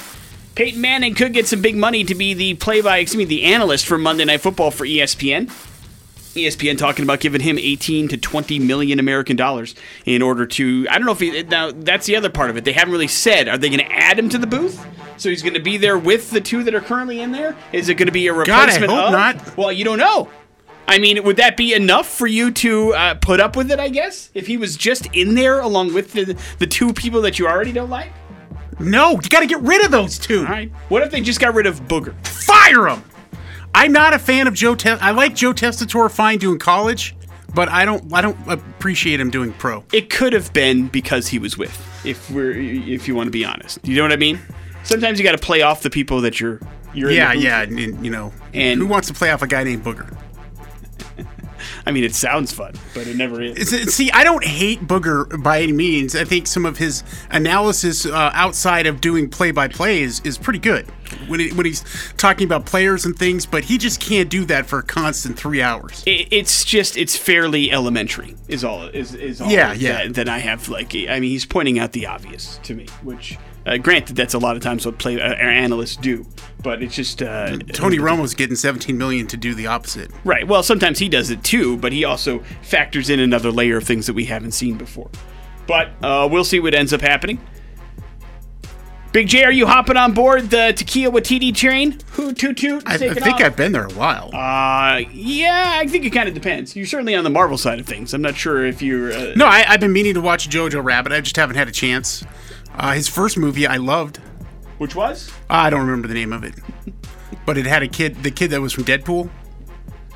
Peyton 0.60 0.82
Manning 0.82 1.16
could 1.16 1.32
get 1.32 1.48
some 1.48 1.62
big 1.62 1.78
money 1.78 2.04
to 2.04 2.14
be 2.14 2.34
the 2.34 2.54
play 2.56 2.82
by, 2.82 2.98
excuse 2.98 3.18
me, 3.18 3.24
the 3.24 3.46
analyst 3.46 3.88
for 3.88 3.98
Monday 3.98 4.26
Night 4.26 4.42
Football 4.42 4.72
for 4.72 4.86
ESPN. 4.86 5.46
ESPN 6.36 6.78
talking 6.78 7.04
about 7.04 7.22
giving 7.22 7.40
him 7.40 7.58
18 7.58 8.10
to 8.10 8.18
20 8.18 8.60
million 8.60 9.00
American 9.00 9.38
dollars 9.38 9.74
in 10.06 10.22
order 10.22 10.46
to. 10.46 10.86
I 10.90 10.98
don't 10.98 11.06
know 11.06 11.14
if 11.14 11.22
he. 11.22 11.44
Now, 11.44 11.72
that's 11.72 12.08
the 12.08 12.18
other 12.18 12.30
part 12.30 12.50
of 12.50 12.58
it. 12.58 12.66
They 12.66 12.74
haven't 12.74 12.92
really 12.92 13.08
said. 13.08 13.48
Are 13.48 13.58
they 13.58 13.70
going 13.70 13.80
to 13.80 13.90
add 13.90 14.20
him 14.20 14.28
to 14.28 14.38
the 14.38 14.48
booth? 14.48 14.86
So 15.16 15.30
he's 15.30 15.42
going 15.42 15.54
to 15.54 15.62
be 15.62 15.78
there 15.78 15.98
with 15.98 16.30
the 16.30 16.42
two 16.42 16.66
that 16.66 16.76
are 16.76 16.82
currently 16.82 17.22
in 17.22 17.32
there? 17.32 17.56
Is 17.72 17.88
it 17.88 17.96
going 17.96 18.08
to 18.08 18.12
be 18.12 18.28
a 18.28 18.34
replacement 18.34 18.88
God, 18.88 19.00
I 19.00 19.02
hope 19.02 19.06
of? 19.06 19.12
not. 19.14 19.58
Well, 19.58 19.72
you 19.72 19.86
don't 19.86 19.98
know. 19.98 20.28
I 20.90 20.98
mean, 20.98 21.24
would 21.24 21.38
that 21.38 21.56
be 21.56 21.74
enough 21.74 22.06
for 22.06 22.28
you 22.28 22.52
to 22.52 22.94
uh, 22.96 23.14
put 23.16 23.40
up 23.40 23.56
with 23.56 23.72
it? 23.72 23.80
I 23.80 23.88
guess 23.88 24.30
if 24.34 24.48
he 24.48 24.58
was 24.58 24.76
just 24.76 25.06
in 25.16 25.36
there 25.36 25.62
along 25.62 25.94
with 25.94 26.12
the 26.12 26.38
the 26.58 26.68
two 26.68 26.92
people 26.92 27.22
that 27.22 27.40
you 27.40 27.48
already 27.48 27.72
don't 27.72 27.90
like. 27.90 28.12
No, 28.80 29.12
you 29.12 29.30
got 29.30 29.42
to 29.42 29.46
get 29.48 29.60
rid 29.62 29.84
of 29.84 29.92
those 29.92 30.18
two. 30.18 30.40
All 30.40 30.46
right. 30.46 30.72
What 30.90 31.04
if 31.04 31.12
they 31.12 31.22
just 31.22 31.40
got 31.40 31.54
rid 31.54 31.66
of 31.66 31.82
Booger? 31.88 32.14
Fire 32.26 32.84
them. 32.90 33.04
I'm 33.76 33.92
not 33.92 34.14
a 34.14 34.20
fan 34.20 34.48
of 34.48 34.54
Joe. 34.54 34.76
Te- 34.76 34.90
I 34.92 35.12
like 35.12 35.36
Joe 35.36 35.54
Tessitore 35.54 36.10
fine 36.10 36.40
doing 36.40 36.58
college, 36.60 37.16
but 37.54 37.70
I 37.70 37.86
don't. 37.86 38.12
I 38.14 38.22
don't 38.22 38.38
appreciate 38.48 39.20
him 39.20 39.30
doing 39.30 39.54
pro. 39.54 39.84
It 39.94 40.10
could 40.10 40.34
have 40.34 40.52
been 40.54 40.88
because 40.88 41.28
he 41.28 41.40
was 41.40 41.58
with. 41.58 41.76
If 42.06 42.32
we're 42.32 42.52
if 42.52 43.08
you 43.08 43.16
want 43.16 43.28
to 43.28 43.32
be 43.32 43.46
honest, 43.46 43.80
you 43.86 43.96
know 43.98 44.04
what 44.04 44.12
I 44.14 44.18
mean. 44.18 44.40
Sometimes 44.84 45.20
you 45.20 45.26
got 45.26 45.34
to 45.34 45.38
play 45.46 45.62
off 45.62 45.82
the 45.84 45.90
people 45.90 46.22
that 46.22 46.40
you're. 46.40 46.60
You're 46.94 47.12
Yeah, 47.12 47.34
yeah, 47.34 47.62
and, 47.62 47.78
and, 47.78 48.04
you 48.04 48.10
know, 48.10 48.34
And- 48.52 48.80
who 48.80 48.88
wants 48.88 49.08
to 49.10 49.14
play 49.14 49.30
off 49.30 49.44
a 49.44 49.48
guy 49.48 49.64
named 49.64 49.84
Booger? 49.84 50.18
I 51.90 51.92
mean, 51.92 52.04
it 52.04 52.14
sounds 52.14 52.54
fun, 52.54 52.74
but 52.94 53.08
it 53.08 53.18
never 53.18 53.42
is. 53.42 53.70
See, 53.96 54.12
I 54.12 54.24
don't 54.24 54.44
hate 54.46 54.82
Booger 54.82 55.42
by 55.42 55.62
any 55.62 55.72
means. 55.74 56.16
I 56.16 56.24
think 56.24 56.46
some 56.46 56.64
of 56.68 56.78
his 56.78 57.04
analysis 57.32 58.06
uh, 58.06 58.30
outside 58.36 58.86
of 58.86 59.02
doing 59.02 59.28
play-by-play 59.28 60.04
is, 60.04 60.20
is 60.24 60.38
pretty 60.38 60.60
good 60.60 60.86
when 61.28 61.40
he, 61.40 61.52
when 61.54 61.66
he's 61.66 61.84
talking 62.16 62.46
about 62.46 62.68
players 62.68 63.06
and 63.06 63.18
things. 63.18 63.48
But 63.48 63.64
he 63.64 63.80
just 63.80 64.00
can't 64.00 64.30
do 64.30 64.46
that 64.46 64.68
for 64.68 64.78
a 64.80 64.84
constant 64.84 65.36
three 65.36 65.64
hours. 65.64 66.04
It- 66.06 66.28
it's 66.32 66.64
just 66.64 66.96
it's 66.96 67.18
fairly 67.18 67.72
elementary 67.72 68.36
is 68.48 68.64
all 68.64 68.84
is 68.90 69.16
is 69.16 69.42
all 69.42 69.50
Yeah, 69.50 69.70
that, 69.70 69.78
yeah. 69.80 70.08
that 70.10 70.30
I 70.30 70.38
have 70.38 70.70
like 70.70 70.94
I 70.96 71.20
mean 71.20 71.32
he's 71.32 71.46
pointing 71.46 71.80
out 71.80 71.92
the 71.94 72.06
obvious 72.06 72.60
to 72.64 72.76
me 72.76 72.86
which 73.02 73.36
uh, 73.66 73.78
granted 73.78 74.16
that's 74.16 74.36
a 74.36 74.38
lot 74.38 74.56
of 74.56 74.62
times 74.62 74.86
what 74.86 75.00
play 75.00 75.20
uh, 75.20 75.34
analysts 75.34 75.96
do 75.96 76.24
but 76.62 76.84
it's 76.84 76.96
just 76.96 77.22
uh, 77.22 77.58
Tony 77.74 77.98
Romo's 78.00 78.34
getting 78.34 78.56
17 78.56 78.98
million 78.98 79.28
to 79.28 79.38
do 79.38 79.54
the 79.54 79.68
opposite. 79.68 80.12
right 80.24 80.48
well 80.48 80.64
sometimes 80.64 81.00
he 81.00 81.08
does 81.10 81.30
it 81.30 81.44
too 81.44 81.78
but 81.78 81.92
he 81.94 82.04
also 82.04 82.40
factors 82.62 83.10
in 83.10 83.20
another 83.20 83.52
layer 83.52 83.78
of 83.78 83.84
things 83.84 84.06
that 84.08 84.14
we 84.14 84.26
haven't 84.26 84.52
seen 84.52 84.78
before 84.78 85.10
but 85.68 85.90
uh, 86.02 86.28
we'll 86.32 86.44
see 86.44 86.60
what 86.60 86.74
ends 86.74 86.94
up 86.94 87.02
happening. 87.02 87.40
Big 89.12 89.28
J, 89.28 89.44
are 89.44 89.52
you 89.52 89.66
hopping 89.66 89.98
on 89.98 90.14
board 90.14 90.50
the 90.50 90.74
Taika 90.76 91.12
Waititi 91.12 91.54
train? 91.54 92.00
Who 92.14 92.34
toot 92.34 92.58
toot? 92.58 92.84
I, 92.88 92.94
I 92.96 92.98
think 92.98 93.22
off? 93.22 93.42
I've 93.42 93.56
been 93.56 93.72
there 93.72 93.86
a 93.86 93.94
while. 93.94 94.30
Uh, 94.34 95.02
yeah, 95.12 95.78
I 95.80 95.88
think 95.88 96.06
it 96.06 96.10
kind 96.12 96.28
of 96.28 96.34
depends. 96.36 96.76
You're 96.76 96.86
certainly 96.88 97.16
on 97.16 97.24
the 97.24 97.30
Marvel 97.30 97.58
side 97.58 97.80
of 97.80 97.86
things. 97.86 98.14
I'm 98.16 98.22
not 98.22 98.36
sure 98.36 98.66
if 98.66 98.82
you're. 98.82 99.12
Uh, 99.12 99.34
no, 99.36 99.46
I, 99.46 99.64
I've 99.68 99.80
been 99.80 99.94
meaning 99.94 100.14
to 100.16 100.22
watch 100.22 100.50
Jojo 100.50 100.84
Rabbit. 100.84 101.12
I 101.12 101.22
just 101.22 101.36
haven't 101.36 101.56
had 101.56 101.68
a 101.68 101.72
chance. 101.72 102.24
Uh, 102.76 102.94
his 102.94 103.08
first 103.08 103.38
movie 103.38 103.66
I 103.66 103.78
loved. 103.78 104.20
Which 104.80 104.96
was? 104.96 105.32
I 105.50 105.70
don't 105.70 105.82
remember 105.82 106.08
the 106.08 106.14
name 106.16 106.34
of 106.34 106.44
it, 106.44 106.56
but 107.46 107.58
it 107.58 107.66
had 107.66 107.84
a 107.84 107.88
kid, 107.88 108.24
the 108.24 108.32
kid 108.32 108.50
that 108.52 108.62
was 108.62 108.74
from 108.74 108.86
Deadpool. 108.86 109.30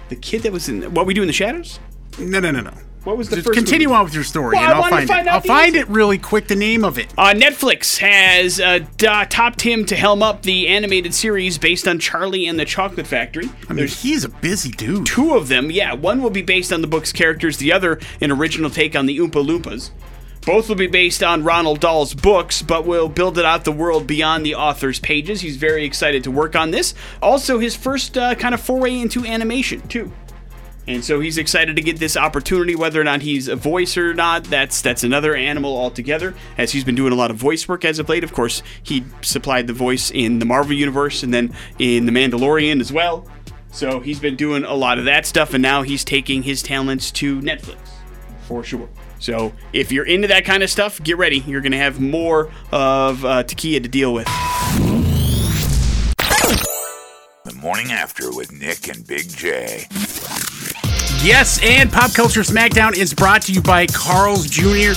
The 0.09 0.15
kid 0.15 0.41
that 0.43 0.51
was 0.51 0.67
in 0.69 0.81
What 0.93 1.05
We 1.05 1.13
Do 1.13 1.21
in 1.21 1.27
the 1.27 1.33
Shadows? 1.33 1.79
No, 2.19 2.39
no, 2.39 2.51
no, 2.51 2.61
no. 2.61 2.71
What 3.03 3.17
was 3.17 3.27
the 3.27 3.35
Just 3.35 3.47
first 3.47 3.57
continue 3.57 3.89
movie? 3.89 3.97
on 3.97 4.03
with 4.05 4.13
your 4.13 4.23
story, 4.23 4.55
Well, 4.55 4.63
and 4.63 4.73
I 4.73 4.77
I'll 4.77 4.89
find, 4.89 5.07
find 5.09 5.27
it. 5.27 5.33
I'll 5.33 5.41
find 5.41 5.75
it 5.75 5.89
really 5.89 6.17
quick. 6.17 6.47
The 6.47 6.55
name 6.55 6.85
of 6.85 6.97
it. 6.97 7.13
Uh, 7.17 7.33
Netflix 7.35 7.97
has 7.97 8.61
uh, 8.61 8.79
d- 8.95 9.07
topped 9.29 9.59
him 9.61 9.83
to 9.87 9.95
helm 9.97 10.23
up 10.23 10.43
the 10.43 10.69
animated 10.69 11.13
series 11.13 11.57
based 11.57 11.85
on 11.85 11.99
Charlie 11.99 12.47
and 12.47 12.57
the 12.57 12.63
Chocolate 12.63 13.05
Factory. 13.05 13.49
I 13.67 13.73
mean, 13.73 13.77
There's 13.77 14.01
he's 14.01 14.23
a 14.23 14.29
busy 14.29 14.71
dude. 14.71 15.05
two 15.05 15.33
of 15.33 15.49
them. 15.49 15.69
Yeah, 15.69 15.93
one 15.95 16.21
will 16.21 16.29
be 16.29 16.43
based 16.43 16.71
on 16.71 16.79
the 16.79 16.87
book's 16.87 17.11
characters, 17.11 17.57
the 17.57 17.73
other 17.73 17.99
an 18.21 18.31
original 18.31 18.69
take 18.69 18.95
on 18.95 19.05
the 19.05 19.17
Oompa 19.17 19.45
Loompas. 19.45 19.89
Both 20.45 20.67
will 20.67 20.75
be 20.75 20.87
based 20.87 21.23
on 21.23 21.43
Roald 21.43 21.79
Dahl's 21.79 22.13
books, 22.13 22.61
but 22.61 22.85
will 22.85 23.07
build 23.07 23.37
it 23.37 23.45
out 23.45 23.63
the 23.63 23.71
world 23.71 24.05
beyond 24.05 24.45
the 24.45 24.55
author's 24.55 24.99
pages. 24.99 25.39
He's 25.39 25.55
very 25.55 25.85
excited 25.85 26.25
to 26.25 26.31
work 26.31 26.55
on 26.55 26.71
this. 26.71 26.93
Also, 27.21 27.59
his 27.59 27.75
first 27.75 28.17
uh, 28.17 28.35
kind 28.35 28.53
of 28.53 28.59
foray 28.59 28.99
into 28.99 29.25
animation, 29.25 29.87
too. 29.87 30.11
And 30.85 31.03
so 31.03 31.21
he's 31.21 31.37
excited 31.37 31.77
to 31.77 31.81
get 31.81 31.97
this 31.97 32.17
opportunity, 32.17 32.75
whether 32.75 32.99
or 32.99 33.05
not 33.05 33.21
he's 33.21 33.47
a 33.47 33.55
voice 33.55 33.95
or 33.95 34.13
not. 34.13 34.43
That's 34.43 34.81
that's 34.81 35.05
another 35.05 35.33
animal 35.33 35.77
altogether. 35.77 36.35
As 36.57 36.73
he's 36.73 36.83
been 36.83 36.95
doing 36.95 37.13
a 37.13 37.15
lot 37.15 37.31
of 37.31 37.37
voice 37.37 37.65
work 37.69 37.85
as 37.85 37.99
of 37.99 38.09
late. 38.09 38.25
Of 38.25 38.33
course, 38.33 38.61
he 38.81 39.05
supplied 39.21 39.67
the 39.67 39.73
voice 39.73 40.11
in 40.11 40.39
the 40.39 40.45
Marvel 40.45 40.73
universe 40.73 41.23
and 41.23 41.33
then 41.33 41.55
in 41.79 42.05
the 42.05 42.11
Mandalorian 42.11 42.81
as 42.81 42.91
well. 42.91 43.25
So 43.71 44.01
he's 44.01 44.19
been 44.19 44.35
doing 44.35 44.65
a 44.65 44.73
lot 44.73 44.99
of 44.99 45.05
that 45.05 45.25
stuff, 45.25 45.53
and 45.53 45.61
now 45.61 45.83
he's 45.83 46.03
taking 46.03 46.43
his 46.43 46.61
talents 46.61 47.11
to 47.11 47.39
Netflix 47.39 47.77
for 48.41 48.61
sure. 48.61 48.89
So 49.23 49.53
if 49.71 49.89
you're 49.89 50.05
into 50.05 50.27
that 50.27 50.43
kind 50.43 50.63
of 50.63 50.69
stuff, 50.69 51.01
get 51.01 51.17
ready. 51.17 51.37
You're 51.47 51.61
gonna 51.61 51.77
have 51.77 52.01
more 52.01 52.51
of 52.73 53.23
uh, 53.23 53.43
Taika 53.43 53.81
to 53.81 53.87
deal 53.87 54.13
with. 54.13 54.25
The 57.45 57.53
morning 57.55 57.93
after 57.93 58.35
with 58.35 58.51
Nick 58.51 58.89
and 58.89 59.07
Big 59.07 59.29
J. 59.29 59.87
Yes, 61.23 61.57
and 61.63 61.89
Pop 61.89 62.13
Culture 62.13 62.41
SmackDown 62.41 62.97
is 62.97 63.13
brought 63.13 63.43
to 63.43 63.53
you 63.53 63.61
by 63.61 63.87
Carl's 63.87 64.45
Jr. 64.45 64.91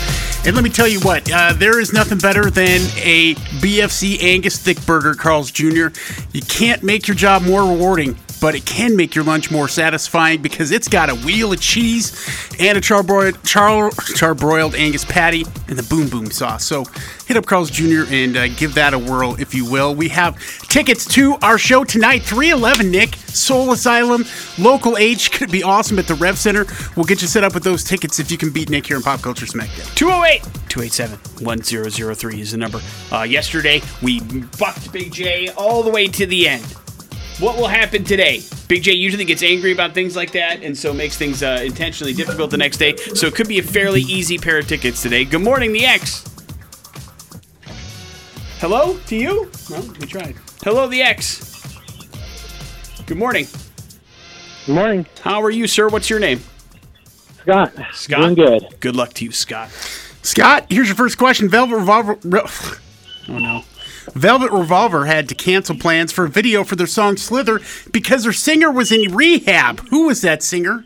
And 0.45 0.57
let 0.57 0.65
me 0.65 0.71
tell 0.71 0.89
you 0.89 0.99
what, 1.01 1.31
uh, 1.31 1.53
there 1.53 1.79
is 1.79 1.93
nothing 1.93 2.19
better 2.19 2.51
than 2.51 2.81
a 2.97 3.35
BFC 3.61 4.21
Angus 4.21 4.59
Thick 4.59 4.85
Burger, 4.87 5.15
Carl's 5.15 5.53
Jr. 5.53 5.87
You 6.33 6.43
can't 6.49 6.83
make 6.83 7.07
your 7.07 7.17
job 7.17 7.43
more 7.43 7.63
rewarding 7.63 8.17
but 8.41 8.55
it 8.55 8.65
can 8.65 8.97
make 8.97 9.15
your 9.15 9.25
lunch 9.25 9.51
more 9.51 9.69
satisfying 9.69 10.43
because 10.43 10.71
it's 10.71 10.89
got 10.89 11.11
a 11.11 11.15
wheel 11.15 11.53
of 11.53 11.61
cheese 11.61 12.13
and 12.59 12.77
a 12.77 12.81
charbroiled, 12.81 13.43
char, 13.45 13.91
charbroiled 13.91 14.75
Angus 14.75 15.05
patty 15.05 15.45
and 15.69 15.79
the 15.79 15.83
boom 15.85 16.09
boom 16.09 16.31
sauce. 16.31 16.65
So 16.65 16.85
hit 17.27 17.37
up 17.37 17.47
Carl's 17.47 17.71
Jr. 17.71 18.05
and 18.09 18.37
uh, 18.37 18.49
give 18.49 18.75
that 18.75 18.95
a 18.95 18.99
whirl, 18.99 19.35
if 19.41 19.55
you 19.55 19.71
will. 19.71 19.95
We 19.95 20.09
have 20.11 20.39
tickets 20.69 21.05
to 21.15 21.37
our 21.43 21.59
show 21.59 21.85
tonight, 21.85 22.23
311 22.23 22.91
Nick, 22.91 23.15
Soul 23.17 23.73
Asylum, 23.73 24.25
local 24.59 24.97
H. 24.97 25.33
Could 25.37 25.51
be 25.51 25.63
awesome 25.63 25.99
at 25.99 26.07
the 26.07 26.15
Rev 26.15 26.39
Center. 26.39 26.67
We'll 26.97 27.05
get 27.05 27.23
you 27.23 27.29
set 27.29 27.45
up 27.45 27.55
with 27.55 27.65
those 27.65 27.85
tickets 27.85 28.19
if 28.19 28.31
you 28.31 28.39
can 28.39 28.51
beat 28.51 28.71
Nick 28.71 28.87
here 28.87 28.97
in 28.97 29.03
Pop 29.03 29.21
Culture 29.23 29.47
Smackdown. 29.47 29.95
208 29.95 30.43
287 30.69 31.19
1003 31.45 32.41
is 32.41 32.53
the 32.53 32.57
number. 32.59 32.81
Uh, 33.13 33.23
yesterday, 33.23 33.81
we 34.03 34.21
bucked 34.59 34.93
Big 34.93 35.13
J 35.13 35.49
all 35.51 35.83
the 35.83 35.91
way 35.91 36.07
to 36.09 36.27
the 36.27 36.49
end. 36.49 36.65
What 37.39 37.57
will 37.59 37.69
happen 37.69 38.03
today? 38.03 38.41
Big 38.67 38.83
J 38.83 38.93
usually 38.93 39.27
gets 39.27 39.43
angry 39.43 39.73
about 39.73 39.93
things 39.93 40.17
like 40.17 40.33
that 40.33 40.63
and 40.63 40.77
so 40.77 40.95
makes 40.95 41.19
things 41.19 41.43
uh, 41.43 41.61
intentionally 41.63 42.15
difficult 42.15 42.51
the 42.51 42.57
next 42.57 42.79
day. 42.79 42.97
So 42.97 43.27
it 43.27 43.35
could 43.35 43.47
be 43.47 43.59
a 43.59 43.63
fairly 43.63 44.01
easy 44.01 44.39
pair 44.39 44.59
of 44.59 44.67
tickets 44.67 45.03
today. 45.03 45.27
Good 45.27 45.43
morning, 45.43 45.73
the 45.73 45.85
X. 45.85 46.25
Hello 48.59 48.97
to 49.07 49.17
you? 49.17 49.51
No, 49.69 49.81
we 50.01 50.07
tried. 50.07 50.35
Hello, 50.65 50.89
the 50.89 51.03
X. 51.03 51.77
Good 53.05 53.19
morning. 53.19 53.47
Good 54.65 54.75
morning, 54.75 55.07
How 55.21 55.43
are 55.43 55.51
you, 55.51 55.67
sir? 55.67 55.89
What's 55.89 56.09
your 56.09 56.19
name? 56.19 56.41
Scott. 57.43 57.73
Scott. 57.93 58.21
Doing 58.21 58.35
good. 58.35 58.81
Good 58.81 58.97
luck 58.97 59.13
to 59.13 59.25
you, 59.27 59.31
Scott. 59.31 59.71
Scott, 60.23 60.67
here's 60.71 60.89
your 60.89 60.97
first 60.97 61.19
question. 61.19 61.49
Velvet 61.51 61.77
Revolver. 61.77 62.19
Oh 63.29 63.39
no. 63.39 63.63
Velvet 64.17 64.51
Revolver 64.51 65.05
had 65.05 65.29
to 65.29 65.35
cancel 65.35 65.77
plans 65.77 66.11
for 66.11 66.25
a 66.25 66.29
video 66.29 66.65
for 66.65 66.75
their 66.75 66.87
song 66.87 67.19
Slither 67.19 67.61
because 67.93 68.23
their 68.25 68.33
singer 68.33 68.71
was 68.71 68.91
in 68.91 69.15
rehab. 69.15 69.81
Who 69.91 70.07
was 70.07 70.23
that 70.23 70.43
singer? 70.43 70.85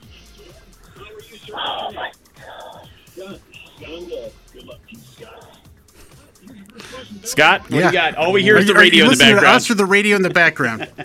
Scott, 7.22 7.62
what 7.62 7.70
do 7.70 7.76
you 7.76 7.92
got? 7.92 8.16
All 8.16 8.32
we 8.32 8.42
hear 8.42 8.56
is 8.56 8.66
the 8.66 8.72
Are 8.72 8.84
you 8.84 8.90
radio 8.90 9.04
in 9.04 9.10
the 9.10 9.10
listening 9.10 9.28
to 9.30 9.34
background. 9.36 9.56
us 9.56 9.70
or 9.70 9.74
the 9.74 9.86
radio 9.86 10.16
in 10.16 10.22
the 10.22 10.30
background? 10.30 10.88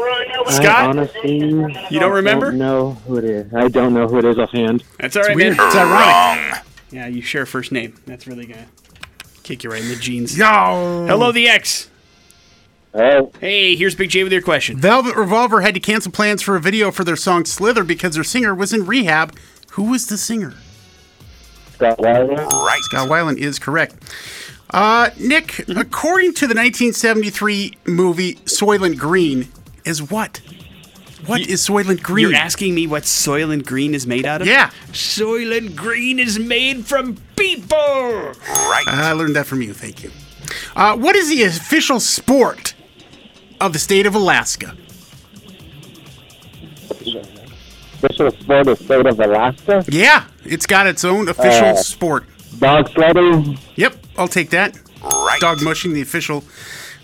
I 0.00 0.50
Scott, 0.50 0.90
honestly, 0.90 1.38
you 1.38 2.00
don't 2.00 2.12
remember? 2.12 2.46
don't 2.50 2.58
know 2.58 2.92
who 3.06 3.16
it 3.18 3.24
is. 3.24 3.52
I 3.52 3.68
don't 3.68 3.92
know 3.92 4.06
who 4.06 4.18
it 4.18 4.24
is 4.24 4.38
offhand. 4.38 4.84
That's 4.98 5.16
all 5.16 5.22
right, 5.24 5.34
Weird. 5.34 5.56
man. 5.56 5.66
It's 5.66 5.76
ironic. 5.76 6.52
Wrong. 6.54 6.62
Yeah, 6.90 7.06
you 7.06 7.22
share 7.22 7.42
a 7.42 7.46
first 7.46 7.72
name. 7.72 7.94
That's 8.06 8.26
really 8.26 8.46
gonna 8.46 8.66
kick 9.42 9.64
you 9.64 9.70
right 9.70 9.82
in 9.82 9.88
the 9.88 9.96
jeans. 9.96 10.36
Yo. 10.36 11.06
Hello, 11.06 11.32
the 11.32 11.48
X. 11.48 11.90
Hey, 12.94 13.76
here's 13.76 13.94
Big 13.94 14.10
J 14.10 14.24
with 14.24 14.32
your 14.32 14.42
question. 14.42 14.76
Velvet 14.78 15.14
Revolver 15.14 15.60
had 15.60 15.74
to 15.74 15.80
cancel 15.80 16.10
plans 16.10 16.42
for 16.42 16.56
a 16.56 16.60
video 16.60 16.90
for 16.90 17.04
their 17.04 17.16
song 17.16 17.44
Slither 17.44 17.84
because 17.84 18.14
their 18.14 18.24
singer 18.24 18.54
was 18.54 18.72
in 18.72 18.86
rehab. 18.86 19.36
Who 19.72 19.84
was 19.84 20.06
the 20.06 20.16
singer? 20.16 20.54
Scott 21.74 21.98
Weiland. 21.98 22.50
Right. 22.50 22.80
Scott 22.82 23.08
Weiland 23.08 23.38
is 23.38 23.58
correct. 23.58 23.94
Uh, 24.70 25.10
Nick, 25.18 25.60
according 25.68 26.34
to 26.34 26.46
the 26.46 26.54
1973 26.54 27.74
movie 27.86 28.34
Soylent 28.46 28.98
Green, 28.98 29.48
is 29.84 30.02
what? 30.10 30.40
What 31.28 31.42
is 31.42 31.60
Soylent 31.68 32.02
Green? 32.02 32.30
You're 32.30 32.34
asking 32.38 32.74
me 32.74 32.86
what 32.86 33.02
Soylent 33.02 33.66
Green 33.66 33.94
is 33.94 34.06
made 34.06 34.24
out 34.24 34.40
of? 34.40 34.46
Yeah. 34.46 34.70
Soylent 34.92 35.76
Green 35.76 36.18
is 36.18 36.38
made 36.38 36.86
from 36.86 37.16
people. 37.36 37.76
Right. 37.76 38.84
I 38.86 39.12
learned 39.12 39.36
that 39.36 39.46
from 39.46 39.60
you. 39.60 39.74
Thank 39.74 40.02
you. 40.02 40.10
Uh, 40.74 40.96
what 40.96 41.14
is 41.16 41.28
the 41.28 41.42
official 41.42 42.00
sport 42.00 42.74
of 43.60 43.74
the 43.74 43.78
state 43.78 44.06
of 44.06 44.14
Alaska? 44.14 44.74
Official 48.02 48.30
sport 48.30 48.68
of 48.68 48.78
state 48.78 49.06
of 49.06 49.20
Alaska. 49.20 49.84
Yeah, 49.88 50.24
it's 50.44 50.66
got 50.66 50.86
its 50.86 51.04
own 51.04 51.28
official 51.28 51.68
Uh, 51.68 51.76
sport. 51.76 52.24
Dog 52.58 52.88
sledding. 52.94 53.58
Yep, 53.76 53.96
I'll 54.16 54.28
take 54.28 54.50
that. 54.50 54.78
Right. 55.02 55.38
Dog 55.40 55.62
mushing, 55.62 55.92
the 55.92 56.00
official 56.00 56.42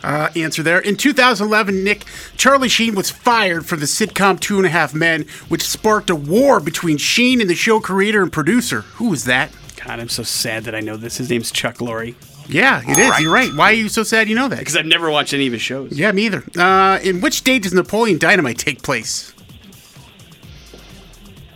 uh, 0.04 0.30
answer 0.36 0.62
there. 0.62 0.78
In 0.78 0.96
2011, 0.96 1.82
Nick, 1.82 2.04
Charlie 2.36 2.68
Sheen 2.68 2.94
was 2.94 3.10
fired 3.10 3.66
for 3.66 3.76
the 3.76 3.86
sitcom 3.86 4.38
Two 4.38 4.58
and 4.58 4.66
a 4.66 4.70
Half 4.70 4.94
Men, 4.94 5.26
which 5.48 5.62
sparked 5.62 6.10
a 6.10 6.14
war 6.16 6.60
between 6.60 6.98
Sheen 6.98 7.40
and 7.40 7.48
the 7.48 7.54
show 7.54 7.80
creator 7.80 8.22
and 8.22 8.32
producer. 8.32 8.82
Who 8.82 9.08
was 9.08 9.24
that? 9.24 9.50
God, 9.84 10.00
I'm 10.00 10.08
so 10.08 10.22
sad 10.22 10.64
that 10.64 10.74
I 10.74 10.80
know 10.80 10.96
this. 10.96 11.16
His 11.16 11.30
name's 11.30 11.50
Chuck 11.50 11.76
Lorre. 11.76 12.14
Yeah, 12.46 12.82
it 12.84 12.98
is. 12.98 13.10
Right. 13.10 13.22
You're 13.22 13.32
right. 13.32 13.54
Why 13.54 13.70
are 13.70 13.74
you 13.74 13.88
so 13.88 14.02
sad 14.02 14.28
you 14.28 14.34
know 14.34 14.48
that? 14.48 14.58
Because 14.58 14.76
I've 14.76 14.86
never 14.86 15.10
watched 15.10 15.32
any 15.32 15.46
of 15.46 15.52
his 15.52 15.62
shows. 15.62 15.92
Yeah, 15.98 16.12
me 16.12 16.26
either. 16.26 16.44
Uh, 16.56 16.98
in 17.02 17.20
which 17.20 17.34
state 17.34 17.62
does 17.62 17.72
Napoleon 17.72 18.18
Dynamite 18.18 18.58
take 18.58 18.82
place? 18.82 19.32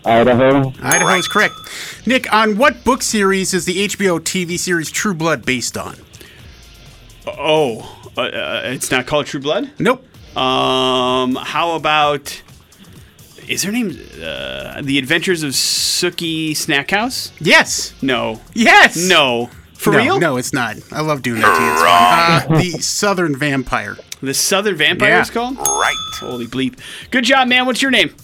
Idaho. 0.04 0.72
Idaho 0.80 1.14
is 1.14 1.28
correct. 1.28 1.54
Nick, 2.06 2.32
on 2.32 2.56
what 2.56 2.84
book 2.84 3.02
series 3.02 3.52
is 3.52 3.66
the 3.66 3.86
HBO 3.88 4.18
TV 4.18 4.58
series 4.58 4.90
True 4.90 5.12
Blood 5.12 5.44
based 5.44 5.76
on? 5.76 5.96
Oh, 7.26 7.97
uh, 8.18 8.22
uh, 8.22 8.62
it's 8.66 8.90
not 8.90 9.06
called 9.06 9.26
True 9.26 9.40
Blood? 9.40 9.70
Nope. 9.78 10.04
Um, 10.36 11.34
how 11.36 11.74
about. 11.74 12.42
Is 13.48 13.62
her 13.62 13.72
name 13.72 13.98
uh, 14.22 14.82
The 14.82 14.98
Adventures 14.98 15.42
of 15.42 15.52
Sookie 15.52 16.54
Stackhouse? 16.54 17.32
Yes. 17.40 17.94
No. 18.02 18.40
Yes. 18.52 18.96
No. 19.08 19.48
For 19.72 19.92
no, 19.92 19.98
real? 19.98 20.20
No, 20.20 20.36
it's 20.36 20.52
not. 20.52 20.76
I 20.92 21.00
love 21.00 21.22
doing 21.22 21.40
that 21.40 21.56
to 21.56 21.62
you. 21.62 21.72
It's 21.72 21.82
fun. 21.82 22.56
Uh, 22.56 22.60
the 22.76 22.82
Southern 22.82 23.36
Vampire. 23.36 23.96
The 24.20 24.34
Southern 24.34 24.74
Vampire 24.76 25.10
Yeah. 25.10 25.20
is 25.22 25.30
called? 25.30 25.56
Right. 25.56 25.94
Holy 26.20 26.46
bleep. 26.46 26.78
Good 27.10 27.24
job, 27.24 27.48
man. 27.48 27.64
What's 27.64 27.80
your 27.80 27.90
name? 27.92 28.14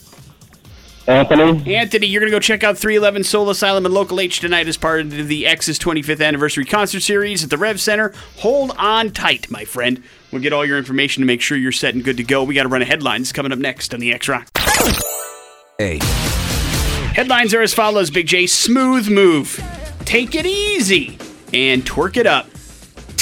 Anthony. 1.06 1.76
Anthony, 1.76 2.06
you're 2.06 2.20
going 2.20 2.30
to 2.30 2.36
go 2.36 2.40
check 2.40 2.64
out 2.64 2.78
311 2.78 3.24
Soul 3.24 3.50
Asylum 3.50 3.84
and 3.84 3.94
Local 3.94 4.20
H 4.20 4.40
tonight 4.40 4.68
as 4.68 4.76
part 4.76 5.00
of 5.00 5.10
the 5.10 5.46
X's 5.46 5.78
25th 5.78 6.24
anniversary 6.24 6.64
concert 6.64 7.00
series 7.00 7.44
at 7.44 7.50
the 7.50 7.58
Rev 7.58 7.80
Center. 7.80 8.14
Hold 8.38 8.72
on 8.78 9.10
tight, 9.10 9.50
my 9.50 9.64
friend. 9.64 10.02
We'll 10.32 10.40
get 10.42 10.52
all 10.52 10.64
your 10.64 10.78
information 10.78 11.20
to 11.20 11.26
make 11.26 11.42
sure 11.42 11.58
you're 11.58 11.72
set 11.72 11.94
and 11.94 12.02
good 12.02 12.16
to 12.16 12.24
go. 12.24 12.42
We 12.42 12.54
got 12.54 12.62
to 12.62 12.68
run 12.68 12.82
a 12.82 12.86
headlines 12.86 13.32
coming 13.32 13.52
up 13.52 13.58
next 13.58 13.92
on 13.92 14.00
the 14.00 14.12
X 14.12 14.28
Rock. 14.28 14.48
Hey. 15.78 15.98
Headlines 17.14 17.52
are 17.52 17.62
as 17.62 17.74
follows 17.74 18.10
Big 18.10 18.26
J, 18.26 18.46
smooth 18.46 19.08
move. 19.08 19.62
Take 20.04 20.34
it 20.34 20.46
easy 20.46 21.18
and 21.52 21.84
twerk 21.84 22.16
it 22.16 22.26
up. 22.26 22.48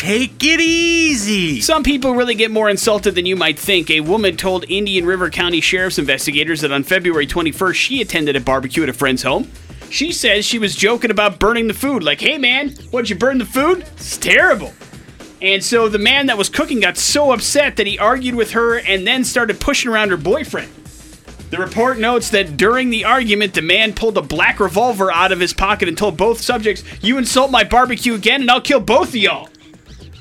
Take 0.03 0.43
it 0.43 0.59
easy. 0.59 1.61
Some 1.61 1.85
people 1.85 2.17
really 2.17 2.35
get 2.35 2.51
more 2.51 2.69
insulted 2.69 3.15
than 3.15 3.25
you 3.25 3.37
might 3.37 3.57
think. 3.57 3.89
A 3.89 4.01
woman 4.01 4.37
told 4.37 4.69
Indian 4.69 5.07
River 5.07 5.31
County 5.31 5.61
Sheriff's 5.61 5.97
investigators 5.97 6.63
that 6.63 6.73
on 6.73 6.83
February 6.83 7.25
21st, 7.25 7.75
she 7.75 8.03
attended 8.03 8.35
a 8.35 8.41
barbecue 8.41 8.83
at 8.83 8.89
a 8.89 8.93
friend's 8.93 9.23
home. 9.23 9.49
She 9.91 10.11
says 10.11 10.45
she 10.45 10.59
was 10.59 10.75
joking 10.75 11.13
about 11.13 11.39
burning 11.39 11.69
the 11.69 11.73
food. 11.73 12.03
Like, 12.03 12.21
hey 12.21 12.37
man, 12.37 12.71
what'd 12.91 13.11
you 13.11 13.15
burn 13.15 13.39
the 13.39 13.45
food? 13.45 13.83
It's 13.95 14.19
terrible. 14.19 14.73
And 15.41 15.63
so 15.63 15.89
the 15.89 16.01
man 16.01 16.27
that 16.27 16.37
was 16.37 16.49
cooking 16.49 16.81
got 16.81 16.97
so 16.97 17.31
upset 17.31 17.77
that 17.77 17.87
he 17.87 17.97
argued 17.97 18.35
with 18.35 18.51
her 18.51 18.81
and 18.81 19.07
then 19.07 19.23
started 19.23 19.61
pushing 19.61 19.89
around 19.89 20.09
her 20.09 20.17
boyfriend. 20.17 20.73
The 21.51 21.59
report 21.59 22.01
notes 22.01 22.31
that 22.31 22.57
during 22.57 22.91
the 22.91 23.05
argument, 23.05 23.55
the 23.55 23.63
man 23.63 23.93
pulled 23.93 24.19
a 24.19 24.23
black 24.23 24.59
revolver 24.59 25.13
out 25.13 25.31
of 25.31 25.39
his 25.39 25.53
pocket 25.53 25.87
and 25.87 25.97
told 25.97 26.17
both 26.17 26.41
subjects, 26.41 26.83
You 27.03 27.19
insult 27.19 27.53
my 27.53 27.63
barbecue 27.63 28.15
again, 28.15 28.41
and 28.41 28.51
I'll 28.51 28.61
kill 28.61 28.81
both 28.81 29.11
of 29.11 29.15
y'all. 29.15 29.49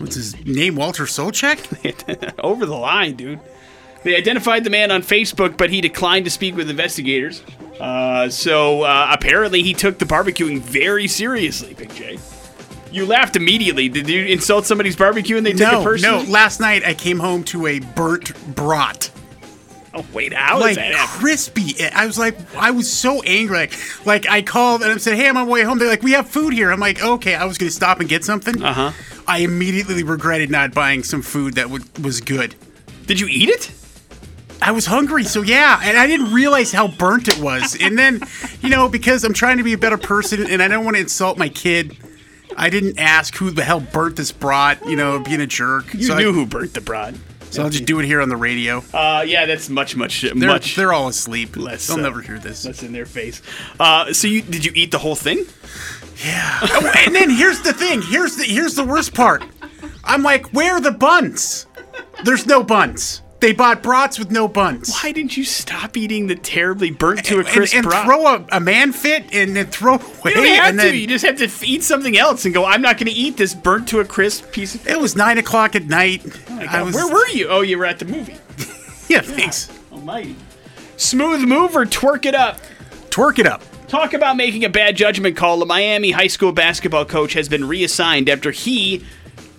What's 0.02 0.16
his 0.16 0.46
name? 0.46 0.76
Walter 0.76 1.04
Sobchak? 1.04 2.34
Over 2.44 2.66
the 2.66 2.76
line, 2.76 3.16
dude. 3.16 3.40
They 4.04 4.16
identified 4.16 4.64
the 4.64 4.70
man 4.72 4.90
on 4.92 5.04
Facebook, 5.04 5.58
but 5.58 5.70
he 5.70 5.80
declined 5.80 6.26
to 6.26 6.32
speak 6.32 6.56
with 6.56 6.70
investigators. 6.70 7.44
Uh, 7.80 8.30
so 8.30 8.82
uh, 8.82 9.08
apparently, 9.12 9.62
he 9.62 9.74
took 9.74 10.00
the 10.00 10.06
barbecuing 10.06 10.60
very 10.60 11.08
seriously, 11.08 11.74
Big 11.76 11.94
J. 11.94 12.18
You 12.92 13.06
laughed 13.06 13.36
immediately. 13.36 13.90
Did 13.90 14.10
you 14.10 14.26
insult 14.26 14.66
somebody's 14.66 14.96
barbecue 14.96 15.38
and 15.38 15.46
they 15.46 15.54
took 15.54 15.62
it 15.62 16.02
No, 16.02 16.22
no. 16.24 16.30
Last 16.30 16.60
night 16.60 16.84
I 16.86 16.94
came 16.94 17.20
home 17.20 17.44
to 17.46 17.68
a 17.68 17.80
burnt 17.80 18.34
brat. 18.54 19.10
Oh, 19.94 20.06
wait, 20.14 20.34
how 20.34 20.60
like 20.60 20.78
crispy. 21.08 21.76
I 21.94 22.06
was 22.06 22.18
like, 22.18 22.38
I 22.56 22.72
was 22.72 22.92
so 22.92 23.22
angry. 23.24 23.58
Like, 23.58 24.06
like 24.06 24.30
I 24.30 24.42
called 24.42 24.84
and 24.84 24.92
I 24.92 24.98
said, 24.98 25.16
"Hey, 25.16 25.28
I'm 25.28 25.36
on 25.36 25.48
my 25.48 25.52
way 25.52 25.64
home." 25.64 25.80
They're 25.80 25.88
like, 25.90 26.02
"We 26.02 26.14
have 26.14 26.30
food 26.30 26.54
here." 26.54 26.72
I'm 26.72 26.80
like, 26.80 27.04
"Okay." 27.04 27.36
I 27.36 27.44
was 27.44 27.58
gonna 27.58 27.72
stop 27.72 28.00
and 28.00 28.08
get 28.08 28.24
something. 28.24 28.64
Uh 28.64 28.74
huh. 28.74 28.92
I 29.32 29.38
immediately 29.38 30.04
regretted 30.04 30.52
not 30.52 30.74
buying 30.74 31.04
some 31.04 31.22
food 31.22 31.54
that 31.54 31.70
would, 31.70 32.04
was 32.04 32.20
good. 32.20 32.54
Did 33.06 33.18
you 33.18 33.28
eat 33.30 33.48
it? 33.48 33.72
I 34.62 34.74
was 34.74 34.86
hungry, 34.86 35.24
so 35.24 35.42
yeah, 35.42 35.80
and 35.82 35.98
I 35.98 36.06
didn't 36.06 36.34
realize 36.34 36.74
how 36.74 36.90
burnt 36.90 37.30
it 37.30 37.40
was. 37.40 37.78
And 37.80 37.98
then, 37.98 38.22
you 38.60 38.68
know, 38.68 38.90
because 38.90 39.24
I'm 39.24 39.34
trying 39.34 39.56
to 39.56 39.64
be 39.64 39.72
a 39.72 39.78
better 39.78 39.98
person 39.98 40.46
and 40.52 40.62
I 40.62 40.68
don't 40.68 40.84
want 40.84 40.98
to 40.98 41.02
insult 41.02 41.38
my 41.38 41.48
kid, 41.48 41.98
I 42.58 42.70
didn't 42.70 43.00
ask 43.00 43.34
who 43.38 43.52
the 43.52 43.64
hell 43.64 43.80
burnt 43.80 44.18
this 44.18 44.34
brat. 44.34 44.86
You 44.86 44.98
know, 44.98 45.20
being 45.20 45.40
a 45.40 45.48
jerk. 45.48 45.94
You 45.94 46.04
so 46.04 46.18
knew 46.18 46.32
I, 46.32 46.34
who 46.34 46.46
burnt 46.46 46.74
the 46.74 46.82
broad. 46.82 47.18
So 47.52 47.64
I'll 47.64 47.70
just 47.70 47.86
do 47.86 48.00
it 48.00 48.06
here 48.06 48.22
on 48.22 48.28
the 48.28 48.36
radio. 48.36 48.84
Uh, 48.94 49.24
yeah, 49.26 49.46
that's 49.46 49.70
much, 49.70 49.96
much, 49.96 50.22
They're, 50.22 50.36
much 50.36 50.76
they're 50.76 50.94
all 50.94 51.08
asleep. 51.08 51.56
less. 51.56 51.88
They'll 51.88 52.00
uh, 52.00 52.02
never 52.02 52.22
hear 52.22 52.38
this. 52.38 52.64
That's 52.64 52.84
in 52.84 52.92
their 52.92 53.06
face. 53.06 53.42
Uh, 53.80 54.12
so 54.12 54.28
you 54.28 54.42
did 54.42 54.66
you 54.66 54.74
eat 54.76 54.92
the 54.92 55.00
whole 55.00 55.16
thing? 55.16 55.46
Oh, 56.24 56.92
and 57.06 57.16
then 57.16 57.30
here's 57.30 57.62
the 57.62 57.74
thing. 57.74 58.02
Here's 58.02 58.36
the 58.36 58.44
here's 58.44 58.76
the 58.76 58.84
worst 58.84 59.14
part. 59.14 59.44
I'm 60.04 60.24
like, 60.24 60.48
where 60.54 60.76
are 60.76 60.82
the 60.82 60.92
buns? 60.92 61.66
There's 62.24 62.46
no 62.46 62.64
buns. 62.64 63.22
They 63.40 63.54
bought 63.54 63.82
brats 63.82 64.20
with 64.20 64.30
no 64.30 64.48
buns. 64.48 64.94
Why 65.02 65.12
didn't 65.12 65.36
you 65.36 65.44
stop 65.44 65.98
eating 65.98 66.28
the 66.28 66.36
terribly 66.36 66.92
burnt 66.92 67.26
to 67.26 67.38
a 67.38 67.40
And, 67.40 67.48
crisp 67.48 67.76
and 67.76 67.86
throw 67.90 68.28
a, 68.36 68.46
a 68.52 68.60
man 68.60 68.92
fit 68.92 69.34
and 69.34 69.56
then 69.56 69.66
throw 69.66 69.96
away. 69.96 70.04
you 70.26 70.34
don't 70.36 70.46
have 70.46 70.70
and 70.70 70.80
to. 70.80 70.86
then 70.86 70.96
You 70.96 71.08
just 71.08 71.26
have 71.26 71.38
to 71.40 71.50
eat 71.66 71.82
something 71.82 72.16
else 72.16 72.46
and 72.46 72.54
go. 72.54 72.66
I'm 72.66 72.84
not 72.84 72.98
going 73.00 73.08
to 73.08 73.12
eat 73.12 73.38
this 73.38 73.56
burnt 73.56 73.88
to 73.88 74.00
a 74.00 74.06
crisp 74.06 74.52
piece 74.52 74.76
of. 74.76 74.88
it 74.88 75.00
was 75.00 75.16
nine 75.16 75.40
o'clock 75.40 75.76
at 75.76 75.86
night. 75.86 76.22
Oh 76.52 76.66
I 76.70 76.84
was, 76.84 76.94
Where 76.94 77.12
were 77.12 77.28
you? 77.30 77.48
Oh, 77.50 77.62
you 77.62 77.80
were 77.80 77.86
at 77.86 77.98
the 78.00 78.06
movie. 78.06 78.36
Yeah, 79.10 79.20
thanks. 79.22 79.70
Almighty. 79.92 80.38
Smooth 80.96 81.42
move 81.42 81.76
or 81.76 81.86
twerk 81.86 82.26
it 82.26 82.34
up. 82.36 82.60
Twerk 83.10 83.40
it 83.40 83.46
up. 83.48 83.62
Talk 83.92 84.14
about 84.14 84.38
making 84.38 84.64
a 84.64 84.70
bad 84.70 84.96
judgment 84.96 85.36
call. 85.36 85.62
A 85.62 85.66
Miami 85.66 86.12
high 86.12 86.28
school 86.28 86.54
basketball 86.54 87.04
coach 87.04 87.34
has 87.34 87.50
been 87.50 87.68
reassigned 87.68 88.30
after 88.30 88.52
he 88.52 89.04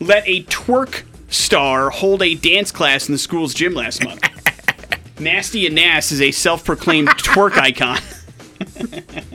let 0.00 0.26
a 0.26 0.44
twerk 0.44 1.02
star 1.28 1.90
hold 1.90 2.22
a 2.22 2.34
dance 2.34 2.72
class 2.72 3.06
in 3.06 3.12
the 3.12 3.18
school's 3.18 3.52
gym 3.52 3.74
last 3.74 4.02
month. 4.02 4.26
Nasty 5.20 5.66
and 5.66 5.74
Nass 5.74 6.12
is 6.12 6.22
a 6.22 6.30
self 6.30 6.64
proclaimed 6.64 7.08
twerk 7.08 7.58
icon. 7.58 7.98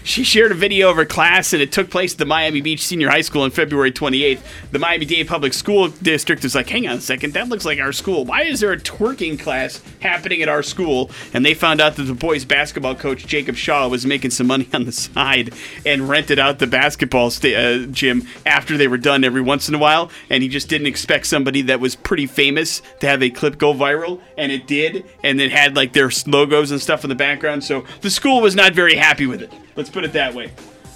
She 0.04 0.24
shared 0.24 0.50
a 0.50 0.56
video 0.56 0.90
of 0.90 0.96
her 0.96 1.04
class, 1.04 1.52
and 1.52 1.62
it 1.62 1.70
took 1.70 1.88
place 1.88 2.12
at 2.12 2.18
the 2.18 2.24
Miami 2.24 2.60
Beach 2.60 2.84
Senior 2.84 3.08
High 3.08 3.20
School 3.20 3.42
on 3.42 3.52
February 3.52 3.92
28th. 3.92 4.40
The 4.72 4.78
Miami 4.80 5.04
Dade 5.04 5.28
Public 5.28 5.52
School 5.52 5.88
District 5.88 6.44
is 6.44 6.56
like, 6.56 6.68
hang 6.68 6.88
on 6.88 6.96
a 6.96 7.00
second, 7.00 7.34
that 7.34 7.48
looks 7.48 7.64
like 7.64 7.78
our 7.78 7.92
school. 7.92 8.24
Why 8.24 8.42
is 8.42 8.60
there 8.60 8.72
a 8.72 8.78
twerking 8.78 9.38
class 9.38 9.80
happening 10.00 10.42
at 10.42 10.48
our 10.48 10.64
school? 10.64 11.10
And 11.32 11.46
they 11.46 11.54
found 11.54 11.80
out 11.80 11.94
that 11.96 12.02
the 12.02 12.14
boys' 12.14 12.44
basketball 12.44 12.96
coach, 12.96 13.26
Jacob 13.26 13.54
Shaw, 13.54 13.86
was 13.86 14.04
making 14.04 14.32
some 14.32 14.48
money 14.48 14.68
on 14.74 14.86
the 14.86 14.92
side 14.92 15.54
and 15.86 16.08
rented 16.08 16.38
out 16.38 16.58
the 16.58 16.66
basketball 16.66 17.28
uh, 17.28 17.86
gym 17.86 18.26
after 18.44 18.76
they 18.76 18.88
were 18.88 18.98
done 18.98 19.22
every 19.22 19.40
once 19.40 19.68
in 19.68 19.74
a 19.74 19.78
while. 19.78 20.10
And 20.30 20.42
he 20.42 20.48
just 20.48 20.68
didn't 20.68 20.88
expect 20.88 21.26
somebody 21.26 21.62
that 21.62 21.78
was 21.78 21.94
pretty 21.94 22.26
famous 22.26 22.82
to 23.00 23.06
have 23.06 23.22
a 23.22 23.30
clip 23.30 23.56
go 23.56 23.72
viral, 23.72 24.20
and 24.36 24.50
it 24.50 24.66
did. 24.66 25.06
And 25.22 25.40
it 25.40 25.52
had 25.52 25.76
like 25.76 25.92
their 25.92 26.10
logos 26.26 26.72
and 26.72 26.80
stuff 26.80 27.04
in 27.04 27.08
the 27.08 27.14
background. 27.14 27.62
So 27.62 27.84
the 28.00 28.10
school 28.10 28.40
was 28.40 28.56
not 28.56 28.74
very 28.74 28.96
happy 28.96 29.26
with 29.26 29.42
it. 29.42 29.52
Let's 29.76 29.90
put 29.90 30.04
it 30.04 30.12
that 30.12 30.34
way. 30.34 30.52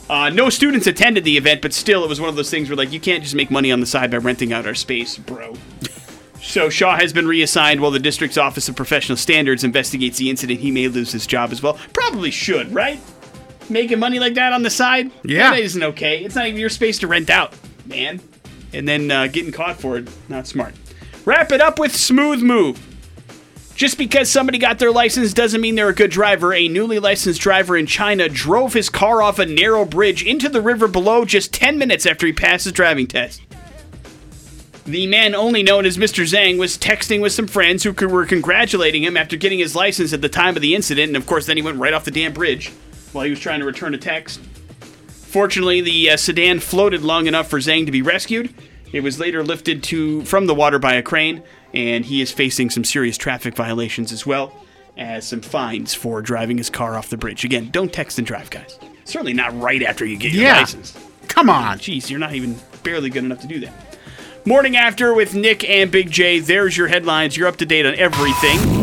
Uh, 0.08 0.30
no 0.30 0.50
students 0.50 0.86
attended 0.86 1.24
the 1.24 1.36
event, 1.36 1.62
but 1.62 1.72
still, 1.72 2.04
it 2.04 2.08
was 2.08 2.20
one 2.20 2.28
of 2.28 2.36
those 2.36 2.50
things 2.50 2.68
where, 2.68 2.76
like, 2.76 2.92
you 2.92 3.00
can't 3.00 3.22
just 3.22 3.34
make 3.34 3.50
money 3.50 3.72
on 3.72 3.80
the 3.80 3.86
side 3.86 4.10
by 4.10 4.18
renting 4.18 4.52
out 4.52 4.66
our 4.66 4.74
space, 4.74 5.18
bro. 5.18 5.54
so 6.40 6.68
Shaw 6.68 6.96
has 6.96 7.12
been 7.12 7.26
reassigned 7.26 7.80
while 7.80 7.90
the 7.90 7.98
district's 7.98 8.38
Office 8.38 8.68
of 8.68 8.76
Professional 8.76 9.16
Standards 9.16 9.64
investigates 9.64 10.18
the 10.18 10.30
incident. 10.30 10.60
He 10.60 10.70
may 10.70 10.86
lose 10.86 11.10
his 11.10 11.26
job 11.26 11.50
as 11.50 11.60
well. 11.60 11.74
Probably 11.92 12.30
should, 12.30 12.72
right? 12.72 13.00
Making 13.68 13.98
money 13.98 14.20
like 14.20 14.34
that 14.34 14.52
on 14.52 14.62
the 14.62 14.70
side? 14.70 15.10
Yeah. 15.24 15.50
That 15.50 15.58
isn't 15.58 15.82
okay. 15.82 16.24
It's 16.24 16.36
not 16.36 16.46
even 16.46 16.60
your 16.60 16.70
space 16.70 17.00
to 17.00 17.08
rent 17.08 17.28
out, 17.28 17.52
man. 17.84 18.20
And 18.72 18.86
then 18.86 19.10
uh, 19.10 19.26
getting 19.26 19.50
caught 19.50 19.80
for 19.80 19.96
it, 19.96 20.08
not 20.28 20.46
smart. 20.46 20.74
Wrap 21.24 21.50
it 21.50 21.60
up 21.60 21.80
with 21.80 21.96
smooth 21.96 22.42
move. 22.42 22.80
Just 23.76 23.98
because 23.98 24.30
somebody 24.30 24.56
got 24.56 24.78
their 24.78 24.90
license 24.90 25.34
doesn't 25.34 25.60
mean 25.60 25.74
they're 25.74 25.90
a 25.90 25.94
good 25.94 26.10
driver. 26.10 26.54
A 26.54 26.66
newly 26.66 26.98
licensed 26.98 27.42
driver 27.42 27.76
in 27.76 27.86
China 27.86 28.26
drove 28.26 28.72
his 28.72 28.88
car 28.88 29.20
off 29.20 29.38
a 29.38 29.44
narrow 29.44 29.84
bridge 29.84 30.24
into 30.24 30.48
the 30.48 30.62
river 30.62 30.88
below 30.88 31.26
just 31.26 31.52
10 31.52 31.76
minutes 31.76 32.06
after 32.06 32.26
he 32.26 32.32
passed 32.32 32.64
his 32.64 32.72
driving 32.72 33.06
test. 33.06 33.42
The 34.86 35.06
man, 35.06 35.34
only 35.34 35.62
known 35.62 35.84
as 35.84 35.98
Mr. 35.98 36.24
Zhang, 36.24 36.58
was 36.58 36.78
texting 36.78 37.20
with 37.20 37.32
some 37.32 37.48
friends 37.48 37.82
who 37.82 37.92
were 37.92 38.24
congratulating 38.24 39.02
him 39.02 39.16
after 39.16 39.36
getting 39.36 39.58
his 39.58 39.76
license 39.76 40.12
at 40.14 40.22
the 40.22 40.28
time 40.28 40.56
of 40.56 40.62
the 40.62 40.74
incident, 40.74 41.08
and 41.08 41.16
of 41.16 41.26
course, 41.26 41.44
then 41.44 41.56
he 41.56 41.62
went 41.62 41.78
right 41.78 41.92
off 41.92 42.04
the 42.04 42.10
damn 42.10 42.32
bridge 42.32 42.72
while 43.12 43.24
he 43.24 43.30
was 43.30 43.40
trying 43.40 43.60
to 43.60 43.66
return 43.66 43.94
a 43.94 43.98
text. 43.98 44.40
Fortunately, 45.08 45.82
the 45.82 46.10
uh, 46.10 46.16
sedan 46.16 46.60
floated 46.60 47.02
long 47.02 47.26
enough 47.26 47.50
for 47.50 47.58
Zhang 47.58 47.84
to 47.84 47.92
be 47.92 48.00
rescued. 48.00 48.54
It 48.92 49.00
was 49.00 49.18
later 49.18 49.42
lifted 49.42 49.82
to 49.84 50.24
from 50.24 50.46
the 50.46 50.54
water 50.54 50.78
by 50.78 50.94
a 50.94 51.02
crane, 51.02 51.42
and 51.74 52.04
he 52.04 52.20
is 52.20 52.32
facing 52.32 52.70
some 52.70 52.84
serious 52.84 53.16
traffic 53.16 53.54
violations 53.54 54.12
as 54.12 54.26
well 54.26 54.52
as 54.96 55.26
some 55.26 55.40
fines 55.42 55.94
for 55.94 56.22
driving 56.22 56.56
his 56.58 56.70
car 56.70 56.96
off 56.96 57.10
the 57.10 57.16
bridge. 57.16 57.44
Again, 57.44 57.68
don't 57.70 57.92
text 57.92 58.18
and 58.18 58.26
drive, 58.26 58.48
guys. 58.50 58.78
Certainly 59.04 59.34
not 59.34 59.58
right 59.60 59.82
after 59.82 60.04
you 60.06 60.16
get 60.16 60.32
your 60.32 60.44
Yeah. 60.44 60.60
license. 60.60 60.96
Come 61.28 61.50
on. 61.50 61.78
Jeez, 61.78 62.08
you're 62.08 62.18
not 62.18 62.34
even 62.34 62.56
barely 62.82 63.10
good 63.10 63.24
enough 63.24 63.40
to 63.40 63.46
do 63.46 63.60
that. 63.60 63.74
Morning 64.46 64.76
after 64.76 65.12
with 65.12 65.34
Nick 65.34 65.68
and 65.68 65.90
Big 65.90 66.10
J. 66.10 66.38
There's 66.38 66.76
your 66.76 66.86
headlines. 66.86 67.36
You're 67.36 67.48
up 67.48 67.56
to 67.56 67.66
date 67.66 67.84
on 67.84 67.94
everything. 67.96 68.75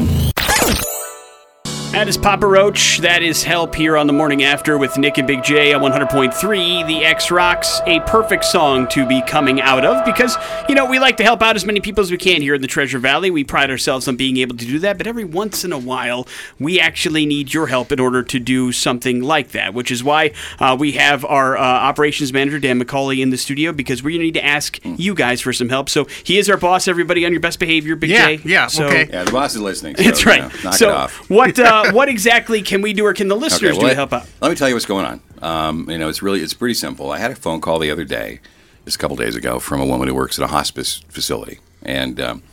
That 1.94 2.08
is 2.08 2.18
Papa 2.18 2.48
Roach. 2.48 2.98
That 3.00 3.22
is 3.22 3.44
Help 3.44 3.76
here 3.76 3.96
on 3.98 4.08
the 4.08 4.14
morning 4.14 4.41
after 4.44 4.80
with 4.80 4.98
Nick 4.98 5.20
and 5.20 5.28
Big 5.28 5.44
J 5.44 5.74
on 5.74 5.82
100.3. 5.84 6.88
The 6.88 7.06
X 7.06 7.30
Rocks, 7.30 7.82
a 7.86 8.00
perfect 8.02 8.46
song 8.46 8.88
to 8.89 9.06
be 9.08 9.22
coming 9.22 9.62
out 9.62 9.86
of 9.86 10.04
because, 10.04 10.36
you 10.68 10.74
know, 10.74 10.86
we 10.88 10.98
like 10.98 11.18
to 11.18 11.24
help 11.24 11.44
out 11.44 11.56
as 11.56 11.66
many 11.66 11.80
people 11.80 12.02
as 12.02 12.10
we 12.10 12.18
can 12.18 12.41
here 12.41 12.56
in 12.56 12.62
the 12.64 12.68
Treasure 12.68 12.98
Valley. 12.98 13.30
We 13.30 13.44
pride 13.44 13.70
ourselves 13.70 14.08
on 14.08 14.16
being 14.16 14.38
able 14.38 14.58
to 14.58 14.66
do 14.66 14.80
that, 14.80 14.98
but 14.98 15.06
every 15.06 15.24
once 15.24 15.64
in 15.64 15.72
a 15.72 15.78
while, 15.78 16.28
we 16.60 16.80
actually 16.80 17.28
need 17.28 17.54
your 17.54 17.68
help 17.68 17.91
in 17.91 18.00
order 18.00 18.24
to 18.24 18.39
do 18.39 18.72
something 18.72 19.22
like 19.22 19.50
that, 19.52 19.76
which 19.76 19.91
is 19.91 20.04
why 20.04 20.32
uh, 20.60 20.76
we 20.78 20.94
have 20.94 21.24
our 21.24 21.56
uh, 21.56 21.62
operations 21.62 22.34
manager, 22.34 22.58
Dan 22.58 22.82
McCauley, 22.84 23.20
in 23.22 23.30
the 23.30 23.38
studio 23.38 23.72
because 23.72 24.02
we 24.02 24.18
need 24.18 24.34
to 24.34 24.44
ask 24.44 24.80
you 24.84 25.14
guys 25.14 25.41
for 25.41 25.54
some 25.54 25.70
help. 25.70 25.89
So 25.89 26.06
he 26.24 26.39
is 26.39 26.50
our 26.50 26.58
boss, 26.58 26.88
everybody, 26.88 27.24
on 27.24 27.32
your 27.32 27.41
best 27.41 27.60
behavior, 27.60 27.96
Big 27.96 28.10
Yeah, 28.10 28.36
J. 28.38 28.41
yeah, 28.46 28.66
So- 28.68 28.88
okay. 28.88 29.08
Yeah, 29.12 29.26
the 29.26 29.32
boss 29.32 29.54
is 29.54 29.62
listening. 29.62 29.96
So, 29.98 30.04
That's 30.04 30.26
you 30.26 30.32
right. 30.32 30.41
know, 30.41 30.50
knock 30.64 30.74
so, 30.74 30.89
it 30.89 30.96
off. 30.96 31.30
what 31.30 31.60
uh, 31.60 31.82
what 31.92 32.10
exactly 32.10 32.62
can 32.62 32.82
we 32.82 32.94
do, 32.94 33.06
or 33.06 33.14
can 33.14 33.28
the 33.28 33.36
listeners 33.36 33.74
well, 33.74 33.82
do 33.82 33.90
to 33.90 33.96
help 33.96 34.14
out? 34.14 34.28
Let 34.42 34.50
me 34.50 34.56
tell 34.56 34.70
you 34.70 34.76
what's 34.76 34.86
going 34.86 35.06
on. 35.06 35.22
Um, 35.42 35.90
you 35.90 35.98
know, 35.98 36.08
it's 36.08 36.22
really 36.22 36.42
it's 36.42 36.54
pretty 36.54 36.76
simple. 36.76 37.12
I 37.12 37.18
had 37.18 37.32
a 37.32 37.36
phone 37.36 37.60
call 37.60 37.80
the 37.80 37.92
other 37.92 38.06
day, 38.06 38.40
just 38.86 38.96
a 38.96 39.00
couple 39.00 39.18
days 39.18 39.36
ago, 39.36 39.60
from 39.60 39.82
a 39.82 39.86
woman 39.86 40.08
who 40.08 40.16
works 40.16 40.40
at 40.40 40.46
a 40.46 40.48
hospice 40.48 41.04
facility, 41.10 41.60
and 41.82 42.20
um, 42.22 42.44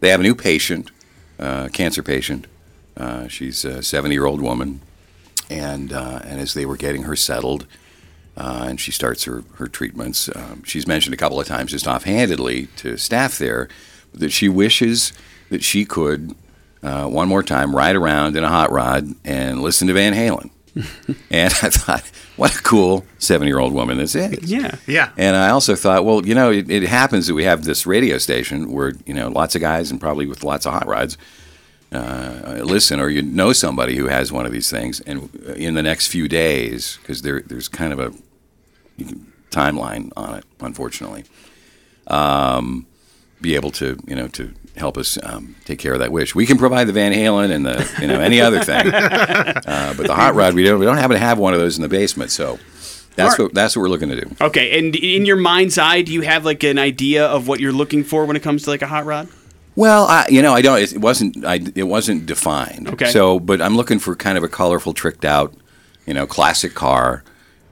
they 0.00 0.10
have 0.10 0.20
a 0.20 0.22
new 0.22 0.34
patient, 0.34 0.90
uh, 1.38 1.68
cancer 1.72 2.02
patient. 2.02 2.46
Uh, 2.96 3.26
she's 3.28 3.64
a 3.64 3.82
seventy-year-old 3.82 4.40
woman, 4.40 4.80
and 5.48 5.92
uh, 5.92 6.20
and 6.24 6.40
as 6.40 6.54
they 6.54 6.66
were 6.66 6.76
getting 6.76 7.02
her 7.04 7.16
settled, 7.16 7.66
uh, 8.36 8.66
and 8.68 8.80
she 8.80 8.92
starts 8.92 9.24
her 9.24 9.42
her 9.54 9.66
treatments, 9.66 10.28
um, 10.36 10.62
she's 10.64 10.86
mentioned 10.86 11.14
a 11.14 11.16
couple 11.16 11.40
of 11.40 11.46
times, 11.46 11.72
just 11.72 11.88
offhandedly 11.88 12.66
to 12.76 12.96
staff 12.96 13.38
there, 13.38 13.68
that 14.14 14.30
she 14.30 14.48
wishes 14.48 15.12
that 15.48 15.64
she 15.64 15.84
could 15.84 16.34
uh, 16.82 17.06
one 17.06 17.28
more 17.28 17.42
time 17.42 17.74
ride 17.74 17.96
around 17.96 18.36
in 18.36 18.44
a 18.44 18.48
hot 18.48 18.70
rod 18.70 19.08
and 19.24 19.62
listen 19.62 19.88
to 19.88 19.94
Van 19.94 20.12
Halen. 20.12 20.50
and 21.30 21.52
I 21.62 21.68
thought, 21.68 22.04
what 22.36 22.56
a 22.56 22.62
cool 22.62 23.04
seven-year-old 23.18 23.72
woman 23.72 23.98
this 23.98 24.14
is. 24.14 24.50
Yeah. 24.50 24.76
Yeah. 24.86 25.10
And 25.16 25.36
I 25.36 25.50
also 25.50 25.74
thought, 25.74 26.04
well, 26.04 26.24
you 26.24 26.34
know, 26.34 26.50
it, 26.50 26.70
it 26.70 26.84
happens 26.84 27.26
that 27.26 27.34
we 27.34 27.44
have 27.44 27.64
this 27.64 27.86
radio 27.86 28.18
station 28.18 28.70
where 28.70 28.92
you 29.04 29.14
know 29.14 29.28
lots 29.28 29.54
of 29.54 29.60
guys 29.60 29.90
and 29.90 30.00
probably 30.00 30.26
with 30.26 30.44
lots 30.44 30.66
of 30.66 30.72
hot 30.72 30.86
rods 30.86 31.18
uh, 31.92 32.60
listen, 32.62 33.00
or 33.00 33.08
you 33.08 33.22
know 33.22 33.52
somebody 33.52 33.96
who 33.96 34.06
has 34.06 34.30
one 34.30 34.46
of 34.46 34.52
these 34.52 34.70
things, 34.70 35.00
and 35.00 35.34
in 35.56 35.74
the 35.74 35.82
next 35.82 36.06
few 36.06 36.28
days, 36.28 36.98
because 37.02 37.22
there 37.22 37.42
there's 37.42 37.68
kind 37.68 37.92
of 37.92 37.98
a 37.98 38.12
timeline 39.50 40.12
on 40.16 40.38
it, 40.38 40.44
unfortunately, 40.60 41.24
um, 42.06 42.86
be 43.40 43.56
able 43.56 43.72
to 43.72 43.98
you 44.06 44.14
know 44.14 44.28
to 44.28 44.54
help 44.76 44.96
us 44.96 45.18
um, 45.22 45.56
take 45.64 45.78
care 45.78 45.92
of 45.92 46.00
that 46.00 46.12
wish. 46.12 46.34
We 46.34 46.46
can 46.46 46.58
provide 46.58 46.84
the 46.86 46.92
Van 46.92 47.12
Halen 47.12 47.50
and 47.50 47.66
the 47.66 47.98
you 48.00 48.06
know 48.06 48.20
any 48.20 48.40
other 48.40 48.62
thing, 48.62 48.86
uh, 48.94 49.94
but 49.96 50.06
the 50.06 50.14
hot 50.14 50.34
rod 50.34 50.54
we 50.54 50.64
don't 50.64 50.78
we 50.78 50.86
don't 50.86 50.96
happen 50.96 51.14
to 51.14 51.18
have 51.18 51.38
one 51.38 51.54
of 51.54 51.60
those 51.60 51.76
in 51.76 51.82
the 51.82 51.88
basement, 51.88 52.30
so. 52.30 52.58
That's 53.16 53.38
what 53.38 53.52
that's 53.52 53.76
what 53.76 53.82
we're 53.82 53.88
looking 53.88 54.08
to 54.08 54.20
do. 54.20 54.34
Okay, 54.40 54.78
and 54.78 54.96
in 54.96 55.26
your 55.26 55.36
mind's 55.36 55.76
eye, 55.76 56.00
do 56.00 56.10
you 56.10 56.22
have 56.22 56.46
like 56.46 56.62
an 56.62 56.78
idea 56.78 57.26
of 57.26 57.48
what 57.48 57.60
you're 57.60 57.72
looking 57.72 58.02
for 58.02 58.24
when 58.24 58.34
it 58.34 58.42
comes 58.42 58.62
to 58.62 58.70
like 58.70 58.80
a 58.80 58.86
hot 58.86 59.04
rod? 59.04 59.28
Well, 59.76 60.06
I, 60.06 60.26
you 60.28 60.42
know, 60.42 60.52
I 60.52 60.62
don't. 60.62 60.78
It 60.80 61.00
wasn't. 61.00 61.44
I, 61.44 61.60
it 61.74 61.84
wasn't 61.84 62.26
defined. 62.26 62.88
Okay. 62.88 63.10
So, 63.10 63.38
but 63.38 63.60
I'm 63.60 63.76
looking 63.76 63.98
for 63.98 64.16
kind 64.16 64.36
of 64.36 64.44
a 64.44 64.48
colorful, 64.48 64.92
tricked 64.92 65.24
out, 65.24 65.54
you 66.06 66.14
know, 66.14 66.26
classic 66.26 66.74
car. 66.74 67.24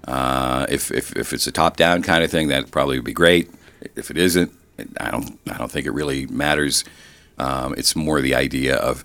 Uh, 0.07 0.67
if, 0.69 0.91
if 0.91 1.15
if 1.17 1.33
it's 1.33 1.47
a 1.47 1.53
top 1.53 1.77
down 1.77 2.03
kind 2.03 2.25
of 2.25 2.31
thing, 2.31 2.49
that 2.49 2.71
probably 2.71 2.99
would 2.99 3.05
be 3.05 3.13
great. 3.13 3.51
If 3.95 4.11
it 4.11 4.17
isn't, 4.17 4.53
I 5.01 5.11
don't. 5.11 5.39
I 5.51 5.59
don't 5.59 5.71
think 5.71 5.87
it 5.87 5.93
really 5.93 6.27
matters. 6.27 6.85
Um, 7.39 7.75
it's 7.77 7.95
more 7.95 8.21
the 8.21 8.35
idea 8.35 8.77
of 8.77 9.05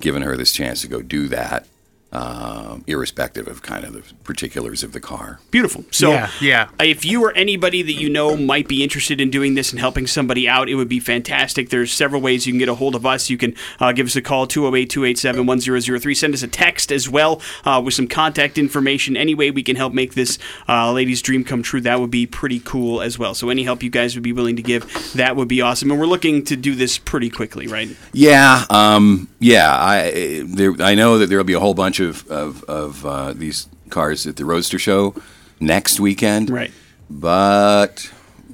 giving 0.00 0.22
her 0.22 0.36
this 0.36 0.52
chance 0.52 0.80
to 0.82 0.88
go 0.88 1.02
do 1.02 1.28
that, 1.28 1.66
um, 2.10 2.84
irrespective 2.86 3.46
of 3.48 3.62
kind 3.62 3.84
of 3.84 3.92
the 3.92 4.02
particulars 4.24 4.82
of 4.82 4.92
the 4.92 5.00
car. 5.00 5.40
Beautiful. 5.50 5.84
So, 5.90 6.10
Yeah, 6.10 6.30
yeah. 6.40 6.68
if 6.80 7.04
you 7.04 7.22
or 7.22 7.32
anybody 7.32 7.82
that 7.82 7.92
you 7.92 8.08
know 8.08 8.36
might 8.36 8.66
be 8.66 8.82
interested 8.82 9.20
in 9.20 9.30
doing 9.30 9.54
this 9.54 9.72
and 9.72 9.80
helping 9.80 10.06
somebody 10.06 10.48
out, 10.48 10.68
it 10.68 10.74
would 10.76 10.88
be 10.88 11.00
fantastic. 11.00 11.68
There's 11.68 11.92
several 11.92 12.22
ways 12.22 12.46
you 12.46 12.52
can 12.52 12.58
get 12.58 12.68
a 12.68 12.74
hold 12.74 12.94
of 12.94 13.04
us. 13.04 13.28
You 13.28 13.36
can 13.36 13.54
uh, 13.78 13.92
give 13.92 14.06
us 14.06 14.16
a 14.16 14.22
call, 14.22 14.46
208 14.46 14.88
287 14.88 15.46
1003. 15.46 16.14
Send 16.14 16.34
us 16.34 16.42
a 16.42 16.48
text 16.48 16.90
as 16.90 17.08
well 17.08 17.42
uh, 17.64 17.80
with 17.84 17.94
some 17.94 18.08
contact 18.08 18.56
information. 18.56 19.16
Any 19.16 19.34
way 19.34 19.50
we 19.50 19.62
can 19.62 19.76
help 19.76 19.92
make 19.92 20.14
this 20.14 20.38
uh, 20.68 20.90
lady's 20.92 21.20
dream 21.20 21.44
come 21.44 21.62
true, 21.62 21.80
that 21.82 22.00
would 22.00 22.10
be 22.10 22.26
pretty 22.26 22.60
cool 22.60 23.02
as 23.02 23.18
well. 23.18 23.34
So, 23.34 23.50
any 23.50 23.64
help 23.64 23.82
you 23.82 23.90
guys 23.90 24.14
would 24.16 24.22
be 24.24 24.32
willing 24.32 24.56
to 24.56 24.62
give, 24.62 25.12
that 25.14 25.36
would 25.36 25.48
be 25.48 25.60
awesome. 25.60 25.90
And 25.90 26.00
we're 26.00 26.06
looking 26.06 26.44
to 26.44 26.56
do 26.56 26.74
this 26.74 26.96
pretty 26.96 27.28
quickly, 27.28 27.66
right? 27.66 27.88
Yeah, 28.12 28.64
um, 28.70 29.28
yeah. 29.38 29.74
I 29.76 30.42
there, 30.46 30.74
I 30.80 30.94
know 30.94 31.18
that 31.18 31.28
there 31.28 31.38
will 31.38 31.44
be 31.44 31.52
a 31.54 31.60
whole 31.60 31.74
bunch 31.74 32.00
of 32.00 32.26
of, 32.30 32.64
of 32.64 33.04
uh, 33.06 33.32
these 33.32 33.68
cars 33.90 34.26
at 34.26 34.36
the 34.36 34.44
Roadster 34.44 34.78
Show 34.78 35.14
next 35.60 36.00
weekend. 36.00 36.50
Right. 36.50 36.72
But 37.10 38.10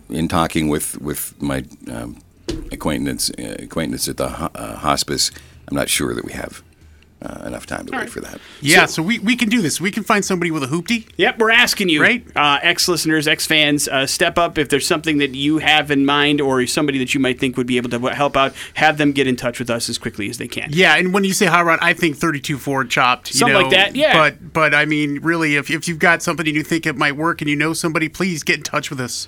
in 0.08 0.28
talking 0.28 0.68
with 0.68 1.00
with 1.00 1.40
my 1.42 1.64
um, 1.90 2.20
acquaintance 2.70 3.30
uh, 3.30 3.56
acquaintance 3.58 4.08
at 4.08 4.16
the 4.16 4.28
ho- 4.28 4.50
uh, 4.54 4.76
hospice, 4.76 5.30
I'm 5.68 5.76
not 5.76 5.88
sure 5.88 6.14
that 6.14 6.24
we 6.24 6.32
have 6.32 6.62
uh, 7.24 7.46
enough 7.46 7.66
time 7.66 7.86
to 7.86 7.96
wait 7.96 8.10
for 8.10 8.20
that. 8.20 8.38
Yeah, 8.60 8.86
so, 8.86 9.02
we, 9.02 9.18
we 9.18 9.34
can 9.36 9.48
do 9.48 9.62
this. 9.62 9.80
We 9.80 9.90
can 9.90 10.04
find 10.04 10.24
somebody 10.24 10.50
with 10.50 10.62
a 10.62 10.66
hoopty. 10.66 11.08
Yep, 11.16 11.38
we're 11.38 11.50
asking 11.50 11.88
you, 11.88 12.02
Right. 12.02 12.24
uh, 12.36 12.58
ex 12.62 12.86
listeners, 12.88 13.26
ex 13.26 13.46
fans, 13.46 13.88
uh, 13.88 14.06
step 14.06 14.36
up 14.38 14.58
if 14.58 14.68
there's 14.68 14.86
something 14.86 15.18
that 15.18 15.34
you 15.34 15.58
have 15.58 15.90
in 15.90 16.04
mind 16.04 16.40
or 16.40 16.66
somebody 16.66 16.98
that 16.98 17.14
you 17.14 17.20
might 17.20 17.40
think 17.40 17.56
would 17.56 17.66
be 17.66 17.76
able 17.78 17.90
to 17.90 17.98
help 18.14 18.36
out. 18.36 18.52
Have 18.74 18.98
them 18.98 19.12
get 19.12 19.26
in 19.26 19.36
touch 19.36 19.58
with 19.58 19.70
us 19.70 19.88
as 19.88 19.96
quickly 19.98 20.28
as 20.28 20.38
they 20.38 20.48
can. 20.48 20.68
Yeah, 20.72 20.96
and 20.96 21.14
when 21.14 21.24
you 21.24 21.32
say 21.32 21.46
hot 21.46 21.64
rod, 21.64 21.78
I 21.82 21.92
think 21.94 22.16
32 22.16 22.58
Ford 22.58 22.90
chopped. 22.90 23.32
You 23.32 23.38
Something 23.38 23.54
know, 23.54 23.60
like 23.62 23.70
that, 23.70 23.96
yeah. 23.96 24.12
But 24.14 24.52
but 24.52 24.74
I 24.74 24.84
mean, 24.84 25.20
really, 25.22 25.56
if, 25.56 25.70
if 25.70 25.88
you've 25.88 25.98
got 25.98 26.22
something 26.22 26.46
and 26.46 26.54
you 26.56 26.62
think 26.62 26.86
it 26.86 26.96
might 26.96 27.16
work 27.16 27.40
and 27.40 27.48
you 27.48 27.56
know 27.56 27.72
somebody, 27.72 28.08
please 28.08 28.42
get 28.42 28.56
in 28.58 28.62
touch 28.62 28.90
with 28.90 29.00
us. 29.00 29.26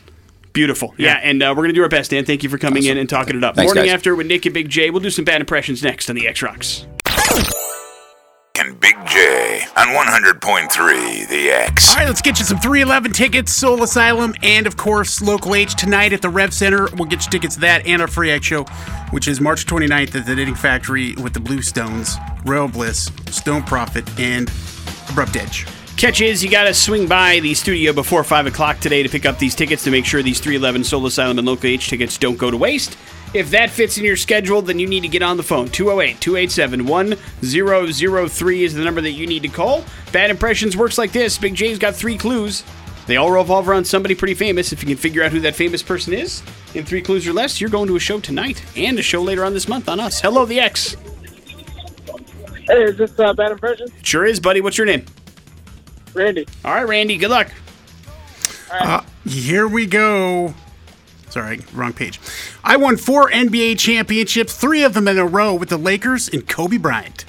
Beautiful. 0.52 0.94
Yeah, 0.96 1.08
Yeah. 1.20 1.20
and 1.30 1.42
uh, 1.42 1.48
we're 1.50 1.62
going 1.64 1.68
to 1.68 1.74
do 1.74 1.82
our 1.82 1.88
best, 1.88 2.10
Dan. 2.12 2.24
Thank 2.24 2.42
you 2.42 2.48
for 2.48 2.56
coming 2.56 2.84
in 2.84 2.96
and 2.96 3.08
talking 3.08 3.36
it 3.36 3.44
up. 3.44 3.56
Thanks, 3.56 3.68
Morning 3.74 3.90
guys. 3.90 3.94
after 3.94 4.14
with 4.14 4.26
Nick 4.26 4.46
and 4.46 4.54
Big 4.54 4.70
J. 4.70 4.88
We'll 4.90 5.00
do 5.02 5.10
some 5.10 5.24
bad 5.24 5.40
impressions 5.42 5.82
next 5.82 6.08
on 6.08 6.16
the 6.16 6.26
X 6.26 6.40
Rocks. 6.42 6.86
Big 8.86 9.06
J 9.08 9.66
on 9.76 9.88
100.3 9.88 11.28
The 11.28 11.50
X. 11.50 11.88
All 11.88 11.96
right, 11.96 12.06
let's 12.06 12.22
get 12.22 12.38
you 12.38 12.44
some 12.44 12.58
311 12.58 13.10
tickets, 13.10 13.52
Soul 13.52 13.82
Asylum, 13.82 14.32
and 14.44 14.64
of 14.64 14.76
course, 14.76 15.20
Local 15.20 15.56
H 15.56 15.74
tonight 15.74 16.12
at 16.12 16.22
the 16.22 16.28
Rev 16.28 16.54
Center. 16.54 16.88
We'll 16.94 17.08
get 17.08 17.24
you 17.24 17.30
tickets 17.32 17.56
to 17.56 17.62
that 17.62 17.84
and 17.84 18.00
our 18.00 18.06
free 18.06 18.30
X 18.30 18.46
show, 18.46 18.62
which 19.10 19.26
is 19.26 19.40
March 19.40 19.66
29th 19.66 20.14
at 20.14 20.24
the 20.24 20.36
Knitting 20.36 20.54
Factory 20.54 21.16
with 21.16 21.32
the 21.32 21.40
Blue 21.40 21.62
Stones, 21.62 22.16
Royal 22.44 22.68
Bliss, 22.68 23.10
Stone 23.30 23.64
Prophet, 23.64 24.08
and 24.20 24.48
Abrupt 25.10 25.34
Edge. 25.34 25.66
Catch 25.96 26.20
is 26.20 26.44
you 26.44 26.50
got 26.50 26.64
to 26.64 26.74
swing 26.74 27.08
by 27.08 27.40
the 27.40 27.54
studio 27.54 27.90
before 27.90 28.22
5 28.22 28.48
o'clock 28.48 28.80
today 28.80 29.02
to 29.02 29.08
pick 29.08 29.24
up 29.24 29.38
these 29.38 29.54
tickets 29.54 29.82
to 29.84 29.90
make 29.90 30.04
sure 30.04 30.22
these 30.22 30.40
311 30.40 30.84
Soul 30.84 31.06
Asylum 31.06 31.38
and 31.38 31.46
Local 31.46 31.70
H 31.70 31.88
tickets 31.88 32.18
don't 32.18 32.36
go 32.36 32.50
to 32.50 32.56
waste. 32.58 32.98
If 33.32 33.48
that 33.52 33.70
fits 33.70 33.96
in 33.96 34.04
your 34.04 34.16
schedule, 34.16 34.60
then 34.60 34.78
you 34.78 34.86
need 34.86 35.00
to 35.00 35.08
get 35.08 35.22
on 35.22 35.38
the 35.38 35.42
phone. 35.42 35.68
208 35.68 36.20
287 36.20 36.84
1003 36.84 38.64
is 38.64 38.74
the 38.74 38.84
number 38.84 39.00
that 39.00 39.12
you 39.12 39.26
need 39.26 39.40
to 39.40 39.48
call. 39.48 39.86
Bad 40.12 40.28
Impressions 40.28 40.76
works 40.76 40.98
like 40.98 41.12
this 41.12 41.38
Big 41.38 41.54
J's 41.54 41.78
got 41.78 41.94
three 41.94 42.18
clues. 42.18 42.62
They 43.06 43.16
all 43.16 43.30
revolve 43.30 43.66
around 43.66 43.86
somebody 43.86 44.14
pretty 44.14 44.34
famous. 44.34 44.74
If 44.74 44.82
you 44.82 44.88
can 44.88 44.98
figure 44.98 45.22
out 45.22 45.32
who 45.32 45.40
that 45.40 45.56
famous 45.56 45.82
person 45.82 46.12
is 46.12 46.42
in 46.74 46.84
three 46.84 47.00
clues 47.00 47.26
or 47.26 47.32
less, 47.32 47.58
you're 47.58 47.70
going 47.70 47.88
to 47.88 47.96
a 47.96 48.00
show 48.00 48.20
tonight 48.20 48.62
and 48.76 48.98
a 48.98 49.02
show 49.02 49.22
later 49.22 49.46
on 49.46 49.54
this 49.54 49.66
month 49.66 49.88
on 49.88 49.98
us. 49.98 50.20
Hello, 50.20 50.44
the 50.44 50.60
X. 50.60 50.94
Hey, 52.66 52.82
is 52.82 52.98
this 52.98 53.18
uh, 53.18 53.32
Bad 53.32 53.52
Impression? 53.52 53.86
Sure 54.02 54.26
is, 54.26 54.40
buddy. 54.40 54.60
What's 54.60 54.76
your 54.76 54.86
name? 54.86 55.06
Randy. 56.16 56.46
All 56.64 56.74
right, 56.74 56.88
Randy. 56.88 57.16
Good 57.16 57.30
luck. 57.30 57.52
Uh, 58.72 59.02
here 59.24 59.68
we 59.68 59.86
go. 59.86 60.54
Sorry, 61.28 61.60
wrong 61.72 61.92
page. 61.92 62.18
I 62.64 62.76
won 62.76 62.96
four 62.96 63.30
NBA 63.30 63.78
championships, 63.78 64.56
three 64.56 64.82
of 64.82 64.94
them 64.94 65.06
in 65.08 65.18
a 65.18 65.26
row 65.26 65.54
with 65.54 65.68
the 65.68 65.76
Lakers 65.76 66.28
and 66.28 66.48
Kobe 66.48 66.78
Bryant. 66.78 67.24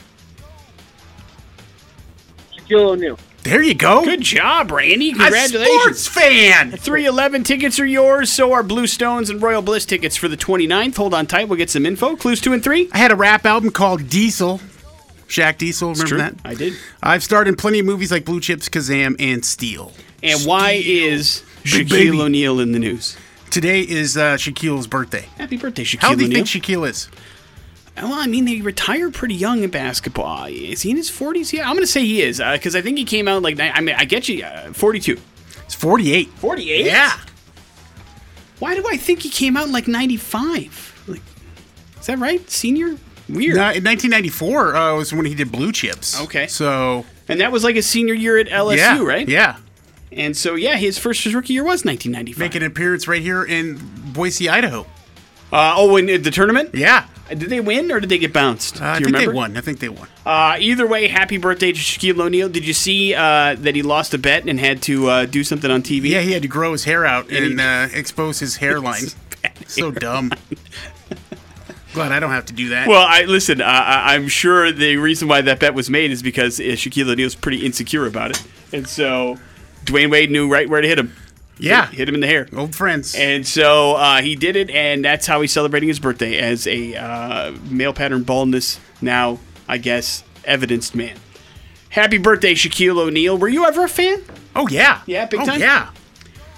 Shaquille 2.55 2.91
O'Neal. 2.91 3.19
There 3.43 3.61
you 3.61 3.75
go. 3.75 4.03
Good 4.03 4.21
job, 4.21 4.71
Randy. 4.71 5.11
Congratulations. 5.11 5.53
A 5.53 5.57
Congratulations. 5.57 5.99
sports 5.99 6.07
fan. 6.07 6.71
311 6.71 7.43
tickets 7.43 7.79
are 7.79 7.85
yours, 7.85 8.29
so 8.31 8.51
are 8.51 8.63
Blue 8.63 8.87
Stones 8.87 9.29
and 9.29 9.41
Royal 9.41 9.61
Bliss 9.61 9.85
tickets 9.85 10.17
for 10.17 10.27
the 10.27 10.35
29th. 10.35 10.97
Hold 10.97 11.13
on 11.13 11.27
tight, 11.27 11.47
we'll 11.47 11.57
get 11.57 11.69
some 11.69 11.85
info. 11.85 12.15
Clues 12.17 12.41
2 12.41 12.53
and 12.53 12.63
3? 12.63 12.89
I 12.91 12.97
had 12.97 13.11
a 13.11 13.15
rap 13.15 13.45
album 13.45 13.71
called 13.71 14.09
Diesel. 14.09 14.59
Shaq 15.27 15.57
Diesel, 15.57 15.93
remember 15.93 16.17
that? 16.17 16.35
I 16.45 16.53
did. 16.53 16.73
I've 17.03 17.23
starred 17.23 17.47
in 17.47 17.55
plenty 17.55 17.79
of 17.79 17.85
movies 17.85 18.11
like 18.11 18.23
Blue 18.25 18.39
Chips, 18.39 18.69
Kazam, 18.69 19.15
and 19.19 19.43
Steel. 19.43 19.91
And 20.23 20.39
why 20.45 20.81
is 20.83 21.43
Big 21.63 21.87
Shaquille 21.87 21.89
baby. 21.89 22.21
O'Neal 22.21 22.59
in 22.59 22.71
the 22.71 22.79
news? 22.79 23.17
Today 23.51 23.81
is 23.81 24.17
uh, 24.17 24.35
Shaquille's 24.35 24.87
birthday. 24.87 25.25
Happy 25.37 25.57
birthday, 25.57 25.83
Shaquille 25.83 25.99
How 26.01 26.15
do 26.15 26.21
you 26.21 26.27
O'Neal. 26.27 26.45
think 26.45 26.63
Shaquille 26.63 26.87
is? 26.89 27.09
well, 27.97 28.13
I 28.13 28.27
mean, 28.27 28.45
they 28.45 28.61
retired 28.61 29.13
pretty 29.13 29.35
young 29.35 29.63
in 29.63 29.69
basketball. 29.69 30.45
Is 30.45 30.81
he 30.83 30.91
in 30.91 30.97
his 30.97 31.09
40s? 31.09 31.51
Yeah, 31.51 31.63
I'm 31.67 31.73
going 31.75 31.81
to 31.83 31.87
say 31.87 32.05
he 32.05 32.21
is, 32.21 32.39
because 32.39 32.75
I 32.75 32.81
think 32.81 32.97
he 32.97 33.05
came 33.05 33.27
out 33.27 33.41
like, 33.41 33.59
I 33.59 33.79
mean, 33.81 33.95
I 33.97 34.05
get 34.05 34.29
you, 34.29 34.43
uh, 34.45 34.71
42. 34.73 35.19
It's 35.65 35.73
48. 35.75 36.29
48? 36.29 36.85
Yeah. 36.85 37.17
Why 38.59 38.75
do 38.75 38.85
I 38.89 38.97
think 38.97 39.21
he 39.21 39.29
came 39.29 39.57
out 39.57 39.67
in 39.67 39.71
like 39.73 39.87
95? 39.87 41.03
Like, 41.07 41.21
is 41.99 42.05
that 42.05 42.17
right? 42.19 42.47
Senior? 42.49 42.97
Weird. 43.29 43.55
In 43.57 43.83
1994 43.83 44.75
uh, 44.75 44.95
was 44.95 45.13
when 45.13 45.25
he 45.25 45.35
did 45.35 45.51
Blue 45.51 45.71
Chips. 45.71 46.19
Okay. 46.21 46.47
So, 46.47 47.05
and 47.27 47.41
that 47.41 47.51
was 47.51 47.63
like 47.63 47.75
his 47.75 47.85
senior 47.87 48.13
year 48.13 48.37
at 48.37 48.47
LSU, 48.47 48.77
yeah. 48.77 49.03
right? 49.03 49.27
Yeah. 49.27 49.57
And 50.11 50.35
so, 50.35 50.55
yeah, 50.55 50.77
his 50.77 50.97
first 50.97 51.23
his 51.23 51.35
rookie 51.35 51.53
year 51.53 51.63
was 51.63 51.83
1995. 51.83 52.39
Make 52.39 52.55
an 52.55 52.63
appearance 52.63 53.07
right 53.07 53.21
here 53.21 53.43
in 53.43 53.77
Boise, 54.13 54.47
Idaho. 54.49 54.87
Uh, 55.51 55.73
oh, 55.77 55.95
in 55.97 56.05
the 56.23 56.31
tournament? 56.31 56.71
Yeah. 56.73 57.05
Uh, 57.29 57.35
Did 57.35 57.49
they 57.49 57.59
win 57.59 57.91
or 57.91 57.99
did 57.99 58.09
they 58.09 58.17
get 58.17 58.31
bounced? 58.33 58.81
Uh, 58.81 58.85
I 58.85 58.93
think 58.95 59.07
remember? 59.07 59.31
they 59.31 59.35
won. 59.35 59.57
I 59.57 59.61
think 59.61 59.79
they 59.79 59.89
won. 59.89 60.07
Uh, 60.25 60.55
either 60.59 60.87
way, 60.87 61.07
happy 61.07 61.37
birthday 61.37 61.71
to 61.73 61.77
Shaquille 61.79 62.19
O'Neal. 62.19 62.47
Did 62.49 62.65
you 62.65 62.73
see 62.73 63.13
uh, 63.13 63.55
that 63.59 63.75
he 63.75 63.81
lost 63.81 64.13
a 64.13 64.17
bet 64.17 64.45
and 64.47 64.59
had 64.59 64.81
to 64.83 65.09
uh, 65.09 65.25
do 65.25 65.43
something 65.43 65.69
on 65.71 65.83
TV? 65.83 66.09
Yeah, 66.09 66.21
he 66.21 66.31
had 66.31 66.41
to 66.41 66.47
grow 66.47 66.71
his 66.73 66.83
hair 66.85 67.05
out 67.05 67.27
And 67.29 67.37
he- 67.45 67.51
and 67.51 67.61
uh, 67.61 67.87
expose 67.93 68.39
his 68.39 68.55
hairline. 68.63 69.03
so 69.67 69.91
dumb. 69.91 70.31
Glad 71.97 72.11
I 72.11 72.19
don't 72.19 72.29
have 72.29 72.45
to 72.45 72.53
do 72.53 72.69
that. 72.69 72.87
Well, 72.87 73.05
I 73.07 73.23
listen. 73.23 73.59
Uh, 73.59 73.65
I- 73.65 74.13
I'm 74.13 74.27
sure 74.27 74.71
the 74.71 74.97
reason 74.97 75.27
why 75.27 75.41
that 75.41 75.59
bet 75.59 75.73
was 75.73 75.89
made 75.89 76.11
is 76.11 76.21
because 76.21 76.59
uh, 76.59 76.63
Shaquille 76.63 77.09
O'Neal's 77.09 77.33
pretty 77.33 77.65
insecure 77.65 78.05
about 78.05 78.31
it, 78.31 78.43
and 78.71 78.87
so 78.87 79.37
Dwyane 79.83 80.11
Wade 80.11 80.29
knew 80.29 80.47
right 80.47 80.69
where 80.69 80.81
to 80.81 80.87
hit 80.87 80.99
him. 80.99 81.15
yeah. 81.57 81.87
hit 81.87 82.07
him 82.07 82.13
in 82.13 82.21
the 82.21 82.27
hair. 82.27 82.47
Old 82.55 82.75
friends. 82.75 83.15
And 83.15 83.47
so 83.47 83.95
uh, 83.95 84.21
he 84.21 84.35
did 84.35 84.55
it, 84.55 84.69
and 84.69 85.03
that's 85.03 85.25
how 85.25 85.41
he's 85.41 85.51
celebrating 85.51 85.89
his 85.89 85.99
birthday 85.99 86.37
as 86.37 86.67
a 86.67 86.95
uh, 86.95 87.51
male 87.69 87.93
pattern 87.93 88.21
baldness, 88.21 88.79
now, 89.01 89.39
I 89.67 89.79
guess, 89.79 90.23
evidenced 90.45 90.93
man. 90.93 91.17
Happy 91.89 92.19
birthday, 92.19 92.53
Shaquille 92.53 92.99
O'Neal. 92.99 93.37
Were 93.37 93.47
you 93.47 93.65
ever 93.65 93.85
a 93.85 93.89
fan? 93.89 94.21
oh, 94.55 94.67
yeah. 94.67 95.01
Yeah, 95.07 95.25
big 95.25 95.39
oh, 95.39 95.45
time? 95.45 95.59
Yeah. 95.61 95.89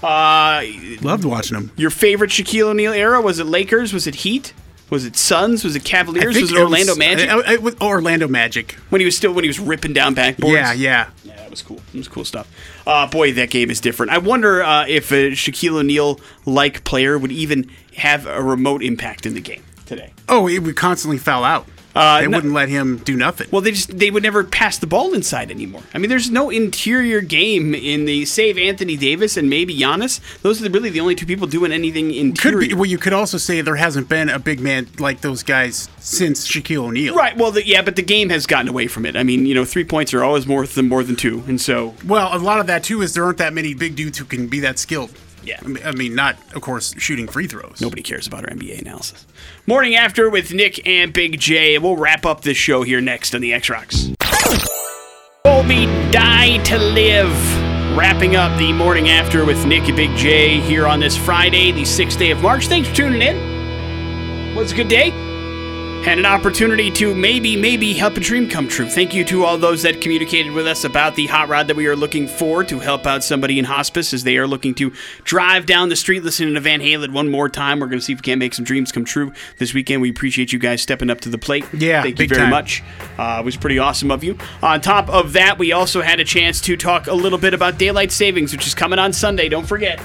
Uh, 0.04 0.64
Loved 1.02 1.24
watching 1.24 1.58
him. 1.58 1.72
your 1.78 1.92
favorite 1.92 2.32
Shaquille 2.32 2.72
O'Neal 2.72 2.92
era? 2.92 3.22
Was 3.22 3.40
it 3.40 3.46
Lakers? 3.46 3.94
Was 3.94 4.06
it 4.08 4.16
Heat? 4.16 4.54
Was 4.90 5.06
it 5.06 5.16
Suns? 5.16 5.64
Was 5.64 5.76
it 5.76 5.84
Cavaliers? 5.84 6.36
Was 6.40 6.52
it 6.52 6.58
Orlando 6.58 6.96
Magic? 6.96 7.30
I- 7.30 7.54
I- 7.54 7.58
was 7.58 7.76
Orlando 7.82 8.28
Magic. 8.28 8.74
when 8.90 9.02
he 9.02 9.06
was 9.06 9.16
still 9.16 9.34
when 9.34 9.44
he 9.44 9.48
was 9.48 9.60
ripping 9.60 9.94
down 9.94 10.16
backboards? 10.16 10.54
Yeah, 10.54 10.74
yeah. 10.74 11.10
Yeah, 11.24 11.36
that 11.38 11.50
was 11.50 11.62
cool. 11.62 11.82
It 11.94 11.98
was 11.98 12.08
cool 12.08 12.26
stuff. 12.26 12.48
Uh, 12.88 13.08
boy, 13.08 13.34
that 13.34 13.50
game 13.52 13.70
is 13.70 13.80
different. 13.80 14.12
I 14.12 14.18
wonder 14.18 14.64
uh, 14.64 14.86
if 14.88 15.12
a 15.12 15.32
Shaquille 15.32 15.80
O'Neal 15.80 16.20
like 16.46 16.84
player 16.84 17.18
would 17.18 17.32
even 17.32 17.70
have 17.98 18.26
a 18.26 18.42
remote 18.42 18.82
impact 18.84 19.26
in 19.26 19.34
the 19.36 19.42
game 19.42 19.64
today. 19.86 20.14
Oh, 20.28 20.48
it 20.48 20.60
would 20.60 20.76
constantly 20.76 21.18
foul 21.18 21.44
out. 21.44 21.68
Uh, 22.00 22.22
they 22.22 22.28
no- 22.28 22.38
wouldn't 22.38 22.54
let 22.54 22.70
him 22.70 22.98
do 23.00 23.16
nothing. 23.16 23.48
Well, 23.52 23.62
they 23.62 23.72
just 23.72 23.98
they 23.98 24.10
would 24.10 24.24
never 24.24 24.44
pass 24.44 24.78
the 24.78 24.88
ball 24.88 25.14
inside 25.14 25.52
anymore. 25.52 25.82
I 25.94 25.98
mean, 25.98 26.10
there's 26.10 26.32
no 26.32 26.50
interior 26.50 27.22
game 27.22 27.76
in 27.76 28.06
the 28.06 28.26
save 28.26 28.58
Anthony 28.58 28.96
Davis 28.96 29.36
and 29.38 29.50
maybe 29.50 29.78
Giannis. 29.78 30.20
Those 30.42 30.64
are 30.64 30.70
really 30.70 30.90
the 30.90 31.00
only 31.02 31.16
two 31.16 31.26
people 31.26 31.48
doing 31.48 31.72
anything 31.72 32.10
could 32.10 32.18
interior. 32.18 32.60
be, 32.70 32.74
well, 32.74 32.86
you 32.86 32.98
could 32.98 33.14
also 33.14 33.38
say 33.38 33.62
there 33.62 33.76
hasn't 33.76 34.08
been 34.08 34.30
a 34.30 34.40
big 34.40 34.60
man 34.60 34.88
like 34.98 35.22
those 35.22 35.44
guys 35.44 35.90
since 36.00 36.48
Shaquille 36.48 36.86
O'Neal. 36.86 37.16
Right. 37.16 37.36
Well, 37.36 37.52
the, 37.52 37.66
yeah, 37.66 37.82
but 37.82 37.96
the 37.96 38.02
game 38.02 38.30
has 38.30 38.46
gotten 38.46 38.68
away 38.70 38.88
from 38.88 39.06
it. 39.06 39.16
I 39.16 39.24
mean, 39.24 39.46
you 39.46 39.54
know, 39.54 39.66
three 39.66 39.84
points 39.84 40.14
are 40.14 40.24
always 40.24 40.48
more 40.48 40.66
than 40.66 40.88
more 40.88 41.04
than 41.04 41.16
two, 41.16 41.44
and 41.48 41.60
so 41.60 41.96
Well, 42.06 42.36
a 42.36 42.40
lot 42.40 42.60
of 42.60 42.68
that 42.68 42.84
too 42.84 43.02
is 43.02 43.14
there 43.14 43.26
aren't 43.26 43.38
that 43.40 43.54
many 43.54 43.74
big 43.74 43.96
dudes 43.96 44.18
who 44.18 44.26
can 44.26 44.48
be 44.48 44.60
that 44.62 44.80
skilled. 44.80 45.12
Yeah. 45.44 45.60
I 45.86 45.92
mean, 45.92 46.16
not 46.16 46.38
of 46.54 46.62
course 46.62 46.94
shooting 46.98 47.28
free 47.28 47.48
throws. 47.48 47.82
Nobody 47.82 48.02
cares 48.02 48.28
about 48.28 48.44
our 48.44 48.56
NBA 48.56 48.82
analysis. 48.82 49.26
Morning 49.66 49.96
after 49.96 50.30
with 50.30 50.54
Nick 50.54 50.86
and 50.88 51.14
Big 51.14 51.40
J. 51.40 51.76
And 51.76 51.84
we'll 51.84 51.98
wrap 51.98 52.26
up 52.26 52.42
this 52.42 52.58
show 52.58 52.84
here 52.84 53.02
next 53.02 53.34
on 53.36 53.42
the 53.42 53.54
X 53.54 53.70
Rocks. 53.70 54.10
Volbeat 55.46 56.12
Die 56.12 56.58
to 56.64 56.78
Live. 56.78 57.98
Wrapping 57.98 58.36
up 58.36 58.58
the 58.60 58.72
morning 58.72 59.10
after 59.10 59.46
with 59.46 59.66
Nick 59.66 59.88
and 59.88 59.98
Big 59.98 60.16
J 60.16 60.60
here 60.60 60.86
on 60.86 61.00
this 61.00 61.18
Friday, 61.18 61.72
the 61.72 61.82
6th 61.82 62.18
day 62.18 62.32
of 62.32 62.42
March. 62.42 62.68
Thanks 62.68 62.88
for 62.88 62.96
tuning 62.96 63.22
in. 63.22 64.56
Was 64.56 64.72
a 64.72 64.76
good 64.76 64.88
day. 64.88 65.29
Had 66.04 66.18
an 66.18 66.26
opportunity 66.26 66.90
to 66.92 67.14
maybe, 67.14 67.56
maybe 67.56 67.94
help 67.94 68.18
a 68.18 68.20
dream 68.20 68.50
come 68.50 68.68
true. 68.68 68.88
Thank 68.88 69.14
you 69.14 69.24
to 69.26 69.44
all 69.44 69.58
those 69.60 69.84
that 69.84 70.02
communicated 70.02 70.54
with 70.54 70.66
us 70.66 70.84
about 70.84 71.16
the 71.16 71.28
hot 71.28 71.50
rod 71.50 71.68
that 71.68 71.76
we 71.76 71.86
are 71.88 71.96
looking 71.96 72.28
for 72.28 72.64
to 72.64 72.80
help 72.80 73.06
out 73.06 73.24
somebody 73.24 73.60
in 73.60 73.66
hospice 73.66 74.12
as 74.12 74.24
they 74.24 74.38
are 74.38 74.48
looking 74.48 74.74
to 74.76 74.92
drive 75.24 75.68
down 75.68 75.90
the 75.90 75.96
street 75.96 76.24
listening 76.24 76.56
to 76.56 76.60
Van 76.62 76.80
Halen 76.80 77.12
one 77.14 77.30
more 77.30 77.48
time. 77.48 77.80
We're 77.80 77.88
going 77.88 78.00
to 78.00 78.04
see 78.04 78.14
if 78.14 78.20
we 78.20 78.24
can't 78.24 78.40
make 78.40 78.56
some 78.56 78.66
dreams 78.66 78.92
come 78.92 79.06
true 79.06 79.34
this 79.58 79.74
weekend. 79.74 80.02
We 80.02 80.10
appreciate 80.10 80.52
you 80.52 80.58
guys 80.58 80.82
stepping 80.82 81.12
up 81.12 81.20
to 81.22 81.30
the 81.30 81.38
plate. 81.38 81.66
Yeah, 81.74 82.02
Thank 82.02 82.18
you 82.20 82.28
very 82.28 82.42
time. 82.42 82.50
much. 82.50 82.82
Uh, 83.20 83.38
it 83.42 83.46
was 83.46 83.56
pretty 83.58 83.78
awesome 83.78 84.10
of 84.10 84.24
you. 84.24 84.36
On 84.64 84.82
top 84.82 85.10
of 85.10 85.34
that, 85.34 85.60
we 85.60 85.74
also 85.74 86.02
had 86.02 86.20
a 86.20 86.26
chance 86.26 86.60
to 86.62 86.76
talk 86.76 87.06
a 87.06 87.14
little 87.14 87.38
bit 87.38 87.54
about 87.54 87.78
daylight 87.78 88.12
savings, 88.12 88.52
which 88.52 88.66
is 88.66 88.74
coming 88.74 88.98
on 88.98 89.14
Sunday. 89.14 89.48
Don't 89.48 89.68
forget. 89.68 90.00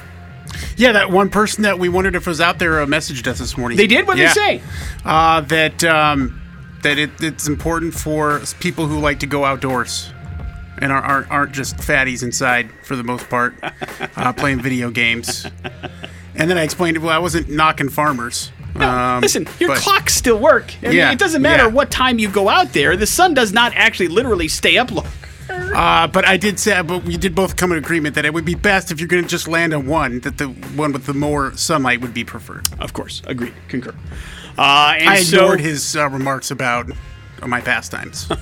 Yeah, 0.77 0.93
that 0.93 1.11
one 1.11 1.29
person 1.31 1.63
that 1.63 1.79
we 1.79 1.89
wondered 1.89 2.15
if 2.17 2.27
was 2.27 2.41
out 2.41 2.59
there 2.59 2.81
uh, 2.83 2.87
messaged 2.87 3.27
us 3.27 3.39
this 3.39 3.57
morning. 3.57 3.77
They 3.79 3.87
did 3.87 4.07
what 4.07 4.17
Yeah. 4.17 4.29
they 4.29 4.59
say. 4.59 4.63
Uh, 5.05 5.41
that 5.43 5.83
um, 5.85 6.41
that 6.83 6.99
it, 6.99 7.11
it's 7.21 7.47
important 7.49 7.95
for 7.95 8.41
people 8.61 8.87
who 8.87 8.99
like 9.01 9.21
to 9.21 9.27
go 9.27 9.45
outdoors 9.45 10.11
and 10.79 10.91
are, 10.93 11.03
aren't 11.03 11.31
aren't 11.31 11.53
just 11.53 11.77
fatties 11.77 12.23
inside 12.23 12.69
for 12.85 12.97
the 12.97 13.05
most 13.05 13.29
part, 13.31 13.55
uh, 14.17 14.33
playing 14.33 14.61
video 14.61 14.91
games. 14.91 15.47
And 16.37 16.51
then 16.51 16.59
I 16.59 16.63
explained, 16.63 16.99
well, 16.99 17.11
I 17.13 17.19
wasn't 17.19 17.49
knocking 17.49 17.89
farmers. 17.89 18.51
Um, 18.75 19.21
Listen, 19.21 19.47
your 19.61 19.69
but- 19.69 19.79
clocks 19.79 20.15
still 20.15 20.39
work. 20.41 20.75
I 20.83 20.87
mean, 20.89 20.97
Yeah, 20.97 21.13
it 21.13 21.19
doesn't 21.21 21.41
matter 21.43 21.63
yeah. 21.65 21.69
what 21.69 21.93
time 21.93 22.19
you 22.19 22.29
go 22.29 22.49
out 22.49 22.73
there. 22.73 22.97
The 22.97 23.07
sun 23.07 23.33
does 23.35 23.53
not 23.53 23.73
actually 23.77 24.09
literally 24.09 24.49
stay 24.49 24.77
up 24.79 24.91
long. 24.91 25.07
Uh, 25.75 26.07
but 26.07 26.25
I 26.25 26.37
did 26.37 26.61
say, 26.61 26.81
but 26.83 27.05
we 27.05 27.17
did 27.17 27.35
both 27.35 27.57
come 27.57 27.73
in 27.73 27.79
agreement 27.79 28.15
that 28.15 28.25
it 28.25 28.33
would 28.33 28.45
be 28.45 28.55
best 28.55 28.93
if 28.93 29.01
you're 29.01 29.09
going 29.09 29.25
to 29.25 29.29
just 29.29 29.49
land 29.49 29.75
on 29.75 29.87
one, 29.87 30.21
that 30.21 30.39
the 30.39 30.47
one 30.47 30.93
with 30.93 31.07
the 31.07 31.15
more 31.15 31.57
sunlight 31.57 32.01
would 32.01 32.15
be 32.15 32.25
preferred. 32.25 32.69
Of 32.79 32.93
course, 32.93 33.23
agreed, 33.27 33.55
concur. 33.69 33.95
Uh, 34.57 34.95
and 34.99 35.09
I 35.09 35.23
so, 35.23 35.39
ignored 35.39 35.61
his 35.61 35.97
uh, 35.97 36.09
remarks 36.09 36.51
about 36.51 36.91
my 37.45 37.61
pastimes. 37.61 38.27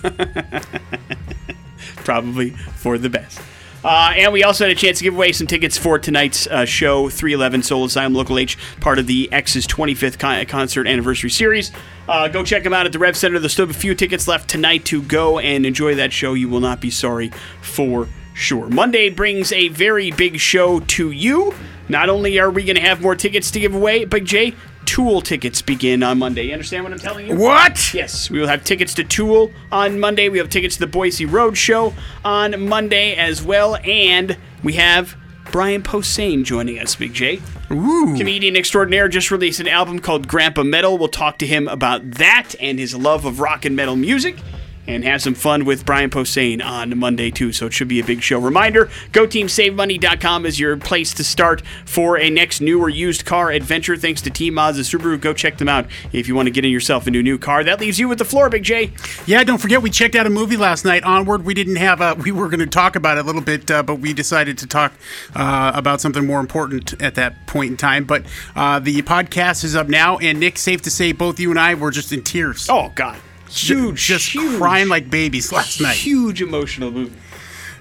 probably 1.96 2.50
for 2.50 2.98
the 2.98 3.08
best. 3.08 3.40
Uh, 3.84 4.12
and 4.16 4.32
we 4.32 4.44
also 4.44 4.64
had 4.64 4.70
a 4.70 4.78
chance 4.78 4.98
to 4.98 5.04
give 5.04 5.14
away 5.14 5.32
some 5.32 5.46
tickets 5.46 5.76
for 5.76 5.98
tonight's 5.98 6.46
uh, 6.46 6.64
show, 6.64 7.08
311 7.08 7.62
Soul 7.62 7.84
Asylum 7.84 8.14
Local 8.14 8.38
H, 8.38 8.56
part 8.80 8.98
of 8.98 9.06
the 9.06 9.32
X's 9.32 9.66
25th 9.66 10.18
con- 10.18 10.46
concert 10.46 10.86
anniversary 10.86 11.30
series. 11.30 11.72
Uh, 12.08 12.28
go 12.28 12.44
check 12.44 12.62
them 12.62 12.72
out 12.72 12.86
at 12.86 12.92
the 12.92 12.98
Rev 12.98 13.16
Center. 13.16 13.38
There's 13.38 13.52
still 13.52 13.68
a 13.68 13.72
few 13.72 13.94
tickets 13.94 14.28
left 14.28 14.48
tonight 14.48 14.84
to 14.86 15.02
go 15.02 15.38
and 15.38 15.66
enjoy 15.66 15.96
that 15.96 16.12
show. 16.12 16.34
You 16.34 16.48
will 16.48 16.60
not 16.60 16.80
be 16.80 16.90
sorry 16.90 17.32
for 17.60 18.08
sure. 18.34 18.68
Monday 18.68 19.10
brings 19.10 19.52
a 19.52 19.68
very 19.68 20.10
big 20.10 20.38
show 20.40 20.80
to 20.80 21.10
you. 21.10 21.54
Not 21.88 22.08
only 22.08 22.38
are 22.38 22.50
we 22.50 22.64
going 22.64 22.76
to 22.76 22.82
have 22.82 23.02
more 23.02 23.14
tickets 23.14 23.50
to 23.52 23.60
give 23.60 23.74
away, 23.74 24.04
but 24.04 24.24
Jay, 24.24 24.54
Tool 24.84 25.20
tickets 25.20 25.62
begin 25.62 26.02
on 26.02 26.18
Monday. 26.18 26.46
You 26.46 26.52
understand 26.52 26.84
what 26.84 26.92
I'm 26.92 26.98
telling 26.98 27.28
you? 27.28 27.36
what? 27.36 27.94
Yes, 27.94 28.28
we 28.30 28.40
will 28.40 28.48
have 28.48 28.64
tickets 28.64 28.94
to 28.94 29.04
Tool 29.04 29.52
on 29.70 30.00
Monday. 30.00 30.28
We 30.28 30.38
have 30.38 30.50
tickets 30.50 30.74
to 30.74 30.80
the 30.80 30.86
Boise 30.88 31.24
Road 31.24 31.56
Show 31.56 31.94
on 32.24 32.68
Monday 32.68 33.14
as 33.14 33.42
well, 33.42 33.76
and 33.84 34.36
we 34.64 34.72
have 34.74 35.16
Brian 35.52 35.82
Posehn 35.82 36.44
joining 36.44 36.78
us. 36.78 36.96
Big 36.96 37.14
J, 37.14 37.40
Ooh. 37.70 38.14
comedian 38.16 38.56
extraordinaire, 38.56 39.08
just 39.08 39.30
released 39.30 39.60
an 39.60 39.68
album 39.68 40.00
called 40.00 40.26
Grandpa 40.26 40.64
Metal. 40.64 40.98
We'll 40.98 41.08
talk 41.08 41.38
to 41.38 41.46
him 41.46 41.68
about 41.68 42.12
that 42.12 42.54
and 42.60 42.78
his 42.78 42.94
love 42.94 43.24
of 43.24 43.38
rock 43.38 43.64
and 43.64 43.76
metal 43.76 43.96
music. 43.96 44.36
And 44.84 45.04
have 45.04 45.22
some 45.22 45.34
fun 45.34 45.64
with 45.64 45.86
Brian 45.86 46.10
Posehn 46.10 46.64
on 46.64 46.98
Monday, 46.98 47.30
too. 47.30 47.52
So 47.52 47.66
it 47.66 47.72
should 47.72 47.86
be 47.86 48.00
a 48.00 48.04
big 48.04 48.20
show. 48.20 48.40
Reminder 48.40 48.86
GoTeamSaveMoney.com 49.12 50.44
is 50.44 50.58
your 50.58 50.76
place 50.76 51.14
to 51.14 51.24
start 51.24 51.62
for 51.84 52.18
a 52.18 52.28
next 52.28 52.60
new 52.60 52.80
or 52.80 52.88
used 52.88 53.24
car 53.24 53.50
adventure. 53.52 53.96
Thanks 53.96 54.20
to 54.22 54.30
Team 54.30 54.54
Mazda 54.54 54.82
Subaru. 54.82 55.20
Go 55.20 55.32
check 55.32 55.58
them 55.58 55.68
out 55.68 55.86
if 56.12 56.26
you 56.26 56.34
want 56.34 56.46
to 56.46 56.50
get 56.50 56.64
in 56.64 56.72
yourself 56.72 57.06
a 57.06 57.12
new, 57.12 57.22
new 57.22 57.38
car. 57.38 57.62
That 57.62 57.80
leaves 57.80 58.00
you 58.00 58.08
with 58.08 58.18
the 58.18 58.24
floor, 58.24 58.50
Big 58.50 58.64
J. 58.64 58.92
Yeah, 59.26 59.44
don't 59.44 59.58
forget 59.58 59.82
we 59.82 59.90
checked 59.90 60.16
out 60.16 60.26
a 60.26 60.30
movie 60.30 60.56
last 60.56 60.84
night. 60.84 61.04
Onward, 61.04 61.44
we 61.44 61.54
didn't 61.54 61.76
have 61.76 62.00
a. 62.00 62.14
We 62.14 62.32
were 62.32 62.48
going 62.48 62.60
to 62.60 62.66
talk 62.66 62.96
about 62.96 63.18
it 63.18 63.20
a 63.20 63.24
little 63.24 63.40
bit, 63.40 63.70
uh, 63.70 63.84
but 63.84 63.96
we 63.96 64.12
decided 64.12 64.58
to 64.58 64.66
talk 64.66 64.92
uh, 65.36 65.72
about 65.74 66.00
something 66.00 66.26
more 66.26 66.40
important 66.40 67.00
at 67.00 67.14
that 67.14 67.46
point 67.46 67.70
in 67.70 67.76
time. 67.76 68.04
But 68.04 68.24
uh, 68.56 68.80
the 68.80 69.00
podcast 69.02 69.62
is 69.62 69.76
up 69.76 69.88
now, 69.88 70.18
and 70.18 70.40
Nick, 70.40 70.58
safe 70.58 70.82
to 70.82 70.90
say, 70.90 71.12
both 71.12 71.38
you 71.38 71.50
and 71.50 71.58
I 71.60 71.74
were 71.74 71.90
just 71.90 72.12
in 72.12 72.22
tears. 72.22 72.66
Oh, 72.68 72.90
God. 72.94 73.20
Huge, 73.54 74.00
just 74.00 74.32
huge, 74.32 74.58
crying 74.58 74.88
like 74.88 75.10
babies 75.10 75.52
last 75.52 75.80
night. 75.80 75.96
Huge 75.96 76.42
emotional 76.42 76.90
movie. 76.90 77.16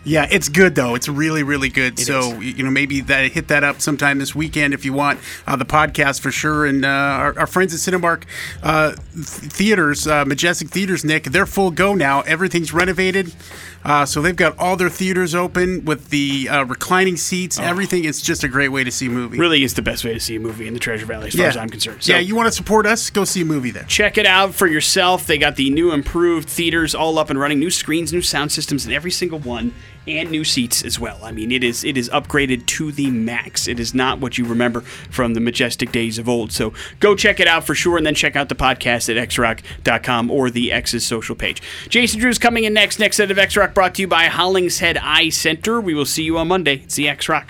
Yeah, 0.03 0.27
it's 0.31 0.49
good 0.49 0.73
though. 0.73 0.95
It's 0.95 1.07
really, 1.07 1.43
really 1.43 1.69
good. 1.69 1.99
so 1.99 2.33
is. 2.41 2.57
you 2.57 2.63
know, 2.63 2.71
maybe 2.71 3.01
that 3.01 3.31
hit 3.31 3.49
that 3.49 3.63
up 3.63 3.81
sometime 3.81 4.17
this 4.17 4.33
weekend 4.33 4.73
if 4.73 4.83
you 4.83 4.93
want 4.93 5.19
uh, 5.45 5.55
the 5.55 5.65
podcast 5.65 6.21
for 6.21 6.31
sure. 6.31 6.65
And 6.65 6.83
uh, 6.83 6.87
our, 6.87 7.39
our 7.39 7.47
friends 7.47 7.73
at 7.73 7.93
Cinemark 7.93 8.23
uh, 8.63 8.95
th- 9.13 9.25
Theaters, 9.25 10.07
uh, 10.07 10.25
Majestic 10.25 10.69
Theaters, 10.69 11.05
Nick, 11.05 11.25
they're 11.25 11.45
full 11.45 11.69
go 11.69 11.93
now. 11.93 12.21
Everything's 12.21 12.73
renovated, 12.73 13.35
uh, 13.83 14.05
so 14.05 14.21
they've 14.21 14.35
got 14.35 14.57
all 14.59 14.75
their 14.75 14.89
theaters 14.89 15.33
open 15.33 15.85
with 15.85 16.09
the 16.09 16.47
uh, 16.49 16.63
reclining 16.65 17.17
seats. 17.17 17.59
Everything. 17.59 18.05
It's 18.05 18.21
just 18.21 18.43
a 18.43 18.47
great 18.47 18.69
way 18.69 18.83
to 18.83 18.91
see 18.91 19.07
a 19.07 19.09
movie. 19.09 19.37
Oh. 19.37 19.41
Really 19.41 19.63
is 19.63 19.73
the 19.73 19.81
best 19.81 20.03
way 20.03 20.13
to 20.13 20.19
see 20.19 20.35
a 20.35 20.39
movie 20.39 20.67
in 20.67 20.73
the 20.73 20.79
Treasure 20.79 21.05
Valley, 21.05 21.27
as 21.27 21.35
far 21.35 21.47
as 21.47 21.57
I'm 21.57 21.69
concerned. 21.69 22.03
So 22.03 22.13
yeah, 22.13 22.19
you 22.19 22.35
want 22.35 22.47
to 22.47 22.51
support 22.51 22.85
us? 22.85 23.09
Go 23.09 23.25
see 23.25 23.41
a 23.41 23.45
movie 23.45 23.71
there. 23.71 23.83
check 23.83 24.17
it 24.17 24.25
out 24.25 24.53
for 24.53 24.67
yourself. 24.67 25.25
They 25.25 25.37
got 25.37 25.55
the 25.55 25.69
new 25.69 25.91
improved 25.91 26.49
theaters 26.49 26.93
all 26.93 27.17
up 27.17 27.29
and 27.29 27.39
running, 27.39 27.59
new 27.59 27.71
screens, 27.71 28.13
new 28.13 28.21
sound 28.21 28.51
systems 28.51 28.85
in 28.85 28.91
every 28.91 29.11
single 29.11 29.39
one, 29.39 29.73
and 30.07 30.31
new 30.31 30.43
seats 30.43 30.83
as 30.83 30.99
well. 30.99 31.19
I 31.23 31.31
mean, 31.31 31.51
it 31.51 31.63
is 31.63 31.83
it 31.83 31.97
is 31.97 32.09
upgraded 32.09 32.65
to 32.67 32.91
the 32.91 33.11
max. 33.11 33.67
It 33.67 33.79
is 33.79 33.93
not 33.93 34.19
what 34.19 34.37
you 34.37 34.45
remember 34.45 34.81
from 34.81 35.33
the 35.33 35.39
majestic 35.39 35.91
days 35.91 36.17
of 36.17 36.27
old. 36.27 36.51
So 36.51 36.73
go 36.99 37.15
check 37.15 37.39
it 37.39 37.47
out 37.47 37.65
for 37.65 37.75
sure, 37.75 37.97
and 37.97 38.05
then 38.05 38.15
check 38.15 38.35
out 38.35 38.49
the 38.49 38.55
podcast 38.55 39.15
at 39.15 39.29
xrock.com 39.29 40.31
or 40.31 40.49
the 40.49 40.71
X's 40.71 41.05
social 41.05 41.35
page. 41.35 41.61
Jason 41.89 42.19
Drew's 42.19 42.39
coming 42.39 42.63
in 42.63 42.73
next. 42.73 42.99
Next 42.99 43.17
set 43.17 43.31
of 43.31 43.37
X 43.37 43.55
Rock 43.57 43.73
brought 43.73 43.95
to 43.95 44.01
you 44.01 44.07
by 44.07 44.25
Hollingshead 44.25 44.97
Eye 44.97 45.29
Center. 45.29 45.79
We 45.79 45.93
will 45.93 46.05
see 46.05 46.23
you 46.23 46.37
on 46.37 46.47
Monday. 46.47 46.81
It's 46.83 46.95
the 46.95 47.07
X 47.09 47.29
Rocks. 47.29 47.49